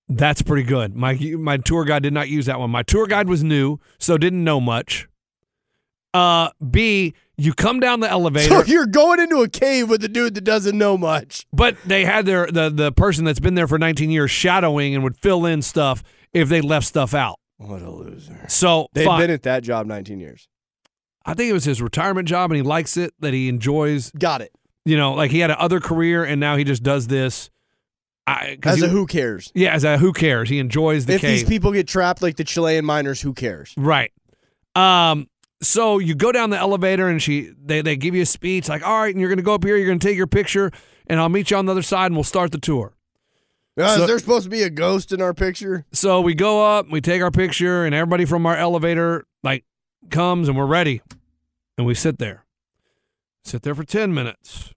That's 0.09 0.43
pretty 0.43 0.65
good. 0.65 0.97
My 0.97 1.15
my 1.39 1.57
tour 1.59 1.85
guide 1.85 2.03
did 2.03 2.13
not 2.13 2.29
use 2.29 2.47
that 2.47 2.59
one. 2.59 2.71
My 2.71 2.83
tour 2.83 3.07
guide 3.07 3.29
was 3.29 3.45
new, 3.45 3.79
so 3.99 4.19
didn't 4.19 4.43
know 4.43 4.61
much. 4.61 5.07
Uh, 6.13 6.51
B, 6.71 7.15
you 7.37 7.53
come 7.55 7.79
down 7.81 8.01
the 8.01 8.11
elevator. 8.11 8.49
So 8.49 8.65
you're 8.65 8.87
going 8.87 9.21
into 9.21 9.43
a 9.43 9.49
cave 9.49 9.89
with 9.89 10.03
a 10.05 10.09
dude 10.09 10.35
that 10.35 10.43
doesn't 10.45 10.77
know 10.77 10.99
much. 10.99 11.47
But 11.53 11.77
they 11.87 12.05
had 12.05 12.27
their 12.27 12.47
the 12.49 12.69
the 12.69 12.93
person 12.93 13.25
that's 13.25 13.41
been 13.41 13.55
there 13.55 13.69
for 13.69 13.79
19 13.79 14.11
years 14.11 14.31
shadowing 14.31 14.95
and 14.95 15.05
would 15.05 15.17
fill 15.17 15.47
in 15.47 15.63
stuff 15.63 16.03
if 16.33 16.49
they 16.49 16.61
left 16.61 16.87
stuff 16.87 17.15
out. 17.15 17.39
What 17.59 17.83
a 17.83 17.91
loser. 17.91 18.45
So 18.49 18.89
They've 18.93 19.05
fine. 19.07 19.21
been 19.21 19.31
at 19.31 19.43
that 19.43 19.63
job 19.63 19.87
19 19.87 20.19
years. 20.19 20.49
I 21.27 21.35
think 21.35 21.51
it 21.51 21.53
was 21.53 21.65
his 21.65 21.81
retirement 21.83 22.27
job 22.27 22.51
and 22.51 22.57
he 22.57 22.63
likes 22.63 22.97
it 22.97 23.13
that 23.21 23.33
he 23.35 23.49
enjoys. 23.49 24.11
Got 24.13 24.41
it. 24.41 24.53
You 24.87 24.97
know, 24.97 25.13
like 25.13 25.31
he 25.31 25.39
had 25.41 25.51
another 25.51 25.79
career 25.79 26.25
and 26.25 26.41
now 26.41 26.57
he 26.57 26.65
just 26.65 26.83
does 26.83 27.07
this. 27.07 27.51
I, 28.27 28.59
As 28.63 28.79
he- 28.79 28.85
a 28.87 28.89
who 28.89 29.07
cares? 29.07 29.53
Yeah, 29.55 29.75
as 29.75 29.85
a 29.85 29.99
who 29.99 30.13
cares? 30.13 30.49
He 30.49 30.59
enjoys 30.59 31.07
the 31.07 31.15
if 31.15 31.21
cave. 31.21 31.41
these 31.41 31.49
people 31.49 31.73
get 31.73 31.87
trapped 31.87 32.23
like 32.23 32.37
the 32.37 32.45
Chilean 32.45 32.85
miners, 32.85 33.21
who 33.21 33.33
cares? 33.35 33.75
Right. 33.77 34.13
Um. 34.75 35.29
So 35.63 35.99
you 35.99 36.15
go 36.15 36.33
down 36.33 36.51
the 36.51 36.57
elevator 36.59 37.09
and 37.09 37.23
she 37.23 37.53
they 37.63 37.83
they 37.83 37.97
give 37.97 38.15
you 38.15 38.23
a 38.23 38.27
speech 38.27 38.69
like, 38.69 38.87
all 38.87 39.01
right, 39.01 39.15
and 39.15 39.21
you're 39.21 39.29
gonna 39.31 39.43
go 39.43 39.55
up 39.55 39.65
here, 39.65 39.77
you're 39.77 39.87
gonna 39.87 39.99
take 39.99 40.17
your 40.17 40.27
picture, 40.27 40.71
and 41.07 41.21
I'll 41.21 41.29
meet 41.29 41.51
you 41.51 41.57
on 41.57 41.67
the 41.67 41.73
other 41.73 41.83
side 41.83 42.07
and 42.07 42.15
we'll 42.17 42.25
start 42.25 42.51
the 42.53 42.59
tour. 42.59 42.95
Uh, 43.79 43.97
So- 43.97 44.01
is 44.03 44.07
there 44.09 44.19
supposed 44.19 44.45
to 44.45 44.51
be 44.51 44.63
a 44.63 44.71
ghost 44.71 45.13
in 45.13 45.21
our 45.21 45.35
picture? 45.35 45.85
So 45.93 46.21
we 46.21 46.35
go 46.35 46.65
up, 46.65 46.91
we 46.91 47.01
take 47.01 47.23
our 47.23 47.31
picture, 47.31 47.85
and 47.85 47.95
everybody 47.95 48.25
from 48.25 48.47
our 48.47 48.57
elevator 48.57 49.27
like 49.43 49.65
comes 50.11 50.49
and 50.49 50.57
we're 50.57 50.67
ready. 50.67 51.03
And 51.79 51.87
we 51.87 51.95
sit 51.95 52.19
there. 52.19 52.45
Sit 53.45 53.63
there 53.63 53.75
for 53.75 53.85
10 53.85 54.13
minutes, 54.13 54.75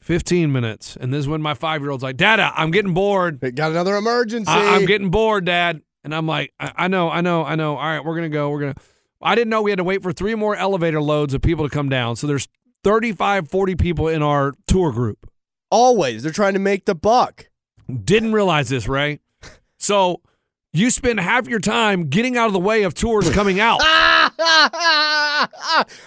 15 0.00 0.50
minutes. 0.50 0.96
And 0.98 1.12
this 1.12 1.20
is 1.20 1.28
when 1.28 1.42
my 1.42 1.52
five 1.54 1.82
year 1.82 1.90
old's 1.90 2.02
like, 2.02 2.16
Dada, 2.16 2.50
I'm 2.56 2.70
getting 2.70 2.94
bored. 2.94 3.40
They 3.40 3.50
got 3.50 3.70
another 3.72 3.96
emergency. 3.96 4.50
I- 4.50 4.76
I'm 4.76 4.86
getting 4.86 5.10
bored, 5.10 5.44
Dad. 5.44 5.82
And 6.02 6.14
I'm 6.14 6.26
like, 6.26 6.54
I-, 6.58 6.72
I 6.76 6.88
know, 6.88 7.10
I 7.10 7.20
know, 7.20 7.44
I 7.44 7.56
know. 7.56 7.76
All 7.76 7.82
right, 7.84 8.02
we're 8.02 8.16
going 8.16 8.30
to 8.30 8.34
go. 8.34 8.48
We're 8.50 8.60
going 8.60 8.74
to. 8.74 8.80
I 9.22 9.34
didn't 9.34 9.50
know 9.50 9.62
we 9.62 9.70
had 9.70 9.78
to 9.78 9.84
wait 9.84 10.02
for 10.02 10.12
three 10.12 10.34
more 10.34 10.56
elevator 10.56 11.00
loads 11.00 11.34
of 11.34 11.42
people 11.42 11.68
to 11.68 11.74
come 11.74 11.88
down. 11.88 12.16
So 12.16 12.26
there's 12.26 12.48
35, 12.84 13.48
40 13.48 13.76
people 13.76 14.08
in 14.08 14.22
our 14.22 14.54
tour 14.66 14.92
group. 14.92 15.30
Always. 15.70 16.22
They're 16.22 16.32
trying 16.32 16.54
to 16.54 16.58
make 16.58 16.86
the 16.86 16.94
buck. 16.94 17.48
Didn't 18.04 18.32
realize 18.32 18.68
this, 18.68 18.88
Ray. 18.88 19.20
So 19.78 20.20
you 20.72 20.90
spend 20.90 21.20
half 21.20 21.48
your 21.48 21.58
time 21.58 22.08
getting 22.08 22.36
out 22.36 22.46
of 22.46 22.52
the 22.52 22.60
way 22.60 22.84
of 22.84 22.94
tours 22.94 23.28
coming 23.30 23.60
out. 23.60 23.80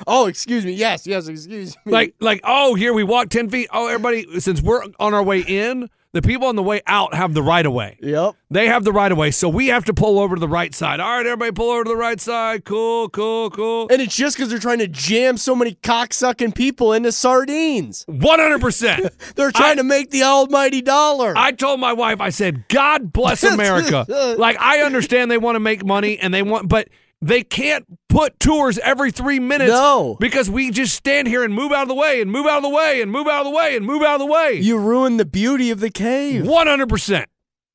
oh, 0.07 0.27
excuse 0.27 0.65
me. 0.65 0.71
Yes, 0.71 1.05
yes, 1.05 1.27
excuse 1.27 1.75
me. 1.85 1.91
like, 1.91 2.15
like, 2.19 2.39
oh, 2.43 2.75
here 2.75 2.93
we 2.93 3.03
walk 3.03 3.29
10 3.29 3.49
feet. 3.49 3.67
Oh, 3.73 3.87
everybody, 3.87 4.39
since 4.39 4.61
we're 4.61 4.83
on 4.99 5.13
our 5.13 5.23
way 5.23 5.41
in, 5.41 5.89
the 6.13 6.21
people 6.21 6.47
on 6.47 6.55
the 6.55 6.63
way 6.63 6.81
out 6.85 7.15
have 7.15 7.33
the 7.33 7.41
right 7.41 7.65
of 7.65 7.73
way. 7.73 7.97
Yep. 7.99 8.35
They 8.51 8.67
have 8.67 8.83
the 8.83 8.91
right 8.91 9.11
of 9.11 9.17
way. 9.17 9.31
So 9.31 9.49
we 9.49 9.67
have 9.67 9.85
to 9.85 9.95
pull 9.95 10.19
over 10.19 10.35
to 10.35 10.39
the 10.39 10.47
right 10.47 10.73
side. 10.73 10.99
All 10.99 11.17
right, 11.17 11.25
everybody 11.25 11.51
pull 11.51 11.71
over 11.71 11.83
to 11.83 11.89
the 11.89 11.97
right 11.97 12.21
side. 12.21 12.65
Cool, 12.65 13.09
cool, 13.09 13.49
cool. 13.49 13.87
And 13.89 13.99
it's 13.99 14.15
just 14.15 14.37
because 14.37 14.51
they're 14.51 14.59
trying 14.59 14.77
to 14.77 14.87
jam 14.87 15.37
so 15.37 15.55
many 15.55 15.73
cocksucking 15.73 16.53
people 16.53 16.93
into 16.93 17.11
sardines. 17.11 18.05
100%. 18.07 19.33
They're 19.35 19.51
trying 19.51 19.77
to 19.77 19.83
make 19.83 20.11
the 20.11 20.23
almighty 20.23 20.81
dollar. 20.81 21.33
I 21.35 21.51
told 21.51 21.79
my 21.79 21.93
wife, 21.93 22.21
I 22.21 22.29
said, 22.29 22.67
God 22.67 23.11
bless 23.11 23.43
America. 23.43 24.05
like, 24.37 24.59
I 24.59 24.81
understand 24.81 25.31
they 25.31 25.37
want 25.39 25.55
to 25.55 25.59
make 25.59 25.83
money 25.83 26.19
and 26.19 26.31
they 26.31 26.43
want, 26.43 26.69
but 26.69 26.89
they 27.23 27.43
can't 27.43 27.85
put 28.09 28.39
tours 28.39 28.77
every 28.79 29.11
three 29.11 29.39
minutes. 29.39 29.71
No. 29.71 30.17
Because 30.19 30.49
we 30.49 30.71
just 30.71 30.95
stand 30.95 31.27
here 31.27 31.43
and 31.43 31.53
move 31.53 31.71
out 31.71 31.83
of 31.83 31.87
the 31.87 31.95
way 31.95 32.21
and 32.21 32.31
move 32.31 32.45
out 32.45 32.57
of 32.57 32.63
the 32.63 32.69
way 32.69 33.01
and 33.01 33.11
move 33.11 33.27
out 33.27 33.41
of 33.41 33.45
the 33.45 33.55
way 33.55 33.75
and 33.77 33.85
move 33.85 34.01
out 34.03 34.15
of 34.15 34.19
the 34.19 34.25
way. 34.31 34.53
You 34.53 34.77
ruin 34.77 35.17
the 35.17 35.25
beauty 35.25 35.71
of 35.71 35.79
the 35.79 35.89
cave. 35.89 36.43
100%. 36.43 37.25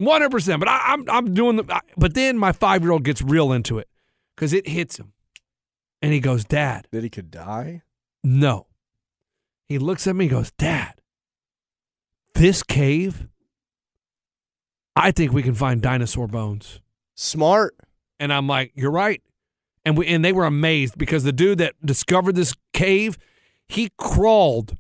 One 0.01 0.20
hundred 0.20 0.30
percent. 0.30 0.61
But 0.61 0.68
I, 0.68 0.80
I'm 0.92 1.05
I'm 1.11 1.34
doing 1.34 1.57
the. 1.57 1.64
I- 1.68 1.80
But 1.96 2.14
then 2.14 2.38
my 2.38 2.53
five 2.53 2.82
year 2.82 2.92
old 2.92 3.03
gets 3.03 3.20
real 3.20 3.51
into 3.51 3.78
it 3.78 3.88
because 4.36 4.53
it 4.53 4.68
hits 4.68 4.96
him, 4.96 5.12
and 6.01 6.12
he 6.12 6.20
goes, 6.20 6.44
"Dad, 6.44 6.86
That 6.92 7.03
he 7.03 7.11
could 7.11 7.32
die? 7.32 7.82
no." 8.22 8.68
He 9.68 9.76
looks 9.78 10.07
at 10.07 10.14
me, 10.14 10.26
and 10.26 10.30
goes, 10.30 10.53
"Dad, 10.53 10.94
this 12.36 12.62
cave. 12.62 13.26
I 14.94 15.11
think 15.11 15.32
we 15.32 15.42
can 15.42 15.55
find 15.55 15.82
dinosaur 15.82 16.28
bones." 16.28 16.80
Smart. 17.16 17.74
And 18.20 18.32
I'm 18.32 18.46
like, 18.46 18.70
"You're 18.76 18.92
right." 18.92 19.20
And 19.89 19.97
we 19.97 20.07
and 20.07 20.22
they 20.22 20.34
were 20.34 20.45
amazed 20.45 20.99
because 20.99 21.24
the 21.24 21.32
dude 21.32 21.57
that 21.59 21.72
discovered 21.82 22.34
this 22.34 22.53
cave, 22.74 23.16
he 23.66 23.91
crawled 23.97 24.76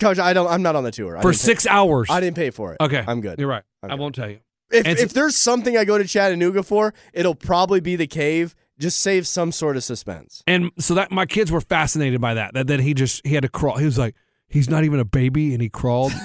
Coach, 0.00 0.18
I 0.18 0.32
don't. 0.32 0.48
I'm 0.48 0.60
not 0.62 0.74
on 0.74 0.82
the 0.82 0.90
tour 0.90 1.16
I 1.16 1.22
for 1.22 1.30
didn't 1.30 1.40
pay- 1.42 1.46
six 1.46 1.66
hours. 1.68 2.08
I 2.10 2.18
didn't 2.18 2.34
pay 2.34 2.50
for 2.50 2.72
it. 2.72 2.78
Okay, 2.80 3.04
I'm 3.06 3.20
good. 3.20 3.38
You're 3.38 3.46
right. 3.48 3.62
I'm 3.80 3.92
I 3.92 3.94
good. 3.94 4.00
won't 4.00 4.14
tell 4.16 4.28
you. 4.28 4.40
If, 4.72 4.86
And 4.86 4.98
if 4.98 5.12
there's 5.12 5.36
something 5.36 5.76
I 5.76 5.84
go 5.84 5.98
to 5.98 6.04
Chattanooga 6.04 6.64
for, 6.64 6.94
it'll 7.12 7.36
probably 7.36 7.78
be 7.78 7.94
the 7.94 8.08
cave. 8.08 8.56
Just 8.76 8.98
save 9.00 9.24
some 9.28 9.52
sort 9.52 9.76
of 9.76 9.84
suspense. 9.84 10.42
And 10.48 10.72
so 10.80 10.94
that 10.94 11.12
my 11.12 11.26
kids 11.26 11.52
were 11.52 11.60
fascinated 11.60 12.20
by 12.20 12.34
that. 12.34 12.54
That 12.54 12.66
that 12.66 12.80
he 12.80 12.92
just 12.92 13.24
he 13.24 13.34
had 13.34 13.42
to 13.42 13.48
crawl. 13.48 13.76
He 13.76 13.84
was 13.84 13.98
like, 13.98 14.16
he's 14.48 14.68
not 14.68 14.82
even 14.82 14.98
a 14.98 15.04
baby, 15.04 15.52
and 15.52 15.62
he 15.62 15.68
crawled. 15.68 16.12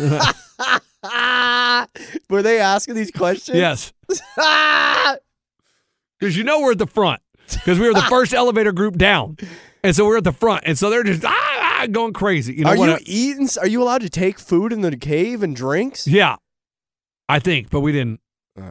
Were 2.30 2.42
they 2.42 2.60
asking 2.60 2.96
these 2.96 3.12
questions? 3.12 3.56
yes, 3.58 3.94
because 6.20 6.36
you 6.36 6.44
know 6.44 6.60
we're 6.62 6.72
at 6.72 6.78
the 6.80 6.88
front 6.88 7.22
because 7.56 7.80
we 7.80 7.88
were 7.88 7.94
the 7.94 8.02
first 8.04 8.34
elevator 8.34 8.72
group 8.72 8.98
down, 8.98 9.38
and 9.84 9.96
so 9.96 10.06
we're 10.06 10.18
at 10.18 10.24
the 10.24 10.32
front, 10.32 10.64
and 10.66 10.78
so 10.78 10.90
they're 10.90 11.04
just 11.04 11.24
ah, 11.26 11.30
ah, 11.82 11.88
going 11.92 12.14
crazy. 12.14 12.54
You 12.56 12.64
know 12.66 12.72
are 12.72 12.78
you 12.78 12.92
I- 12.94 13.00
eating? 13.06 13.48
Are 13.60 13.68
you 13.68 13.82
allowed 13.82 14.02
to 14.02 14.10
take 14.10 14.40
food 14.40 14.74
in 14.74 14.82
the 14.82 14.96
cave 14.98 15.44
and 15.44 15.56
drinks? 15.56 16.08
yeah, 16.08 16.36
I 17.28 17.40
think, 17.40 17.70
but 17.70 17.82
we 17.82 17.92
didn't. 17.92 18.20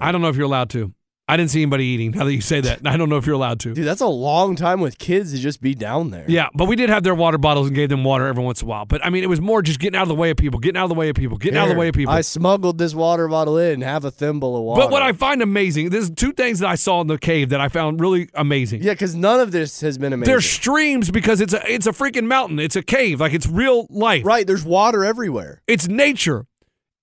I 0.01 0.13
don't 0.13 0.21
know 0.21 0.29
if 0.29 0.37
you're 0.37 0.45
allowed 0.45 0.71
to. 0.71 0.93
I 1.29 1.37
didn't 1.37 1.51
see 1.51 1.61
anybody 1.61 1.85
eating. 1.85 2.13
Now 2.13 2.25
that 2.25 2.33
you 2.33 2.41
say 2.41 2.61
that, 2.63 2.81
I 2.87 2.97
don't 2.97 3.09
know 3.11 3.17
if 3.19 3.27
you're 3.27 3.35
allowed 3.35 3.61
to. 3.61 3.75
Dude, 3.75 3.87
that's 3.87 4.01
a 4.01 4.07
long 4.07 4.57
time 4.57 4.81
with 4.81 4.99
kids 4.99 5.33
to 5.33 5.39
just 5.39 5.61
be 5.61 5.75
down 5.75 6.11
there. 6.11 6.25
Yeah, 6.27 6.49
but 6.55 6.67
we 6.67 6.75
did 6.75 6.89
have 6.89 7.03
their 7.03 7.15
water 7.15 7.37
bottles 7.37 7.67
and 7.67 7.77
gave 7.77 7.91
them 7.91 8.03
water 8.03 8.27
every 8.27 8.43
once 8.43 8.63
in 8.63 8.67
a 8.67 8.71
while. 8.71 8.87
But 8.87 9.05
I 9.05 9.11
mean, 9.11 9.23
it 9.23 9.29
was 9.29 9.41
more 9.41 9.61
just 9.61 9.79
getting 9.79 9.97
out 9.99 10.03
of 10.03 10.09
the 10.09 10.15
way 10.15 10.31
of 10.31 10.39
people, 10.39 10.59
getting 10.59 10.79
out 10.79 10.85
of 10.85 10.89
the 10.89 10.95
way 10.95 11.11
of 11.11 11.17
people, 11.17 11.37
getting 11.37 11.59
out 11.59 11.69
of 11.69 11.75
the 11.75 11.79
way 11.79 11.89
of 11.89 11.95
people. 11.95 12.15
I 12.15 12.23
smuggled 12.23 12.79
this 12.79 12.95
water 12.95 13.29
bottle 13.29 13.59
in 13.59 13.75
and 13.75 13.83
have 13.83 14.05
a 14.07 14.11
thimble 14.11 14.57
of 14.57 14.63
water. 14.63 14.81
But 14.81 14.91
what 14.91 15.03
I 15.03 15.13
find 15.13 15.43
amazing, 15.43 15.91
there's 15.91 16.11
two 16.11 16.33
things 16.33 16.61
that 16.61 16.69
I 16.69 16.77
saw 16.77 17.01
in 17.03 17.07
the 17.09 17.19
cave 17.19 17.51
that 17.51 17.61
I 17.61 17.69
found 17.69 18.01
really 18.01 18.31
amazing. 18.35 18.83
yeah, 18.83 18.93
because 18.95 19.15
none 19.15 19.41
of 19.41 19.53
this 19.53 19.81
has 19.83 19.99
been 19.99 20.13
amazing. 20.15 20.33
There's 20.33 20.49
streams 20.49 21.11
because 21.11 21.41
it's 21.43 21.53
a 21.53 21.61
it's 21.71 21.87
a 21.87 21.93
freaking 21.93 22.27
mountain. 22.27 22.59
It's 22.59 22.77
a 22.77 22.83
cave, 22.83 23.21
like 23.21 23.35
it's 23.35 23.47
real 23.47 23.87
life. 23.91 24.25
right. 24.25 24.47
There's 24.47 24.65
water 24.65 25.05
everywhere. 25.05 25.61
It's 25.67 25.89
nature, 25.89 26.47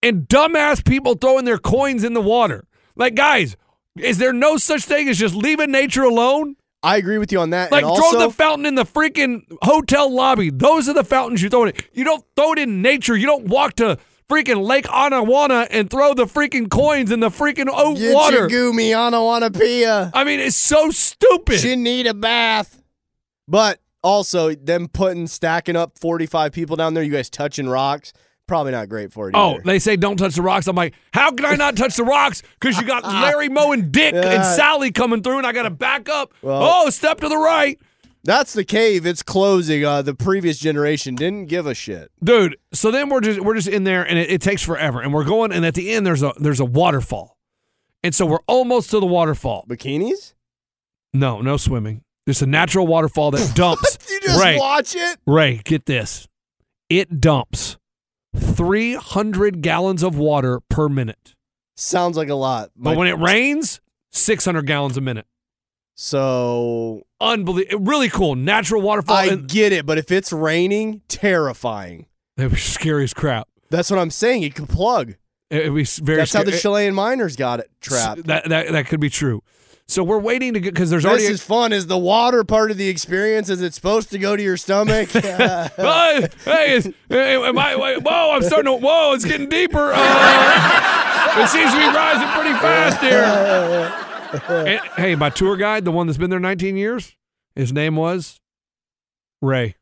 and 0.01 0.27
dumbass 0.27 0.83
people 0.83 1.13
throwing 1.15 1.45
their 1.45 1.57
coins 1.59 2.03
in 2.03 2.13
the 2.13 2.21
water. 2.21 2.65
Like 2.95 3.13
guys, 3.13 3.55
is 3.99 4.17
there 4.17 4.33
no 4.33 4.57
such 4.57 4.83
thing 4.83 5.09
as 5.09 5.17
just 5.17 5.35
leaving 5.35 5.71
nature 5.71 6.03
alone? 6.03 6.55
I 6.83 6.97
agree 6.97 7.17
with 7.17 7.31
you 7.31 7.39
on 7.39 7.49
that. 7.49 7.71
Like 7.71 7.83
and 7.83 7.95
throw 7.95 8.05
also, 8.05 8.19
the 8.19 8.29
fountain 8.29 8.65
in 8.67 8.75
the 8.75 8.85
freaking 8.85 9.41
hotel 9.63 10.13
lobby. 10.13 10.51
Those 10.51 10.87
are 10.87 10.93
the 10.93 11.03
fountains 11.03 11.41
you 11.41 11.49
throw 11.49 11.65
in. 11.65 11.73
You 11.93 12.03
don't 12.03 12.23
throw 12.35 12.53
it 12.53 12.59
in 12.59 12.83
nature. 12.83 13.17
You 13.17 13.25
don't 13.25 13.47
walk 13.47 13.73
to 13.77 13.97
freaking 14.29 14.63
Lake 14.63 14.85
Anawana 14.85 15.67
and 15.71 15.89
throw 15.89 16.13
the 16.13 16.25
freaking 16.25 16.69
coins 16.69 17.11
in 17.11 17.21
the 17.21 17.29
freaking 17.29 17.65
Get 17.97 18.13
water. 18.13 18.47
your 18.47 18.49
goomy 18.49 18.91
onowanapia. 18.91 20.11
I 20.13 20.23
mean, 20.23 20.39
it's 20.39 20.55
so 20.55 20.91
stupid. 20.91 21.63
You 21.63 21.75
need 21.75 22.05
a 22.05 22.13
bath. 22.13 22.83
But 23.47 23.79
also, 24.03 24.53
them 24.53 24.87
putting, 24.87 25.25
stacking 25.25 25.75
up 25.75 25.97
45 25.97 26.51
people 26.51 26.75
down 26.75 26.93
there, 26.93 27.03
you 27.03 27.11
guys 27.11 27.29
touching 27.29 27.67
rocks, 27.67 28.13
probably 28.47 28.71
not 28.71 28.89
great 28.89 29.11
for 29.11 29.29
it 29.29 29.35
Oh, 29.35 29.59
they 29.63 29.79
say 29.79 29.95
don't 29.95 30.17
touch 30.17 30.35
the 30.35 30.41
rocks. 30.41 30.67
I'm 30.67 30.75
like, 30.75 30.93
how 31.13 31.31
can 31.31 31.45
I 31.45 31.55
not 31.55 31.75
touch 31.77 31.95
the 31.95 32.03
rocks? 32.03 32.41
Because 32.59 32.77
you 32.79 32.85
got 32.85 33.03
Larry 33.21 33.49
Moe 33.49 33.71
and 33.71 33.91
Dick 33.91 34.13
and 34.13 34.43
Sally 34.45 34.91
coming 34.91 35.21
through, 35.23 35.39
and 35.39 35.47
I 35.47 35.51
got 35.51 35.63
to 35.63 35.69
back 35.69 36.09
up. 36.09 36.33
Well- 36.41 36.61
oh, 36.85 36.89
step 36.89 37.19
to 37.21 37.29
the 37.29 37.37
right. 37.37 37.79
That's 38.23 38.53
the 38.53 38.65
cave. 38.65 39.05
It's 39.05 39.21
closing. 39.21 39.85
Uh, 39.85 40.01
the 40.01 40.15
previous 40.15 40.57
generation 40.57 41.13
didn't 41.13 41.45
give 41.45 41.67
a 41.67 41.75
shit. 41.75 42.09
dude. 42.23 42.57
So 42.73 42.89
then 42.89 43.09
we're 43.09 43.21
just 43.21 43.39
we're 43.39 43.53
just 43.53 43.67
in 43.67 43.83
there, 43.83 44.01
and 44.03 44.17
it, 44.17 44.31
it 44.31 44.41
takes 44.41 44.63
forever. 44.63 44.99
And 44.99 45.13
we're 45.13 45.25
going, 45.25 45.51
and 45.51 45.63
at 45.63 45.75
the 45.75 45.91
end 45.91 46.07
there's 46.07 46.23
a 46.23 46.33
there's 46.39 46.59
a 46.59 46.65
waterfall, 46.65 47.37
and 48.03 48.15
so 48.15 48.25
we're 48.25 48.39
almost 48.47 48.89
to 48.89 48.99
the 48.99 49.05
waterfall. 49.05 49.63
Bikinis? 49.69 50.33
No, 51.13 51.39
no 51.41 51.55
swimming. 51.55 52.01
It's 52.25 52.41
a 52.41 52.47
natural 52.47 52.87
waterfall 52.87 53.29
that 53.29 53.51
dumps. 53.55 53.99
You 54.09 54.19
just 54.21 54.43
Ray, 54.43 54.57
watch 54.57 54.95
it? 54.95 55.19
Ray, 55.27 55.61
get 55.63 55.85
this. 55.85 56.27
It 56.89 57.21
dumps 57.21 57.77
300 58.37 59.61
gallons 59.61 60.03
of 60.03 60.17
water 60.17 60.59
per 60.69 60.89
minute. 60.89 61.35
Sounds 61.75 62.17
like 62.17 62.29
a 62.29 62.35
lot. 62.35 62.71
But 62.75 62.91
My- 62.91 62.97
when 62.97 63.07
it 63.07 63.17
rains, 63.17 63.81
600 64.11 64.65
gallons 64.65 64.97
a 64.97 65.01
minute. 65.01 65.25
so 65.95 67.03
Unbelievable. 67.21 67.75
Eh, 67.75 67.79
really 67.81 68.09
cool. 68.09 68.35
Natural 68.35 68.81
waterfall. 68.81 69.15
I 69.15 69.25
and 69.27 69.47
get 69.47 69.71
it, 69.71 69.85
but 69.85 69.97
if 69.97 70.11
it's 70.11 70.31
raining, 70.33 71.01
terrifying. 71.07 72.07
it 72.37 72.51
was 72.51 72.61
scary 72.61 73.03
as 73.05 73.13
crap. 73.13 73.47
That's 73.69 73.89
what 73.89 73.99
I'm 73.99 74.11
saying. 74.11 74.43
It 74.43 74.55
could 74.55 74.69
plug. 74.69 75.15
It, 75.49 75.67
it 75.67 75.69
was 75.69 75.97
very 75.97 76.17
That's 76.17 76.33
how 76.33 76.43
the. 76.43 76.51
Chilean 76.51 76.93
miners 76.93 77.35
got 77.35 77.59
it 77.59 77.69
trapped. 77.81 78.25
That, 78.25 78.49
that, 78.49 78.71
that 78.71 78.87
could 78.87 78.99
be 78.99 79.09
true. 79.09 79.41
So 79.87 80.03
we're 80.03 80.17
waiting 80.19 80.53
to 80.55 80.59
get, 80.59 80.73
because 80.73 80.89
there's 80.89 81.03
This 81.03 81.09
already. 81.11 81.25
is 81.25 81.43
fun. 81.43 81.71
Is 81.71 81.85
the 81.85 81.97
water 81.97 82.43
part 82.43 82.71
of 82.71 82.77
the 82.77 82.89
experience? 82.89 83.49
Is 83.49 83.61
it 83.61 83.73
supposed 83.75 84.09
to 84.11 84.17
go 84.17 84.35
to 84.35 84.41
your 84.41 84.57
stomach? 84.57 85.09
hey, 85.11 86.27
hey, 86.43 86.73
is, 86.73 86.87
am 86.87 87.57
I, 87.59 87.75
whoa, 88.03 88.31
I'm 88.35 88.41
starting 88.41 88.65
to, 88.65 88.83
whoa, 88.83 89.13
it's 89.13 89.25
getting 89.25 89.47
deeper. 89.47 89.91
Uh, 89.93 91.33
it 91.37 91.47
seems 91.49 91.71
to 91.71 91.77
be 91.77 91.85
rising 91.85 92.27
pretty 92.29 92.53
fast 92.59 92.99
here. 93.01 94.01
And, 94.49 94.81
hey, 94.97 95.15
my 95.15 95.29
tour 95.29 95.55
guide, 95.55 95.85
the 95.85 95.91
one 95.91 96.07
that's 96.07 96.17
been 96.17 96.29
there 96.29 96.41
19 96.41 96.75
years, 96.75 97.15
his 97.55 97.71
name 97.71 97.95
was 97.95 98.41
Ray. 99.41 99.75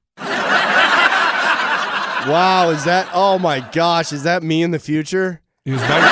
wow, 2.27 2.69
is 2.69 2.83
that? 2.85 3.09
Oh 3.15 3.39
my 3.39 3.61
gosh, 3.71 4.13
is 4.13 4.21
that 4.23 4.43
me 4.43 4.61
in 4.61 4.69
the 4.69 4.77
future? 4.77 5.41
He 5.65 5.71
was 5.71 5.81
about, 5.81 6.03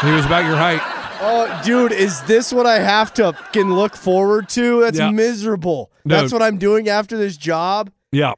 hey, 0.00 0.08
he 0.08 0.12
was 0.14 0.26
about 0.26 0.44
your 0.44 0.56
height. 0.56 0.82
Oh, 1.20 1.60
dude, 1.64 1.92
is 1.92 2.20
this 2.22 2.52
what 2.52 2.66
I 2.66 2.78
have 2.78 3.12
to 3.14 3.32
fucking 3.32 3.72
look 3.72 3.96
forward 3.96 4.48
to? 4.50 4.80
That's 4.82 4.98
Yeah. 4.98 5.10
miserable. 5.10 5.90
That's 6.04 6.32
what 6.32 6.42
I'm 6.42 6.58
doing 6.58 6.88
after 6.88 7.16
this 7.18 7.36
job. 7.36 7.90
Yeah. 8.12 8.34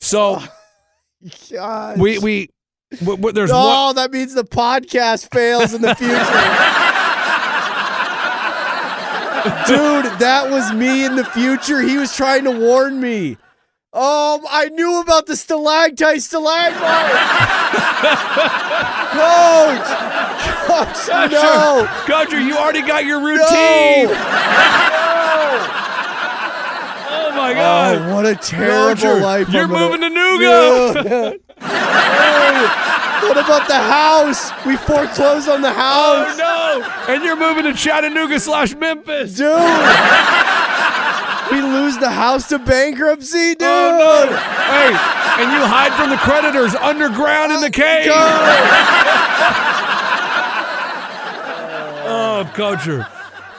So 0.00 0.42
Gosh. 1.52 1.98
we, 1.98 2.18
we, 2.18 2.50
w- 3.00 3.16
w- 3.16 3.32
there's 3.32 3.50
oh, 3.52 3.86
one. 3.86 3.94
that 3.96 4.10
means 4.12 4.34
the 4.34 4.44
podcast 4.44 5.32
fails 5.32 5.72
in 5.74 5.82
the 5.82 5.94
future. 5.94 6.12
Dude, 9.66 10.06
that 10.20 10.48
was 10.50 10.72
me 10.72 11.04
in 11.04 11.16
the 11.16 11.24
future. 11.24 11.80
He 11.80 11.96
was 11.96 12.14
trying 12.14 12.44
to 12.44 12.50
warn 12.50 13.00
me. 13.00 13.32
Um, 13.92 14.42
I 14.50 14.68
knew 14.72 15.00
about 15.00 15.26
the 15.26 15.36
stalactite 15.36 16.22
stalagmite. 16.22 16.74
Coach, 19.16 19.88
Coach, 20.66 21.08
no, 21.30 21.86
Gudger, 22.06 22.44
you 22.44 22.56
already 22.56 22.82
got 22.82 23.04
your 23.04 23.20
routine. 23.20 24.06
No. 24.06 24.12
Oh 27.08 27.30
my 27.36 27.52
oh, 27.52 27.54
God. 27.54 27.96
Oh, 27.96 28.14
what 28.14 28.26
a 28.26 28.34
terrible 28.34 29.20
life! 29.20 29.48
You're 29.50 29.62
I'm 29.62 29.70
gonna- 29.70 29.88
moving 29.88 30.00
to 30.00 30.08
Nooga. 30.08 31.38
Hey, 31.58 32.66
what 33.28 33.38
about 33.38 33.68
the 33.68 33.78
house? 33.78 34.50
We 34.66 34.76
foreclosed 34.76 35.48
on 35.48 35.62
the 35.62 35.72
house. 35.72 36.38
Oh 36.40 36.82
no! 37.08 37.14
And 37.14 37.24
you're 37.24 37.36
moving 37.36 37.64
to 37.64 37.72
Chattanooga 37.72 38.40
slash 38.40 38.74
Memphis. 38.74 39.34
Dude, 39.34 39.54
we 41.50 41.62
lose 41.62 41.96
the 41.98 42.10
house 42.10 42.48
to 42.48 42.58
bankruptcy, 42.58 43.52
oh, 43.52 43.54
dude. 43.54 43.62
Oh 43.62 44.26
no! 44.28 44.36
Hey, 44.36 44.90
and 45.42 45.52
you 45.52 45.60
hide 45.64 45.94
from 45.94 46.10
the 46.10 46.16
creditors 46.16 46.74
underground 46.74 47.52
in 47.52 47.60
the 47.60 47.70
cave. 47.70 48.10
Oh, 52.40 52.52
culture. 52.54 53.06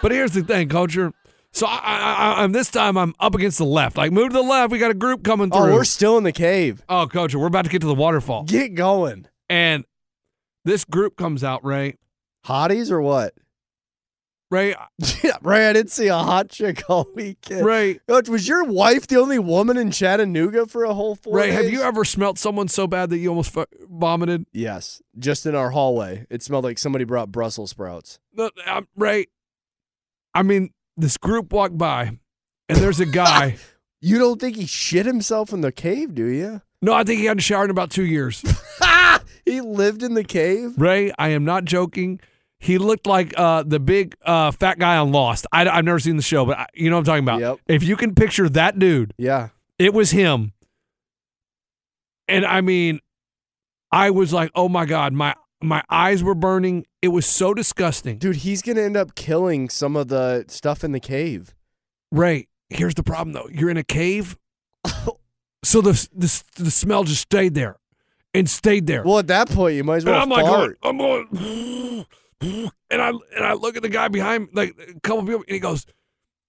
But 0.01 0.11
here's 0.11 0.31
the 0.31 0.43
thing, 0.43 0.69
culture. 0.69 1.11
So 1.51 1.65
I, 1.65 1.77
I, 1.77 2.13
I, 2.13 2.43
I'm 2.43 2.51
this 2.51 2.69
time 2.69 2.97
I'm 2.97 3.15
up 3.19 3.33
against 3.33 3.57
the 3.57 3.65
left. 3.65 3.97
Like 3.97 4.11
move 4.11 4.29
to 4.29 4.33
the 4.33 4.41
left. 4.43 4.71
We 4.71 4.79
got 4.79 4.91
a 4.91 4.95
group 4.95 5.23
coming 5.23 5.49
oh, 5.51 5.57
through. 5.57 5.71
Oh, 5.71 5.75
we're 5.75 5.83
still 5.85 6.17
in 6.17 6.23
the 6.23 6.31
cave. 6.31 6.83
Oh, 6.87 7.07
culture. 7.07 7.39
We're 7.39 7.47
about 7.47 7.65
to 7.65 7.71
get 7.71 7.81
to 7.81 7.87
the 7.87 7.95
waterfall. 7.95 8.43
Get 8.43 8.75
going. 8.75 9.27
And 9.49 9.85
this 10.65 10.85
group 10.85 11.15
comes 11.17 11.43
out, 11.43 11.63
right? 11.63 11.97
Hotties 12.45 12.91
or 12.91 13.01
what? 13.01 13.33
Ray, 14.49 14.75
Yeah, 15.23 15.37
Ray, 15.41 15.69
I 15.69 15.73
didn't 15.73 15.91
see 15.91 16.07
a 16.07 16.17
hot 16.17 16.49
chick 16.49 16.83
all 16.89 17.07
weekend. 17.13 17.65
Ray, 17.65 17.99
Coach, 18.07 18.29
was 18.29 18.47
your 18.47 18.63
wife 18.63 19.07
the 19.07 19.17
only 19.19 19.39
woman 19.39 19.75
in 19.77 19.91
Chattanooga 19.91 20.65
for 20.67 20.83
a 20.85 20.93
whole 20.93 21.15
four 21.15 21.35
Ray. 21.35 21.51
Have 21.51 21.69
you 21.69 21.81
ever 21.81 22.05
smelt 22.05 22.37
someone 22.39 22.67
so 22.69 22.87
bad 22.87 23.09
that 23.09 23.17
you 23.17 23.29
almost 23.29 23.51
fu- 23.51 23.65
vomited? 23.89 24.45
Yes, 24.53 25.01
just 25.19 25.45
in 25.45 25.53
our 25.55 25.71
hallway. 25.71 26.25
It 26.29 26.43
smelled 26.43 26.63
like 26.63 26.79
somebody 26.79 27.03
brought 27.03 27.31
Brussels 27.31 27.71
sprouts. 27.71 28.19
No, 28.33 28.49
um, 28.65 28.87
Ray. 28.95 29.27
I 30.33 30.43
mean, 30.43 30.69
this 30.95 31.17
group 31.17 31.51
walked 31.51 31.77
by, 31.77 32.17
and 32.69 32.77
there's 32.77 32.99
a 32.99 33.05
guy. 33.05 33.57
You 33.99 34.19
don't 34.19 34.39
think 34.39 34.57
he 34.57 34.67
shit 34.67 35.07
himself 35.07 35.51
in 35.51 35.61
the 35.61 35.71
cave, 35.71 36.13
do 36.13 36.27
you? 36.27 36.61
no, 36.83 36.93
I 36.93 37.03
think 37.03 37.19
he 37.19 37.25
hadn't 37.25 37.41
showered 37.41 37.63
in 37.65 37.71
about 37.71 37.89
two 37.89 38.05
years. 38.05 38.43
He 39.47 39.61
lived 39.61 40.03
in 40.03 40.13
the 40.13 40.25
cave? 40.25 40.73
Ray, 40.77 41.13
I 41.17 41.29
am 41.29 41.45
not 41.45 41.63
joking. 41.63 42.19
He 42.59 42.77
looked 42.79 43.05
like 43.05 43.33
uh, 43.37 43.63
the 43.63 43.79
big 43.79 44.15
uh, 44.23 44.51
fat 44.51 44.79
guy 44.79 44.97
on 44.97 45.11
Lost. 45.11 45.45
I, 45.51 45.65
have 45.65 45.85
never 45.85 45.99
seen 45.99 46.17
the 46.17 46.23
show, 46.23 46.45
but 46.45 46.57
I, 46.57 46.65
you 46.73 46.89
know 46.89 46.95
what 46.95 47.01
I'm 47.07 47.23
talking 47.23 47.23
about. 47.23 47.39
Yep. 47.41 47.59
If 47.67 47.83
you 47.83 47.95
can 47.95 48.15
picture 48.15 48.49
that 48.49 48.79
dude, 48.79 49.13
Yeah. 49.17 49.49
it 49.77 49.93
was 49.93 50.11
him. 50.11 50.53
And 52.27 52.45
I 52.45 52.61
mean, 52.61 52.99
I 53.91 54.09
was 54.09 54.33
like, 54.33 54.51
oh 54.55 54.67
my 54.69 54.85
god, 54.85 55.13
my 55.13 55.33
my 55.61 55.83
eyes 55.89 56.23
were 56.23 56.35
burning. 56.35 56.85
It 57.01 57.07
was 57.09 57.25
so 57.25 57.53
disgusting. 57.53 58.17
Dude, 58.17 58.37
he's 58.37 58.61
going 58.61 58.75
to 58.75 58.83
end 58.83 58.97
up 58.97 59.15
killing 59.15 59.69
some 59.69 59.95
of 59.95 60.07
the 60.09 60.45
stuff 60.49 60.83
in 60.83 60.91
the 60.91 60.99
cave. 60.99 61.55
Right. 62.11 62.47
here's 62.69 62.95
the 62.95 63.03
problem 63.03 63.33
though. 63.33 63.47
You're 63.51 63.69
in 63.69 63.77
a 63.77 63.83
cave, 63.83 64.35
so 65.63 65.81
the 65.81 65.91
the 66.13 66.43
the 66.57 66.71
smell 66.71 67.03
just 67.03 67.21
stayed 67.21 67.53
there, 67.53 67.77
and 68.33 68.49
stayed 68.49 68.87
there. 68.87 69.03
Well, 69.03 69.19
at 69.19 69.27
that 69.27 69.49
point, 69.49 69.75
you 69.75 69.83
might 69.83 69.97
as 69.97 70.03
and 70.05 70.13
well 70.13 70.23
I'm 70.23 70.29
like, 70.29 70.45
fart. 70.45 70.81
going, 70.81 70.91
I'm 70.91 70.97
going, 70.97 72.05
and 72.41 72.71
I 72.91 73.09
and 73.09 73.45
I 73.45 73.53
look 73.53 73.75
at 73.75 73.83
the 73.83 73.89
guy 73.89 74.07
behind, 74.07 74.49
like 74.53 74.75
a 74.79 74.99
couple 75.01 75.23
people, 75.23 75.43
and 75.47 75.53
he 75.53 75.59
goes, 75.59 75.85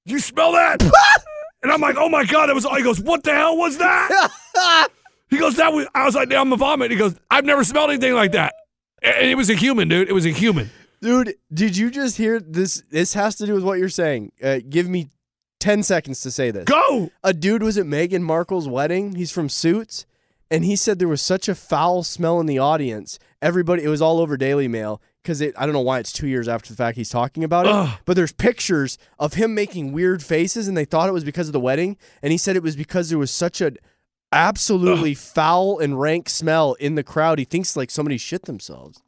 "You 0.05 0.19
smell 0.19 0.53
that?" 0.53 0.83
and 1.63 1.73
I'm 1.73 1.81
like, 1.81 1.97
"Oh 1.99 2.09
my 2.09 2.25
god!" 2.25 2.49
That 2.49 2.55
was. 2.55 2.65
all." 2.65 2.75
He 2.75 2.83
goes, 2.83 3.01
"What 3.01 3.23
the 3.25 3.35
hell 3.35 3.57
was 3.57 3.79
that?" 3.79 4.89
he 5.31 5.39
goes, 5.39 5.57
"That 5.57 5.73
was." 5.73 5.87
I 5.95 6.05
was 6.05 6.15
like, 6.15 6.33
"I'm 6.33 6.53
a 6.53 6.57
vomit." 6.57 6.91
He 6.91 6.97
goes, 6.97 7.15
"I've 7.31 7.45
never 7.45 7.65
smelled 7.65 7.91
anything 7.91 8.15
like 8.15 8.33
that." 8.33 8.55
And 9.03 9.31
it 9.31 9.37
was 9.37 9.49
a 9.49 9.55
human, 9.55 9.89
dude. 9.89 10.09
It 10.09 10.13
was 10.13 10.27
a 10.27 10.31
human. 10.31 10.71
Dude, 11.01 11.35
did 11.53 11.77
you 11.77 11.91
just 11.91 12.17
hear 12.17 12.41
this? 12.41 12.83
This 12.91 13.15
has 13.15 13.37
to 13.37 13.47
do 13.47 13.55
with 13.55 13.63
what 13.63 13.79
you're 13.79 13.89
saying. 13.89 14.33
Uh, 14.43 14.59
give 14.69 14.89
me 14.89 15.09
10 15.61 15.83
seconds 15.83 16.21
to 16.23 16.31
say 16.31 16.51
this. 16.51 16.65
Go! 16.65 17.11
A 17.23 17.33
dude 17.33 17.63
was 17.63 17.79
at 17.79 17.87
Meghan 17.87 18.23
Markle's 18.23 18.69
wedding. 18.69 19.15
He's 19.15 19.31
from 19.31 19.49
Suits. 19.49 20.07
And 20.51 20.65
he 20.65 20.77
said 20.77 20.99
there 20.99 21.09
was 21.09 21.21
such 21.21 21.49
a 21.49 21.55
foul 21.55 22.03
smell 22.03 22.41
in 22.41 22.47
the 22.47 22.59
audience. 22.59 23.19
Everybody, 23.43 23.85
it 23.85 23.89
was 23.89 24.01
all 24.01 24.19
over 24.19 24.37
Daily 24.37 24.67
Mail 24.67 25.01
because 25.29 25.43
I 25.43 25.67
don't 25.67 25.75
know 25.75 25.81
why 25.81 25.99
it's 25.99 26.11
two 26.11 26.27
years 26.27 26.49
after 26.49 26.71
the 26.71 26.77
fact 26.77 26.97
he's 26.97 27.11
talking 27.11 27.45
about 27.45 27.67
it. 27.67 27.73
Ugh. 27.73 27.99
But 28.07 28.17
there's 28.17 28.33
pictures 28.33 28.97
of 29.19 29.35
him 29.35 29.55
making 29.55 29.93
weird 29.93 30.23
faces 30.23 30.69
and 30.69 30.77
they 30.77 30.87
thought 30.87 31.07
it 31.07 31.13
was 31.13 31.23
because 31.23 31.49
of 31.49 31.53
the 31.53 31.61
wedding. 31.61 31.99
And 32.23 32.33
he 32.33 32.39
said 32.39 32.57
it 32.57 32.63
was 32.63 32.77
because 32.77 33.11
there 33.11 33.19
was 33.19 33.31
such 33.31 33.61
a 33.61 33.73
absolutely 34.33 35.13
foul 35.15 35.79
and 35.79 36.01
rank 36.01 36.31
smell 36.31 36.75
in 36.75 36.95
the 36.95 37.03
crowd. 37.03 37.39
He 37.39 37.45
thinks 37.45 37.77
like 37.77 37.91
somebody 37.91 38.17
shit 38.17 38.47
themselves. 38.47 39.03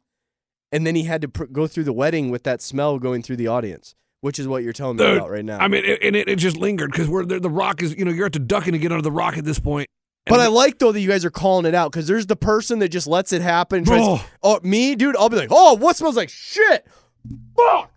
And 0.71 0.85
then 0.85 0.93
he 0.93 1.03
had 1.03 1.23
to 1.23 1.27
pr- 1.27 1.45
go 1.45 1.65
through 1.65 1.85
the 1.85 1.93
wedding 1.93 2.29
with 2.29 2.43
that 2.43 2.61
smell 2.61 2.99
going 2.99 3.23
through 3.23 3.37
the 3.37 3.47
audience, 3.47 3.95
which 4.21 4.37
is 4.37 4.47
what 4.47 4.61
you're 4.61 4.73
telling 4.73 4.97
me 4.97 5.03
Dude, 5.03 5.17
about 5.17 5.31
right 5.31 5.43
now. 5.43 5.57
I 5.57 5.67
mean, 5.67 5.83
it, 5.83 6.03
and 6.03 6.15
it, 6.15 6.29
it 6.29 6.35
just 6.37 6.55
lingered 6.55 6.91
because 6.91 7.09
we're 7.09 7.25
the, 7.25 7.39
the 7.39 7.49
rock 7.49 7.81
is 7.81 7.97
you 7.97 8.05
know 8.05 8.11
you're 8.11 8.27
at 8.27 8.33
the 8.33 8.39
ducking 8.39 8.73
to 8.73 8.79
get 8.79 8.91
under 8.91 9.01
the 9.01 9.11
rock 9.11 9.37
at 9.37 9.43
this 9.43 9.59
point. 9.59 9.89
But 10.31 10.39
I 10.39 10.47
like 10.47 10.79
though 10.79 10.91
that 10.91 10.99
you 10.99 11.07
guys 11.09 11.23
are 11.25 11.29
calling 11.29 11.65
it 11.65 11.75
out 11.75 11.91
because 11.91 12.07
there's 12.07 12.25
the 12.25 12.35
person 12.35 12.79
that 12.79 12.89
just 12.89 13.05
lets 13.05 13.33
it 13.33 13.41
happen. 13.41 13.83
Tries, 13.83 14.21
Oh. 14.43 14.59
me, 14.63 14.95
dude, 14.95 15.15
I'll 15.17 15.29
be 15.29 15.35
like, 15.37 15.49
oh, 15.51 15.75
what 15.75 15.95
smells 15.97 16.15
like 16.15 16.29
shit? 16.29 16.87
Fuck. 17.55 17.91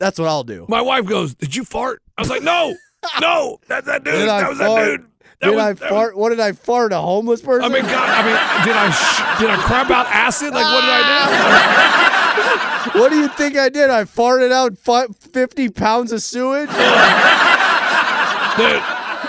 That's 0.00 0.18
what 0.18 0.28
I'll 0.28 0.44
do. 0.44 0.66
My 0.68 0.82
wife 0.82 1.06
goes, 1.06 1.34
"Did 1.34 1.54
you 1.56 1.64
fart?" 1.64 2.02
I 2.18 2.22
was 2.22 2.28
like, 2.28 2.42
"No, 2.42 2.74
no, 3.20 3.58
that's 3.66 3.86
that 3.86 4.04
dude. 4.04 4.12
Did 4.14 4.28
I 4.28 4.40
that 4.42 4.48
was 4.50 4.58
fart? 4.58 4.80
that 4.80 4.86
dude." 4.98 5.06
That 5.40 5.46
did 5.48 5.54
was- 5.54 5.64
I 5.64 5.72
that 5.72 5.80
was- 5.80 5.88
fart? 5.90 6.16
what 6.18 6.28
did 6.30 6.40
I 6.40 6.52
fart? 6.52 6.92
A 6.92 6.98
homeless 6.98 7.40
person? 7.42 7.64
I 7.64 7.68
mean, 7.74 7.84
God, 7.84 8.08
I 8.08 8.22
mean, 8.22 8.36
did 8.66 8.76
I 8.76 8.90
sh- 8.90 9.40
did 9.40 9.48
I 9.50 9.56
crap 9.56 9.90
out 9.90 10.06
acid? 10.08 10.52
Like, 10.52 10.64
what 10.64 10.80
did 10.82 10.90
I 10.92 12.90
do? 12.92 12.98
what 13.00 13.10
do 13.10 13.16
you 13.18 13.28
think 13.28 13.56
I 13.56 13.68
did? 13.70 13.88
I 13.88 14.04
farted 14.04 14.52
out 14.52 14.76
fi- 14.78 15.06
50 15.06 15.70
pounds 15.70 16.12
of 16.12 16.20
sewage? 16.22 16.68
Dude, 18.56 18.82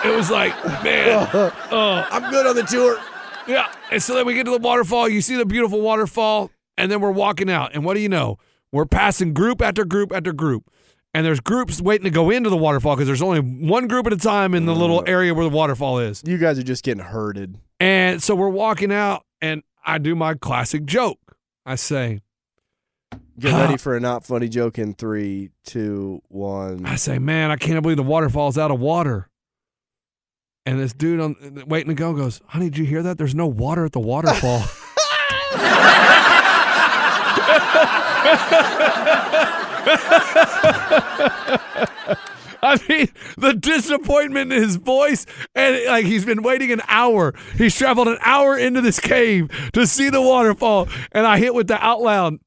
it 0.06 0.16
was 0.16 0.30
like, 0.32 0.54
man, 0.84 1.28
oh, 1.34 2.08
I'm 2.12 2.32
good 2.32 2.48
on 2.48 2.56
the 2.56 2.64
tour. 2.64 3.00
Yeah, 3.48 3.72
and 3.92 4.02
so 4.02 4.16
then 4.16 4.26
we 4.26 4.34
get 4.34 4.46
to 4.46 4.52
the 4.52 4.58
waterfall. 4.58 5.08
You 5.08 5.22
see 5.22 5.36
the 5.36 5.46
beautiful 5.46 5.82
waterfall, 5.82 6.52
and 6.78 6.92
then 6.92 7.00
we're 7.00 7.12
walking 7.12 7.50
out. 7.50 7.72
And 7.74 7.86
what 7.86 7.94
do 7.94 8.02
you 8.02 8.10
know? 8.10 8.38
We're 8.72 8.86
passing 8.86 9.34
group 9.34 9.62
after 9.62 9.86
group 9.86 10.12
after 10.14 10.34
group. 10.34 10.70
And 11.14 11.26
there's 11.26 11.40
groups 11.40 11.82
waiting 11.82 12.04
to 12.04 12.10
go 12.10 12.30
into 12.30 12.50
the 12.50 12.58
waterfall 12.58 12.96
because 12.96 13.08
there's 13.08 13.22
only 13.22 13.40
one 13.40 13.88
group 13.88 14.06
at 14.06 14.14
a 14.14 14.18
time 14.18 14.54
in 14.54 14.66
the 14.66 14.76
little 14.76 15.02
mm. 15.02 15.10
area 15.10 15.34
where 15.34 15.46
the 15.46 15.56
waterfall 15.56 16.00
is. 16.00 16.22
You 16.26 16.38
guys 16.38 16.60
are 16.60 16.64
just 16.64 16.84
getting 16.84 17.04
herded. 17.04 17.58
And 17.80 18.22
so 18.22 18.36
we're 18.36 18.50
walking 18.50 18.92
out, 18.92 19.26
and 19.42 19.64
I 19.86 19.98
do 19.98 20.16
my 20.16 20.36
classic 20.36 20.86
joke. 20.86 21.20
I 21.66 21.76
say, 21.76 22.22
Get 23.40 23.54
ready 23.54 23.78
for 23.78 23.96
a 23.96 24.00
not 24.00 24.26
funny 24.26 24.50
joke 24.50 24.80
in 24.80 24.94
three, 24.96 25.52
two, 25.64 26.24
one. 26.28 26.86
I 26.88 26.96
say, 26.96 27.20
man, 27.20 27.52
I 27.52 27.56
can't 27.56 27.82
believe 27.84 27.98
the 27.98 28.04
waterfall's 28.04 28.58
out 28.58 28.72
of 28.72 28.80
water. 28.80 29.30
And 30.68 30.82
this 30.82 30.92
dude 30.92 31.22
on 31.22 31.64
waiting 31.66 31.88
to 31.88 31.94
go 31.94 32.12
goes, 32.14 32.42
honey, 32.48 32.70
did 32.70 32.78
you 32.78 32.84
hear 32.84 33.02
that? 33.04 33.18
There's 33.18 33.34
no 33.34 33.48
water 33.48 33.86
at 33.86 33.94
the 33.94 34.02
waterfall. 34.02 34.64
I 42.62 42.78
mean, 42.90 43.08
the 43.38 43.54
disappointment 43.54 44.52
in 44.52 44.62
his 44.62 44.76
voice, 44.76 45.26
and 45.56 45.86
like 45.86 46.06
he's 46.06 46.26
been 46.26 46.44
waiting 46.44 46.74
an 46.74 46.82
hour. 46.90 47.34
He's 47.56 47.74
traveled 47.74 48.10
an 48.10 48.18
hour 48.20 48.58
into 48.58 48.82
this 48.82 49.00
cave 49.00 49.50
to 49.72 49.88
see 49.88 50.10
the 50.10 50.22
waterfall, 50.22 50.90
and 51.14 51.26
I 51.26 51.40
hit 51.40 51.54
with 51.54 51.68
the 51.68 51.82
out 51.82 52.02
loud. 52.02 52.40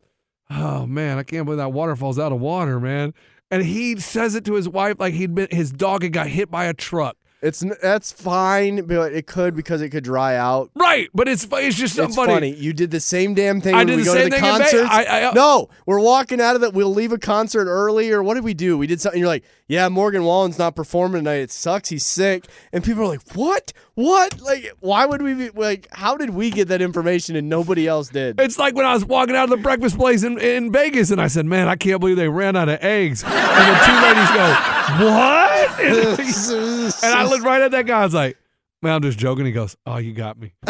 Oh 0.50 0.84
man, 0.84 1.16
I 1.16 1.22
can't 1.22 1.46
believe 1.46 1.56
that 1.56 1.72
waterfall's 1.72 2.18
out 2.18 2.32
of 2.32 2.40
water, 2.40 2.78
man. 2.78 3.14
And 3.50 3.62
he 3.62 3.98
says 3.98 4.34
it 4.34 4.44
to 4.44 4.54
his 4.56 4.68
wife 4.68 4.96
like 4.98 5.14
he'd 5.14 5.34
been 5.34 5.48
his 5.50 5.72
dog 5.72 6.02
had 6.02 6.12
got 6.12 6.26
hit 6.26 6.50
by 6.50 6.66
a 6.66 6.74
truck. 6.74 7.16
It's 7.42 7.64
that's 7.80 8.12
fine, 8.12 8.82
but 8.86 9.14
it 9.14 9.26
could 9.26 9.56
because 9.56 9.80
it 9.80 9.88
could 9.88 10.04
dry 10.04 10.36
out. 10.36 10.70
Right, 10.74 11.08
but 11.14 11.26
it's 11.26 11.44
it's 11.50 11.74
just 11.76 11.98
It's 11.98 12.14
somebody. 12.14 12.32
funny. 12.34 12.54
You 12.54 12.74
did 12.74 12.90
the 12.90 13.00
same 13.00 13.32
damn 13.32 13.62
thing 13.62 13.74
I 13.74 13.78
when 13.78 13.86
did 13.86 13.96
we 13.96 14.02
the 14.02 14.06
go 14.08 14.12
same 14.14 14.24
to 14.24 14.30
the 14.30 14.36
thing. 14.36 14.86
I- 14.86 15.04
I- 15.04 15.22
uh 15.24 15.32
no, 15.32 15.70
we're 15.86 16.00
walking 16.00 16.40
out 16.40 16.54
of 16.54 16.60
that. 16.60 16.74
We'll 16.74 16.92
leave 16.92 17.12
a 17.12 17.18
concert 17.18 17.64
early, 17.66 18.12
or 18.12 18.22
what 18.22 18.34
did 18.34 18.44
we 18.44 18.52
do? 18.52 18.76
We 18.76 18.86
did 18.86 19.00
something. 19.00 19.18
You're 19.18 19.28
like, 19.28 19.44
yeah, 19.70 19.88
Morgan 19.88 20.24
Wallen's 20.24 20.58
not 20.58 20.74
performing 20.74 21.20
tonight. 21.20 21.36
It 21.36 21.52
sucks. 21.52 21.90
He's 21.90 22.04
sick. 22.04 22.46
And 22.72 22.82
people 22.82 23.04
are 23.04 23.06
like, 23.06 23.20
what? 23.34 23.72
What? 23.94 24.40
Like, 24.40 24.72
why 24.80 25.06
would 25.06 25.22
we 25.22 25.32
be 25.32 25.50
like? 25.50 25.86
How 25.92 26.16
did 26.16 26.30
we 26.30 26.50
get 26.50 26.66
that 26.68 26.82
information 26.82 27.36
and 27.36 27.48
nobody 27.48 27.86
else 27.86 28.08
did? 28.08 28.40
It's 28.40 28.58
like 28.58 28.74
when 28.74 28.84
I 28.84 28.92
was 28.94 29.04
walking 29.04 29.36
out 29.36 29.44
of 29.44 29.50
the 29.50 29.58
breakfast 29.58 29.96
place 29.96 30.24
in, 30.24 30.40
in 30.40 30.72
Vegas 30.72 31.12
and 31.12 31.20
I 31.20 31.28
said, 31.28 31.46
Man, 31.46 31.68
I 31.68 31.76
can't 31.76 32.00
believe 32.00 32.16
they 32.16 32.28
ran 32.28 32.56
out 32.56 32.68
of 32.68 32.82
eggs. 32.82 33.22
And 33.22 33.32
the 33.32 33.80
two 33.86 33.94
ladies 34.02 34.30
go, 34.32 34.56
What? 35.06 35.70
And, 37.04 37.14
I 37.14 37.24
looked 37.24 37.44
right 37.44 37.62
at 37.62 37.70
that 37.70 37.86
guy. 37.86 38.00
I 38.00 38.04
was 38.04 38.14
like, 38.14 38.36
Man, 38.82 38.92
I'm 38.92 39.02
just 39.02 39.20
joking. 39.20 39.46
He 39.46 39.52
goes, 39.52 39.76
Oh, 39.86 39.98
you 39.98 40.12
got 40.12 40.36
me. 40.36 40.52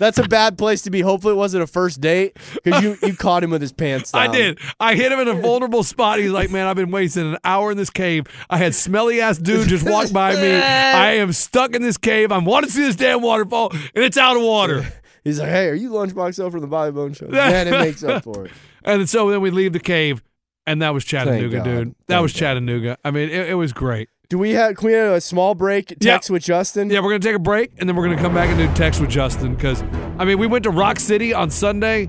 That's 0.00 0.16
a 0.16 0.26
bad 0.26 0.56
place 0.56 0.80
to 0.82 0.90
be. 0.90 1.02
Hopefully, 1.02 1.34
it 1.34 1.36
wasn't 1.36 1.62
a 1.62 1.66
first 1.66 2.00
date 2.00 2.38
because 2.64 2.82
you 2.82 2.96
you 3.02 3.14
caught 3.14 3.44
him 3.44 3.50
with 3.50 3.60
his 3.60 3.70
pants 3.70 4.12
down. 4.12 4.22
I 4.22 4.32
did. 4.32 4.58
I 4.80 4.94
hit 4.94 5.12
him 5.12 5.20
in 5.20 5.28
a 5.28 5.34
vulnerable 5.34 5.82
spot. 5.82 6.18
He's 6.18 6.30
like, 6.30 6.50
Man, 6.50 6.66
I've 6.66 6.74
been 6.74 6.90
wasting 6.90 7.34
an 7.34 7.38
hour 7.44 7.70
in 7.70 7.76
this 7.76 7.90
cave. 7.90 8.26
I 8.48 8.56
had 8.56 8.74
smelly 8.74 9.20
ass 9.20 9.36
dude 9.36 9.68
just 9.68 9.88
walk 9.88 10.10
by 10.12 10.34
me. 10.34 10.54
I 10.54 11.12
am 11.16 11.34
stuck 11.34 11.76
in 11.76 11.82
this 11.82 11.98
cave. 11.98 12.32
I 12.32 12.38
want 12.38 12.64
to 12.64 12.72
see 12.72 12.80
this 12.80 12.96
damn 12.96 13.20
waterfall, 13.20 13.70
and 13.72 14.02
it's 14.02 14.16
out 14.16 14.36
of 14.36 14.42
water. 14.42 14.90
He's 15.24 15.38
like, 15.38 15.50
hey, 15.50 15.68
are 15.68 15.74
you 15.74 15.90
Lunchbox 15.90 16.40
over 16.40 16.52
from 16.52 16.60
the 16.62 16.66
Bobby 16.66 16.92
Bones 16.92 17.18
Show? 17.18 17.26
Man, 17.28 17.68
it 17.68 17.72
makes 17.72 18.02
up 18.02 18.24
for 18.24 18.46
it. 18.46 18.52
And 18.82 19.06
so 19.06 19.30
then 19.30 19.42
we 19.42 19.50
leave 19.50 19.74
the 19.74 19.80
cave, 19.80 20.22
and 20.66 20.80
that 20.80 20.94
was 20.94 21.04
Chattanooga, 21.04 21.62
dude. 21.62 21.88
That 22.06 22.14
Thank 22.14 22.22
was 22.22 22.32
God. 22.32 22.38
Chattanooga. 22.38 22.96
I 23.04 23.10
mean, 23.10 23.28
it, 23.28 23.50
it 23.50 23.54
was 23.54 23.74
great. 23.74 24.08
Do 24.30 24.38
we 24.38 24.52
have? 24.52 24.76
Can 24.76 24.86
we 24.86 24.92
have 24.92 25.14
a 25.14 25.20
small 25.20 25.56
break? 25.56 25.98
Text 25.98 26.30
with 26.30 26.44
Justin. 26.44 26.88
Yeah, 26.88 27.00
we're 27.00 27.10
gonna 27.10 27.18
take 27.18 27.34
a 27.34 27.40
break, 27.40 27.72
and 27.78 27.88
then 27.88 27.96
we're 27.96 28.04
gonna 28.04 28.20
come 28.20 28.32
back 28.32 28.48
and 28.48 28.56
do 28.56 28.72
text 28.76 29.00
with 29.00 29.10
Justin 29.10 29.56
because 29.56 29.82
I 30.18 30.24
mean, 30.24 30.38
we 30.38 30.46
went 30.46 30.62
to 30.64 30.70
Rock 30.70 31.00
City 31.00 31.34
on 31.34 31.50
Sunday, 31.50 32.08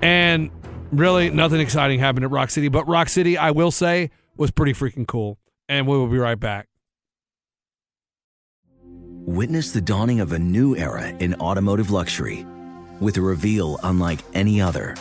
and 0.00 0.52
really 0.92 1.30
nothing 1.30 1.60
exciting 1.60 1.98
happened 1.98 2.24
at 2.24 2.30
Rock 2.30 2.50
City. 2.50 2.68
But 2.68 2.86
Rock 2.86 3.08
City, 3.08 3.36
I 3.36 3.50
will 3.50 3.72
say, 3.72 4.10
was 4.36 4.52
pretty 4.52 4.72
freaking 4.72 5.06
cool. 5.06 5.36
And 5.68 5.88
we 5.88 5.98
will 5.98 6.06
be 6.06 6.18
right 6.18 6.38
back. 6.38 6.68
Witness 9.26 9.72
the 9.72 9.80
dawning 9.80 10.20
of 10.20 10.32
a 10.32 10.38
new 10.38 10.76
era 10.76 11.08
in 11.08 11.34
automotive 11.34 11.90
luxury 11.90 12.46
with 13.00 13.16
a 13.16 13.20
reveal 13.20 13.80
unlike 13.82 14.20
any 14.32 14.60
other 14.60 14.94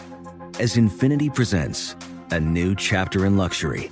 as 0.60 0.76
Infiniti 0.76 1.34
presents 1.34 1.96
a 2.32 2.40
new 2.40 2.76
chapter 2.76 3.26
in 3.28 3.38
luxury, 3.38 3.92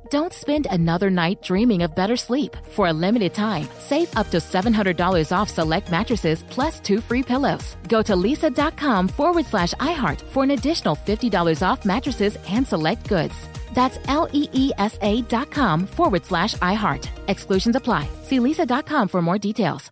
Don't 0.11 0.33
spend 0.33 0.67
another 0.69 1.09
night 1.09 1.41
dreaming 1.41 1.83
of 1.83 1.95
better 1.95 2.17
sleep. 2.17 2.57
For 2.71 2.87
a 2.87 2.93
limited 2.93 3.33
time, 3.33 3.69
save 3.79 4.13
up 4.17 4.29
to 4.31 4.39
$700 4.39 5.31
off 5.31 5.49
select 5.49 5.89
mattresses 5.89 6.43
plus 6.49 6.81
two 6.81 6.99
free 6.99 7.23
pillows. 7.23 7.77
Go 7.87 8.01
to 8.01 8.13
leesa.com 8.13 9.07
forward 9.07 9.45
slash 9.45 9.73
iHeart 9.75 10.19
for 10.21 10.43
an 10.43 10.51
additional 10.51 10.97
$50 10.97 11.65
off 11.65 11.85
mattresses 11.85 12.37
and 12.49 12.67
select 12.67 13.07
goods. 13.07 13.47
That's 13.73 13.99
L 14.09 14.27
E 14.33 14.49
E 14.51 14.71
S 14.77 14.97
A 15.01 15.21
dot 15.21 15.49
com 15.49 15.87
forward 15.87 16.25
slash 16.25 16.55
iHeart. 16.55 17.07
Exclusions 17.29 17.77
apply. 17.77 18.09
See 18.23 18.39
leesa.com 18.39 19.07
for 19.07 19.21
more 19.21 19.37
details. 19.37 19.91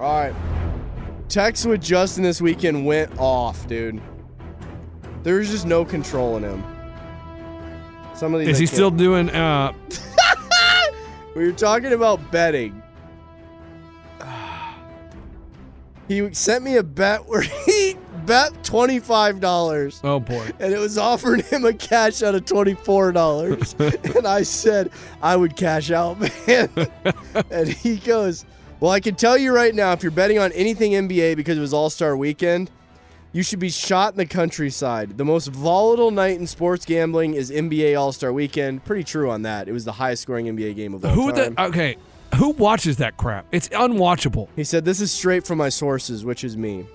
All 0.00 0.06
right. 0.20 0.34
Text 1.28 1.64
with 1.64 1.80
Justin 1.80 2.24
this 2.24 2.42
weekend 2.42 2.86
went 2.86 3.16
off, 3.18 3.68
dude. 3.68 4.02
There's 5.22 5.52
just 5.52 5.64
no 5.64 5.84
controlling 5.84 6.42
him. 6.42 6.81
Some 8.22 8.34
of 8.34 8.38
these 8.40 8.50
Is 8.50 8.56
I 8.58 8.60
he 8.60 8.66
can't- 8.68 8.74
still 8.76 8.90
doing? 8.92 9.30
Uh, 9.30 9.72
We 11.34 11.44
were 11.44 11.50
talking 11.50 11.92
about 11.92 12.30
betting. 12.30 12.80
He 16.06 16.32
sent 16.32 16.62
me 16.62 16.76
a 16.76 16.84
bet 16.84 17.26
where 17.26 17.40
he 17.66 17.96
bet 18.24 18.52
$25 18.62 20.00
oh 20.04 20.20
boy. 20.20 20.50
and 20.60 20.72
it 20.72 20.78
was 20.78 20.98
offering 20.98 21.42
him 21.42 21.64
a 21.64 21.72
cash 21.72 22.22
out 22.22 22.36
of 22.36 22.44
$24. 22.44 24.14
and 24.16 24.24
I 24.26 24.42
said, 24.44 24.92
I 25.20 25.34
would 25.34 25.56
cash 25.56 25.90
out, 25.90 26.20
man. 26.20 26.68
and 27.50 27.68
he 27.68 27.96
goes, 27.96 28.44
Well, 28.78 28.92
I 28.92 29.00
can 29.00 29.16
tell 29.16 29.36
you 29.36 29.52
right 29.52 29.74
now, 29.74 29.90
if 29.94 30.04
you're 30.04 30.12
betting 30.12 30.38
on 30.38 30.52
anything 30.52 30.92
NBA 30.92 31.34
because 31.34 31.58
it 31.58 31.60
was 31.60 31.72
All 31.74 31.90
Star 31.90 32.16
weekend, 32.16 32.70
you 33.32 33.42
should 33.42 33.58
be 33.58 33.70
shot 33.70 34.12
in 34.12 34.18
the 34.18 34.26
countryside. 34.26 35.16
The 35.16 35.24
most 35.24 35.48
volatile 35.48 36.10
night 36.10 36.38
in 36.38 36.46
sports 36.46 36.84
gambling 36.84 37.34
is 37.34 37.50
NBA 37.50 37.98
All 37.98 38.12
Star 38.12 38.32
weekend. 38.32 38.84
Pretty 38.84 39.04
true 39.04 39.30
on 39.30 39.42
that. 39.42 39.68
It 39.68 39.72
was 39.72 39.84
the 39.84 39.92
highest 39.92 40.22
scoring 40.22 40.46
NBA 40.46 40.76
game 40.76 40.94
of 40.94 41.04
all 41.04 41.10
Who 41.12 41.32
time. 41.32 41.54
the? 41.54 41.62
Okay, 41.64 41.96
who 42.36 42.50
watches 42.50 42.98
that 42.98 43.16
crap? 43.16 43.46
It's 43.52 43.68
unwatchable. 43.70 44.48
He 44.56 44.64
said, 44.64 44.84
This 44.84 45.00
is 45.00 45.10
straight 45.10 45.46
from 45.46 45.58
my 45.58 45.68
sources, 45.68 46.24
which 46.24 46.44
is 46.44 46.56
me. 46.56 46.86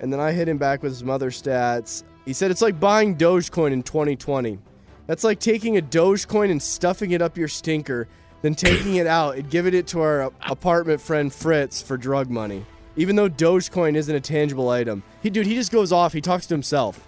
And 0.00 0.12
then 0.12 0.20
I 0.20 0.30
hit 0.32 0.48
him 0.48 0.58
back 0.58 0.82
with 0.82 0.96
some 0.96 1.10
other 1.10 1.30
stats. 1.30 2.04
He 2.24 2.32
said, 2.32 2.50
It's 2.50 2.62
like 2.62 2.78
buying 2.78 3.16
Dogecoin 3.16 3.72
in 3.72 3.82
2020. 3.82 4.58
That's 5.06 5.24
like 5.24 5.40
taking 5.40 5.78
a 5.78 5.82
Dogecoin 5.82 6.50
and 6.50 6.62
stuffing 6.62 7.12
it 7.12 7.22
up 7.22 7.36
your 7.38 7.48
stinker, 7.48 8.06
then 8.42 8.54
taking 8.54 8.96
it 8.96 9.06
out 9.06 9.36
and 9.36 9.48
giving 9.50 9.74
it 9.74 9.86
to 9.88 10.02
our 10.02 10.30
apartment 10.42 11.00
friend 11.00 11.32
Fritz 11.32 11.80
for 11.82 11.96
drug 11.96 12.30
money. 12.30 12.64
Even 12.98 13.16
though 13.16 13.30
Dogecoin 13.30 13.94
isn't 13.94 14.14
a 14.14 14.20
tangible 14.20 14.68
item. 14.68 15.02
He, 15.22 15.30
dude, 15.30 15.46
he 15.46 15.54
just 15.54 15.72
goes 15.72 15.92
off. 15.92 16.12
He 16.12 16.20
talks 16.20 16.46
to 16.46 16.54
himself. 16.54 17.06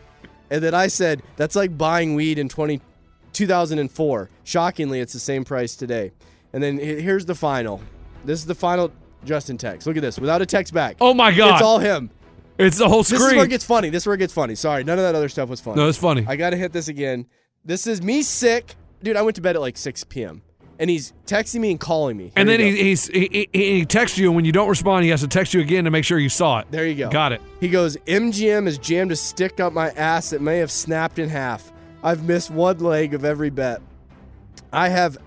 And 0.50 0.62
then 0.62 0.72
I 0.72 0.86
said, 0.86 1.22
That's 1.36 1.56
like 1.56 1.76
buying 1.76 2.14
weed 2.14 2.38
in 2.38 2.48
20, 2.48 2.80
2004. 3.32 4.30
Shockingly, 4.44 5.00
it's 5.00 5.12
the 5.12 5.18
same 5.18 5.44
price 5.44 5.76
today. 5.76 6.12
And 6.52 6.62
then 6.62 6.78
here's 6.78 7.26
the 7.26 7.34
final. 7.34 7.82
This 8.24 8.38
is 8.38 8.46
the 8.46 8.54
final 8.54 8.92
Justin 9.24 9.58
text. 9.58 9.86
Look 9.86 9.96
at 9.96 10.02
this. 10.02 10.18
Without 10.18 10.40
a 10.40 10.46
text 10.46 10.72
back. 10.72 10.96
Oh 11.00 11.12
my 11.12 11.32
God. 11.32 11.54
It's 11.54 11.62
all 11.62 11.78
him. 11.78 12.10
It's 12.58 12.78
the 12.78 12.88
whole 12.88 13.02
screen. 13.02 13.20
This 13.20 13.28
is 13.28 13.36
where 13.36 13.44
it 13.44 13.48
gets 13.48 13.64
funny. 13.64 13.90
This 13.90 14.02
is 14.02 14.06
where 14.06 14.14
it 14.14 14.18
gets 14.18 14.34
funny. 14.34 14.54
Sorry, 14.54 14.84
none 14.84 14.98
of 14.98 15.04
that 15.04 15.14
other 15.14 15.28
stuff 15.28 15.48
was 15.48 15.60
funny. 15.60 15.76
No, 15.80 15.88
it's 15.88 15.98
funny. 15.98 16.24
I 16.28 16.36
gotta 16.36 16.56
hit 16.56 16.72
this 16.72 16.88
again. 16.88 17.26
This 17.64 17.86
is 17.86 18.02
me 18.02 18.22
sick, 18.22 18.74
dude. 19.02 19.16
I 19.16 19.22
went 19.22 19.36
to 19.36 19.42
bed 19.42 19.56
at 19.56 19.62
like 19.62 19.78
6 19.78 20.04
p.m. 20.04 20.42
and 20.80 20.88
he's 20.88 21.12
texting 21.26 21.60
me 21.60 21.70
and 21.70 21.78
calling 21.78 22.16
me. 22.16 22.32
and 22.34 22.48
then 22.48 22.58
he, 22.58 22.74
he's 22.74 23.06
he, 23.06 23.48
he, 23.52 23.74
he 23.74 23.84
texts 23.84 24.18
you, 24.18 24.26
and 24.28 24.34
when 24.34 24.44
you 24.46 24.50
don't 24.50 24.68
respond, 24.68 25.04
he 25.04 25.10
has 25.10 25.20
to 25.20 25.28
text 25.28 25.54
you 25.54 25.60
again 25.60 25.84
to 25.84 25.90
make 25.90 26.04
sure 26.04 26.18
you 26.18 26.30
saw 26.30 26.58
it. 26.60 26.66
There 26.70 26.86
you 26.86 26.94
go. 26.94 27.10
Got 27.10 27.32
it. 27.32 27.42
He 27.60 27.68
goes, 27.68 27.96
MGM 27.98 28.64
has 28.64 28.78
jammed 28.78 29.12
a 29.12 29.16
stick 29.16 29.60
up 29.60 29.74
my 29.74 29.90
ass 29.90 30.30
that 30.30 30.40
may 30.40 30.58
have 30.58 30.70
snapped 30.72 31.18
in 31.18 31.28
half. 31.28 31.70
I've 32.02 32.24
missed 32.24 32.50
one 32.50 32.78
leg 32.78 33.12
of 33.12 33.26
every 33.26 33.50
bet. 33.50 33.82
I 34.72 34.88
have 34.88 35.18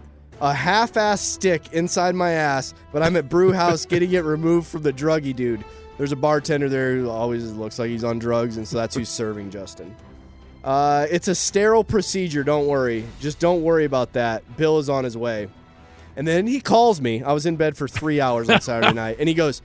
a 0.42 0.54
half-ass 0.54 1.22
stick 1.22 1.72
inside 1.72 2.16
my 2.16 2.32
ass, 2.32 2.74
but 2.92 3.04
I'm 3.04 3.16
at 3.16 3.30
Brew 3.30 3.54
House 3.54 3.86
getting 3.86 4.12
it 4.12 4.24
removed 4.24 4.68
from 4.68 4.82
the 4.82 4.92
druggy 4.92 5.36
dude. 5.36 5.64
There's 6.00 6.12
a 6.12 6.18
bartender 6.18 6.68
there 6.68 6.96
who 6.96 7.10
always 7.10 7.52
looks 7.52 7.78
like 7.78 7.90
he's 7.90 8.04
on 8.04 8.18
drugs, 8.18 8.58
and 8.58 8.68
so 8.68 8.78
that's 8.78 8.96
who's 8.96 9.10
serving 9.10 9.52
Justin. 9.52 9.96
Uh, 10.64 11.06
it's 11.12 11.28
a 11.28 11.36
sterile 11.36 11.84
procedure. 11.84 12.44
Don't 12.44 12.68
worry. 12.68 13.06
Just 13.20 13.40
don't 13.40 13.64
worry 13.64 13.86
about 13.86 14.14
that. 14.14 14.58
Bill 14.58 14.78
is 14.80 14.90
on 14.90 15.04
his 15.04 15.18
way. 15.18 15.50
And 16.16 16.28
then 16.28 16.48
he 16.48 16.62
calls 16.62 17.02
me. 17.02 17.24
I 17.24 17.34
was 17.34 17.46
in 17.46 17.56
bed 17.56 17.76
for 17.76 17.88
three 17.88 18.22
hours 18.22 18.50
on 18.50 18.62
Saturday 18.62 18.94
night, 18.96 19.18
and 19.20 19.28
he 19.28 19.34
goes, 19.36 19.62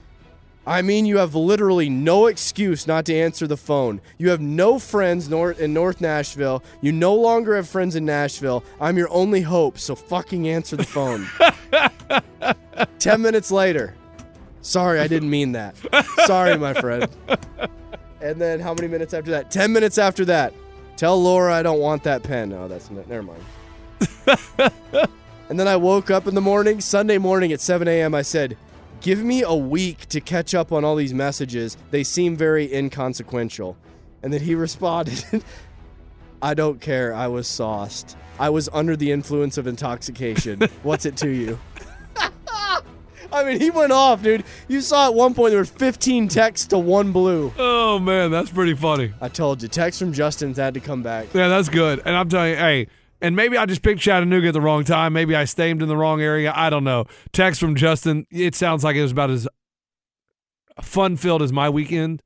I 0.67 0.81
mean, 0.81 1.05
you 1.05 1.17
have 1.17 1.35
literally 1.35 1.89
no 1.89 2.27
excuse 2.27 2.85
not 2.85 3.05
to 3.05 3.15
answer 3.15 3.47
the 3.47 3.57
phone. 3.57 4.01
You 4.17 4.29
have 4.29 4.41
no 4.41 4.77
friends 4.77 5.29
nor- 5.29 5.51
in 5.53 5.73
North 5.73 6.01
Nashville. 6.01 6.63
You 6.81 6.91
no 6.91 7.15
longer 7.15 7.55
have 7.55 7.67
friends 7.67 7.95
in 7.95 8.05
Nashville. 8.05 8.63
I'm 8.79 8.97
your 8.97 9.09
only 9.09 9.41
hope, 9.41 9.79
so 9.79 9.95
fucking 9.95 10.47
answer 10.49 10.75
the 10.75 10.83
phone. 10.83 11.27
10 12.99 13.21
minutes 13.21 13.51
later. 13.51 13.95
Sorry, 14.61 14.99
I 14.99 15.07
didn't 15.07 15.29
mean 15.29 15.53
that. 15.53 15.75
Sorry, 16.25 16.57
my 16.57 16.73
friend. 16.73 17.07
And 18.21 18.39
then 18.39 18.59
how 18.59 18.73
many 18.73 18.89
minutes 18.89 19.13
after 19.13 19.31
that? 19.31 19.49
10 19.49 19.71
minutes 19.71 19.97
after 19.97 20.25
that. 20.25 20.53
Tell 20.99 21.17
Laura 21.23 21.53
I 21.53 21.63
don't 21.63 21.79
want 21.79 22.03
that 22.03 22.23
pen. 22.23 22.51
Oh, 22.51 22.67
that's 22.67 22.91
never 22.91 23.23
mind. 23.23 23.41
and 25.49 25.57
then 25.57 25.65
I 25.65 25.77
woke 25.77 26.11
up 26.11 26.27
in 26.27 26.35
the 26.35 26.41
morning, 26.41 26.81
Sunday 26.81 27.17
morning 27.17 27.53
at 27.53 27.61
7 27.61 27.87
a.m. 27.87 28.13
I 28.13 28.21
said, 28.21 28.57
Give 28.99 29.23
me 29.23 29.41
a 29.41 29.53
week 29.53 30.09
to 30.09 30.19
catch 30.19 30.53
up 30.53 30.73
on 30.73 30.83
all 30.83 30.97
these 30.97 31.13
messages. 31.13 31.77
They 31.91 32.03
seem 32.03 32.35
very 32.35 32.73
inconsequential. 32.73 33.77
And 34.21 34.33
then 34.33 34.41
he 34.41 34.55
responded, 34.65 35.23
I 36.41 36.53
don't 36.53 36.81
care. 36.81 37.13
I 37.13 37.27
was 37.27 37.47
sauced. 37.47 38.17
I 38.37 38.49
was 38.49 38.67
under 38.73 38.97
the 38.97 39.13
influence 39.13 39.57
of 39.57 39.67
intoxication. 39.67 40.59
What's 40.83 41.05
it 41.05 41.15
to 41.17 41.29
you? 41.29 41.59
I 43.31 43.43
mean, 43.43 43.59
he 43.59 43.69
went 43.69 43.91
off, 43.91 44.21
dude. 44.23 44.43
You 44.67 44.81
saw 44.81 45.07
at 45.07 45.13
one 45.13 45.33
point 45.33 45.51
there 45.51 45.59
were 45.59 45.65
15 45.65 46.27
texts 46.27 46.67
to 46.67 46.79
one 46.79 47.11
blue. 47.11 47.53
Oh 47.57 47.99
man, 47.99 48.31
that's 48.31 48.49
pretty 48.49 48.73
funny. 48.73 49.13
I 49.21 49.29
told 49.29 49.61
you, 49.61 49.67
text 49.67 49.99
from 49.99 50.13
Justin's 50.13 50.57
had 50.57 50.73
to 50.73 50.79
come 50.79 51.03
back. 51.03 51.27
Yeah, 51.33 51.47
that's 51.47 51.69
good. 51.69 52.01
And 52.05 52.15
I'm 52.15 52.29
telling 52.29 52.51
you, 52.51 52.57
hey, 52.57 52.87
and 53.21 53.35
maybe 53.35 53.57
I 53.57 53.65
just 53.65 53.81
picked 53.81 54.01
Chattanooga 54.01 54.47
at 54.47 54.53
the 54.53 54.61
wrong 54.61 54.83
time. 54.83 55.13
Maybe 55.13 55.35
I 55.35 55.45
stayed 55.45 55.81
in 55.81 55.87
the 55.87 55.97
wrong 55.97 56.21
area. 56.21 56.53
I 56.55 56.69
don't 56.69 56.83
know. 56.83 57.05
Text 57.33 57.59
from 57.59 57.75
Justin. 57.75 58.25
It 58.31 58.55
sounds 58.55 58.83
like 58.83 58.95
it 58.95 59.01
was 59.01 59.11
about 59.11 59.29
as 59.29 59.47
fun 60.81 61.17
filled 61.17 61.41
as 61.41 61.51
my 61.51 61.69
weekend. 61.69 62.23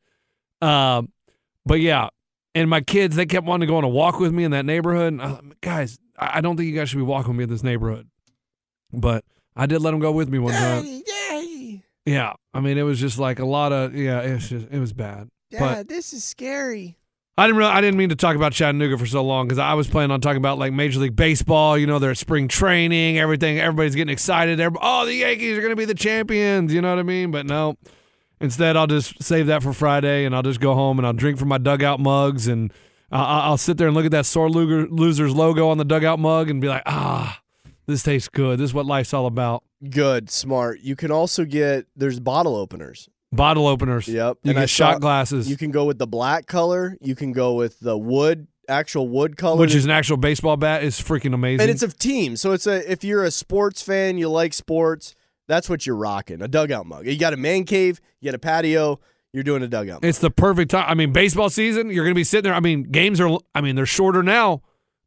Um, 0.61 1.11
but 1.65 1.79
yeah, 1.79 2.09
and 2.55 2.69
my 2.69 2.81
kids, 2.81 3.15
they 3.15 3.25
kept 3.25 3.45
wanting 3.45 3.67
to 3.67 3.71
go 3.71 3.77
on 3.77 3.83
a 3.83 3.89
walk 3.89 4.19
with 4.19 4.31
me 4.31 4.43
in 4.43 4.51
that 4.51 4.65
neighborhood. 4.65 5.13
And 5.13 5.21
I, 5.21 5.39
guys, 5.61 5.97
I 6.17 6.37
I 6.37 6.41
don't 6.41 6.57
think 6.57 6.69
you 6.69 6.75
guys 6.75 6.89
should 6.89 6.97
be 6.97 7.03
walking 7.03 7.29
with 7.29 7.37
me 7.37 7.43
in 7.45 7.49
this 7.49 7.63
neighborhood. 7.63 8.07
But 8.91 9.25
I 9.55 9.65
did 9.65 9.81
let 9.81 9.93
him 9.93 9.99
go 9.99 10.11
with 10.11 10.29
me 10.29 10.39
one 10.39 10.53
time. 10.53 11.01
Yeah, 12.05 12.33
I 12.53 12.59
mean, 12.59 12.77
it 12.77 12.83
was 12.83 12.99
just 12.99 13.17
like 13.17 13.39
a 13.39 13.45
lot 13.45 13.71
of 13.71 13.95
yeah. 13.95 14.21
It 14.21 14.33
was 14.33 14.49
just, 14.49 14.67
it 14.69 14.79
was 14.79 14.93
bad. 14.93 15.29
but 15.57 15.87
this 15.87 16.13
is 16.13 16.23
scary. 16.23 16.97
I 17.35 17.47
didn't 17.47 17.57
really, 17.57 17.71
I 17.71 17.81
didn't 17.81 17.97
mean 17.97 18.09
to 18.09 18.15
talk 18.15 18.35
about 18.35 18.51
Chattanooga 18.51 18.97
for 18.97 19.07
so 19.07 19.23
long 19.23 19.47
because 19.47 19.57
I 19.57 19.73
was 19.73 19.87
planning 19.87 20.11
on 20.11 20.21
talking 20.21 20.37
about 20.37 20.59
like 20.59 20.71
Major 20.71 20.99
League 20.99 21.15
Baseball. 21.15 21.77
You 21.77 21.87
know, 21.87 21.99
their 21.99 22.13
spring 22.13 22.47
training, 22.47 23.17
everything. 23.17 23.59
Everybody's 23.59 23.95
getting 23.95 24.11
excited. 24.11 24.59
Everybody, 24.59 24.85
oh, 24.85 25.05
the 25.05 25.15
Yankees 25.15 25.57
are 25.57 25.61
going 25.61 25.71
to 25.71 25.77
be 25.77 25.85
the 25.85 25.95
champions. 25.95 26.73
You 26.73 26.81
know 26.81 26.89
what 26.89 26.99
I 26.99 27.03
mean? 27.03 27.31
But 27.31 27.45
no. 27.45 27.75
Instead, 28.39 28.75
I'll 28.75 28.87
just 28.87 29.23
save 29.23 29.47
that 29.47 29.63
for 29.63 29.71
Friday, 29.71 30.25
and 30.25 30.35
I'll 30.35 30.43
just 30.43 30.59
go 30.59 30.73
home 30.73 30.99
and 30.99 31.07
I'll 31.07 31.13
drink 31.13 31.39
from 31.39 31.47
my 31.47 31.57
dugout 31.57 32.01
mugs, 32.01 32.47
and 32.47 32.73
I'll, 33.09 33.51
I'll 33.51 33.57
sit 33.57 33.77
there 33.77 33.87
and 33.87 33.95
look 33.95 34.03
at 34.05 34.11
that 34.11 34.25
sore 34.25 34.49
Luger, 34.49 34.85
losers 34.89 35.33
logo 35.33 35.69
on 35.69 35.77
the 35.77 35.85
dugout 35.85 36.19
mug, 36.19 36.49
and 36.49 36.59
be 36.59 36.67
like, 36.67 36.83
ah, 36.85 37.39
this 37.85 38.03
tastes 38.03 38.29
good. 38.29 38.59
This 38.59 38.65
is 38.65 38.73
what 38.73 38.85
life's 38.85 39.13
all 39.13 39.25
about. 39.25 39.63
Good, 39.89 40.29
smart. 40.29 40.79
You 40.81 40.95
can 40.95 41.11
also 41.11 41.45
get 41.45 41.85
there's 41.95 42.19
bottle 42.19 42.55
openers. 42.55 43.09
Bottle 43.31 43.67
openers. 43.67 44.07
Yep. 44.07 44.37
You 44.43 44.49
And 44.51 44.55
get 44.57 44.63
I 44.63 44.65
shot 44.67 44.93
saw- 44.95 44.99
glasses, 44.99 45.49
You 45.49 45.57
can 45.57 45.71
go 45.71 45.85
with 45.85 45.97
the 45.97 46.07
black 46.07 46.45
color. 46.45 46.95
You 47.01 47.15
can 47.15 47.31
go 47.31 47.53
with 47.55 47.79
the 47.79 47.97
wood, 47.97 48.47
actual 48.69 49.09
wood 49.09 49.37
color. 49.37 49.57
which 49.59 49.73
is 49.75 49.85
an 49.85 49.91
actual 49.91 50.17
baseball 50.17 50.55
bat. 50.55 50.83
Is 50.83 50.99
freaking 51.01 51.33
amazing. 51.33 51.61
and 51.61 51.69
it's 51.71 51.81
a 51.83 51.87
team. 51.87 52.35
So 52.35 52.51
it's 52.51 52.67
a 52.67 52.89
if 52.91 53.03
you're 53.03 53.23
a 53.23 53.31
sports 53.31 53.81
fan, 53.81 54.17
you 54.19 54.29
like 54.29 54.53
sports, 54.53 55.15
that's 55.47 55.67
what 55.69 55.85
you're 55.85 55.95
rocking. 55.95 56.41
A 56.41 56.47
dugout 56.47 56.85
mug. 56.85 57.07
You 57.07 57.17
got 57.17 57.33
a 57.33 57.37
man 57.37 57.63
cave, 57.65 57.99
you 58.21 58.31
got 58.31 58.35
a 58.35 58.39
patio, 58.39 58.99
you're 59.33 59.43
doing 59.43 59.63
a 59.63 59.67
dugout 59.67 60.03
mug. 60.03 60.05
It's 60.05 60.19
the 60.19 60.29
perfect 60.31 60.69
time. 60.71 60.85
I 60.87 60.93
mean, 60.93 61.11
baseball 61.11 61.49
season, 61.49 61.89
you're 61.89 62.05
going 62.05 62.13
to 62.13 62.19
be 62.19 62.23
sitting 62.23 62.43
there. 62.43 62.53
I 62.53 62.59
mean, 62.59 62.83
games 62.83 63.19
are, 63.19 63.37
I 63.55 63.61
mean, 63.61 63.75
they're 63.75 63.85
shorter 63.87 64.21
now, 64.21 64.61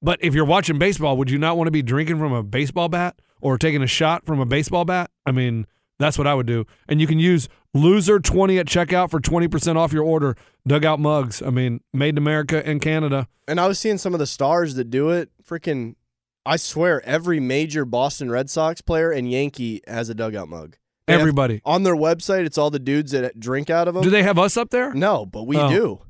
but 0.06 0.18
if 0.22 0.34
you're 0.34 0.44
watching 0.46 0.78
baseball, 0.78 1.16
would 1.16 1.28
you 1.28 1.36
not 1.38 1.56
want 1.56 1.66
to 1.66 1.72
be 1.72 1.82
drinking 1.82 2.18
from 2.20 2.32
a 2.32 2.42
baseball 2.44 2.88
bat 2.88 3.20
or 3.40 3.58
taking 3.58 3.82
a 3.82 3.86
shot 3.88 4.24
from 4.24 4.38
a 4.38 4.46
baseball 4.46 4.84
bat? 4.84 5.10
I 5.26 5.32
mean, 5.32 5.66
that's 5.98 6.16
what 6.16 6.28
I 6.28 6.34
would 6.34 6.46
do. 6.46 6.64
And 6.88 7.00
you 7.00 7.08
can 7.08 7.18
use 7.18 7.48
loser20 7.76 8.60
at 8.60 8.66
checkout 8.66 9.10
for 9.10 9.18
20% 9.20 9.74
off 9.76 9.92
your 9.92 10.04
order. 10.04 10.36
Dugout 10.66 11.00
mugs. 11.00 11.42
I 11.42 11.50
mean, 11.50 11.80
made 11.92 12.10
in 12.10 12.18
America 12.18 12.64
and 12.66 12.80
Canada. 12.80 13.26
And 13.48 13.58
I 13.60 13.66
was 13.66 13.78
seeing 13.80 13.98
some 13.98 14.12
of 14.14 14.20
the 14.20 14.26
stars 14.26 14.76
that 14.76 14.90
do 14.90 15.10
it. 15.10 15.30
Freaking, 15.44 15.96
I 16.44 16.56
swear, 16.56 17.04
every 17.04 17.40
major 17.40 17.84
Boston 17.84 18.30
Red 18.30 18.48
Sox 18.48 18.80
player 18.80 19.10
and 19.10 19.30
Yankee 19.30 19.80
has 19.88 20.08
a 20.08 20.14
dugout 20.14 20.48
mug. 20.48 20.76
They 21.06 21.14
have- 21.14 21.20
Everybody. 21.20 21.60
on 21.64 21.82
their 21.84 21.96
website, 21.96 22.44
it's 22.46 22.58
all 22.58 22.70
the 22.70 22.78
dudes 22.78 23.12
that 23.12 23.38
drink 23.40 23.70
out 23.70 23.88
of 23.88 23.94
them. 23.94 24.02
Do 24.02 24.10
they 24.10 24.22
have 24.22 24.38
us 24.38 24.56
up 24.56 24.70
there? 24.70 24.92
No, 24.94 25.24
but 25.26 25.44
we 25.46 25.56
Oh. 25.56 25.68
do. 25.68 26.00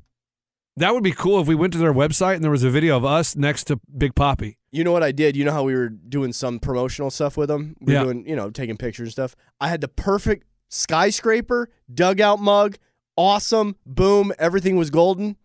That 0.77 0.93
would 0.93 1.03
be 1.03 1.11
cool 1.11 1.41
if 1.41 1.47
we 1.47 1.55
went 1.55 1.73
to 1.73 1.79
their 1.79 1.93
website 1.93 2.35
and 2.35 2.43
there 2.43 2.51
was 2.51 2.63
a 2.63 2.69
video 2.69 2.95
of 2.97 3.03
us 3.03 3.35
next 3.35 3.65
to 3.65 3.79
Big 3.97 4.13
Papi. 4.13 4.57
You 4.71 4.83
know 4.83 4.91
what 4.91 5.01
I 5.03 5.11
did? 5.11 5.35
You 5.35 5.43
know 5.43 5.51
how 5.51 5.63
we 5.63 5.73
were 5.73 5.89
doing 5.89 6.31
some 6.31 6.59
promotional 6.59 7.09
stuff 7.09 7.35
with 7.35 7.49
them? 7.49 7.75
We 7.81 7.93
were 7.93 7.99
Yeah. 7.99 8.03
doing, 8.03 8.27
you 8.27 8.35
know, 8.35 8.49
taking 8.51 8.77
pictures 8.77 9.07
and 9.07 9.11
stuff. 9.11 9.35
I 9.59 9.69
had 9.69 9.81
the 9.81 9.87
perfect 9.87 10.45
skyscraper, 10.69 11.69
dugout 11.93 12.39
mug, 12.39 12.77
awesome, 13.15 13.75
boom, 13.85 14.31
everything 14.37 14.75
was 14.77 14.89
golden. 14.89 15.35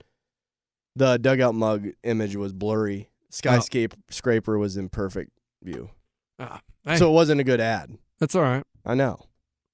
The 0.97 1.19
dugout 1.19 1.55
mug 1.55 1.89
image 2.03 2.37
was 2.37 2.53
blurry. 2.53 3.09
Skyscape 3.33 3.95
scraper 4.11 4.59
was 4.59 4.77
in 4.77 4.91
perfect 4.91 5.31
view. 5.63 5.91
Ah, 6.39 6.61
hey, 6.85 6.97
So 6.97 7.09
it 7.11 7.15
wasn't 7.15 7.41
a 7.41 7.45
good 7.45 7.61
ad. 7.61 7.97
that's 8.19 8.35
all 8.35 8.43
right. 8.43 8.63
I 8.85 8.95
know. 8.95 9.19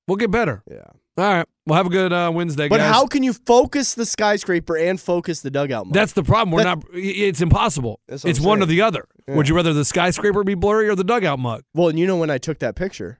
We'll 0.07 0.17
get 0.17 0.31
better. 0.31 0.63
Yeah. 0.71 0.87
All 1.17 1.25
right. 1.35 1.47
Well, 1.69 1.77
have 1.77 1.85
a 1.87 1.91
good 1.91 2.15
uh, 2.15 2.31
Wednesday, 2.33 2.63
guys. 2.65 2.71
But 2.71 2.79
guys. 2.79 2.95
how 2.95 3.07
can 3.07 3.23
you 3.23 3.35
focus 3.35 3.93
the 3.93 4.07
skyscraper 4.07 4.79
and 4.79 4.99
focus 4.99 5.43
the 5.43 5.51
dugout 5.51 5.87
mug? 5.87 5.93
That's 5.93 6.13
the 6.15 6.23
problem. 6.23 6.51
We're 6.53 6.65
That- 6.65 6.79
not. 6.79 6.85
It's 6.95 7.43
impossible. 7.43 8.01
That's 8.09 8.25
what 8.25 8.31
It's 8.31 8.39
I'm 8.39 8.45
one 8.47 8.59
or 8.61 8.63
saying. 8.63 8.71
the 8.79 8.81
other. 8.83 9.05
Yeah. 9.29 9.35
Would 9.35 9.51
you 9.51 9.55
rather 9.55 9.75
the 9.75 9.85
skyscraper 9.85 10.45
be 10.45 10.55
blurry 10.55 10.89
or 10.89 10.95
the 10.95 11.05
dugout 11.05 11.39
mug? 11.39 11.65
well, 11.75 11.89
and 11.89 11.99
you 11.99 12.07
know 12.07 12.17
when 12.17 12.31
I 12.31 12.39
took 12.39 12.61
that 12.61 12.75
picture? 12.75 13.19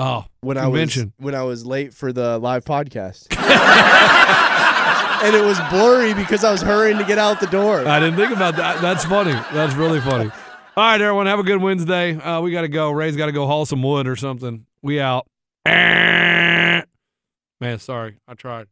Oh, 0.00 0.24
when 0.40 0.58
I 0.58 0.66
was 0.66 1.06
when 1.18 1.36
I 1.36 1.44
was 1.44 1.64
late 1.64 1.94
for 1.94 2.12
the 2.12 2.38
live 2.38 2.64
podcast. 2.64 3.26
and 5.22 5.36
it 5.36 5.44
was 5.44 5.60
blurry 5.70 6.14
because 6.14 6.42
I 6.42 6.50
was 6.50 6.62
hurrying 6.62 6.98
to 6.98 7.04
get 7.04 7.18
out 7.18 7.38
the 7.38 7.46
door. 7.46 7.86
I 7.86 8.00
didn't 8.00 8.16
think 8.16 8.32
about 8.32 8.56
that. 8.56 8.80
That's 8.82 9.04
funny. 9.04 9.34
That's 9.52 9.74
really 9.74 10.00
funny. 10.00 10.32
All 10.76 10.84
right, 10.84 11.00
everyone, 11.00 11.26
have 11.26 11.38
a 11.38 11.44
good 11.44 11.60
Wednesday. 11.62 12.16
Uh, 12.16 12.40
we 12.40 12.50
got 12.50 12.62
to 12.62 12.68
go. 12.68 12.90
Ray's 12.90 13.14
got 13.16 13.26
to 13.26 13.32
go 13.32 13.46
haul 13.46 13.66
some 13.66 13.82
wood 13.84 14.08
or 14.08 14.16
something. 14.16 14.66
We 14.82 14.98
out. 15.00 15.26
Man, 17.60 17.78
sorry. 17.78 18.16
I 18.26 18.34
tried. 18.34 18.66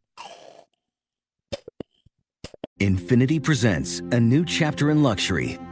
Infiniti 2.80 3.42
presents 3.42 4.00
a 4.12 4.20
new 4.20 4.44
chapter 4.44 4.90
in 4.90 5.02
luxury, 5.02 5.58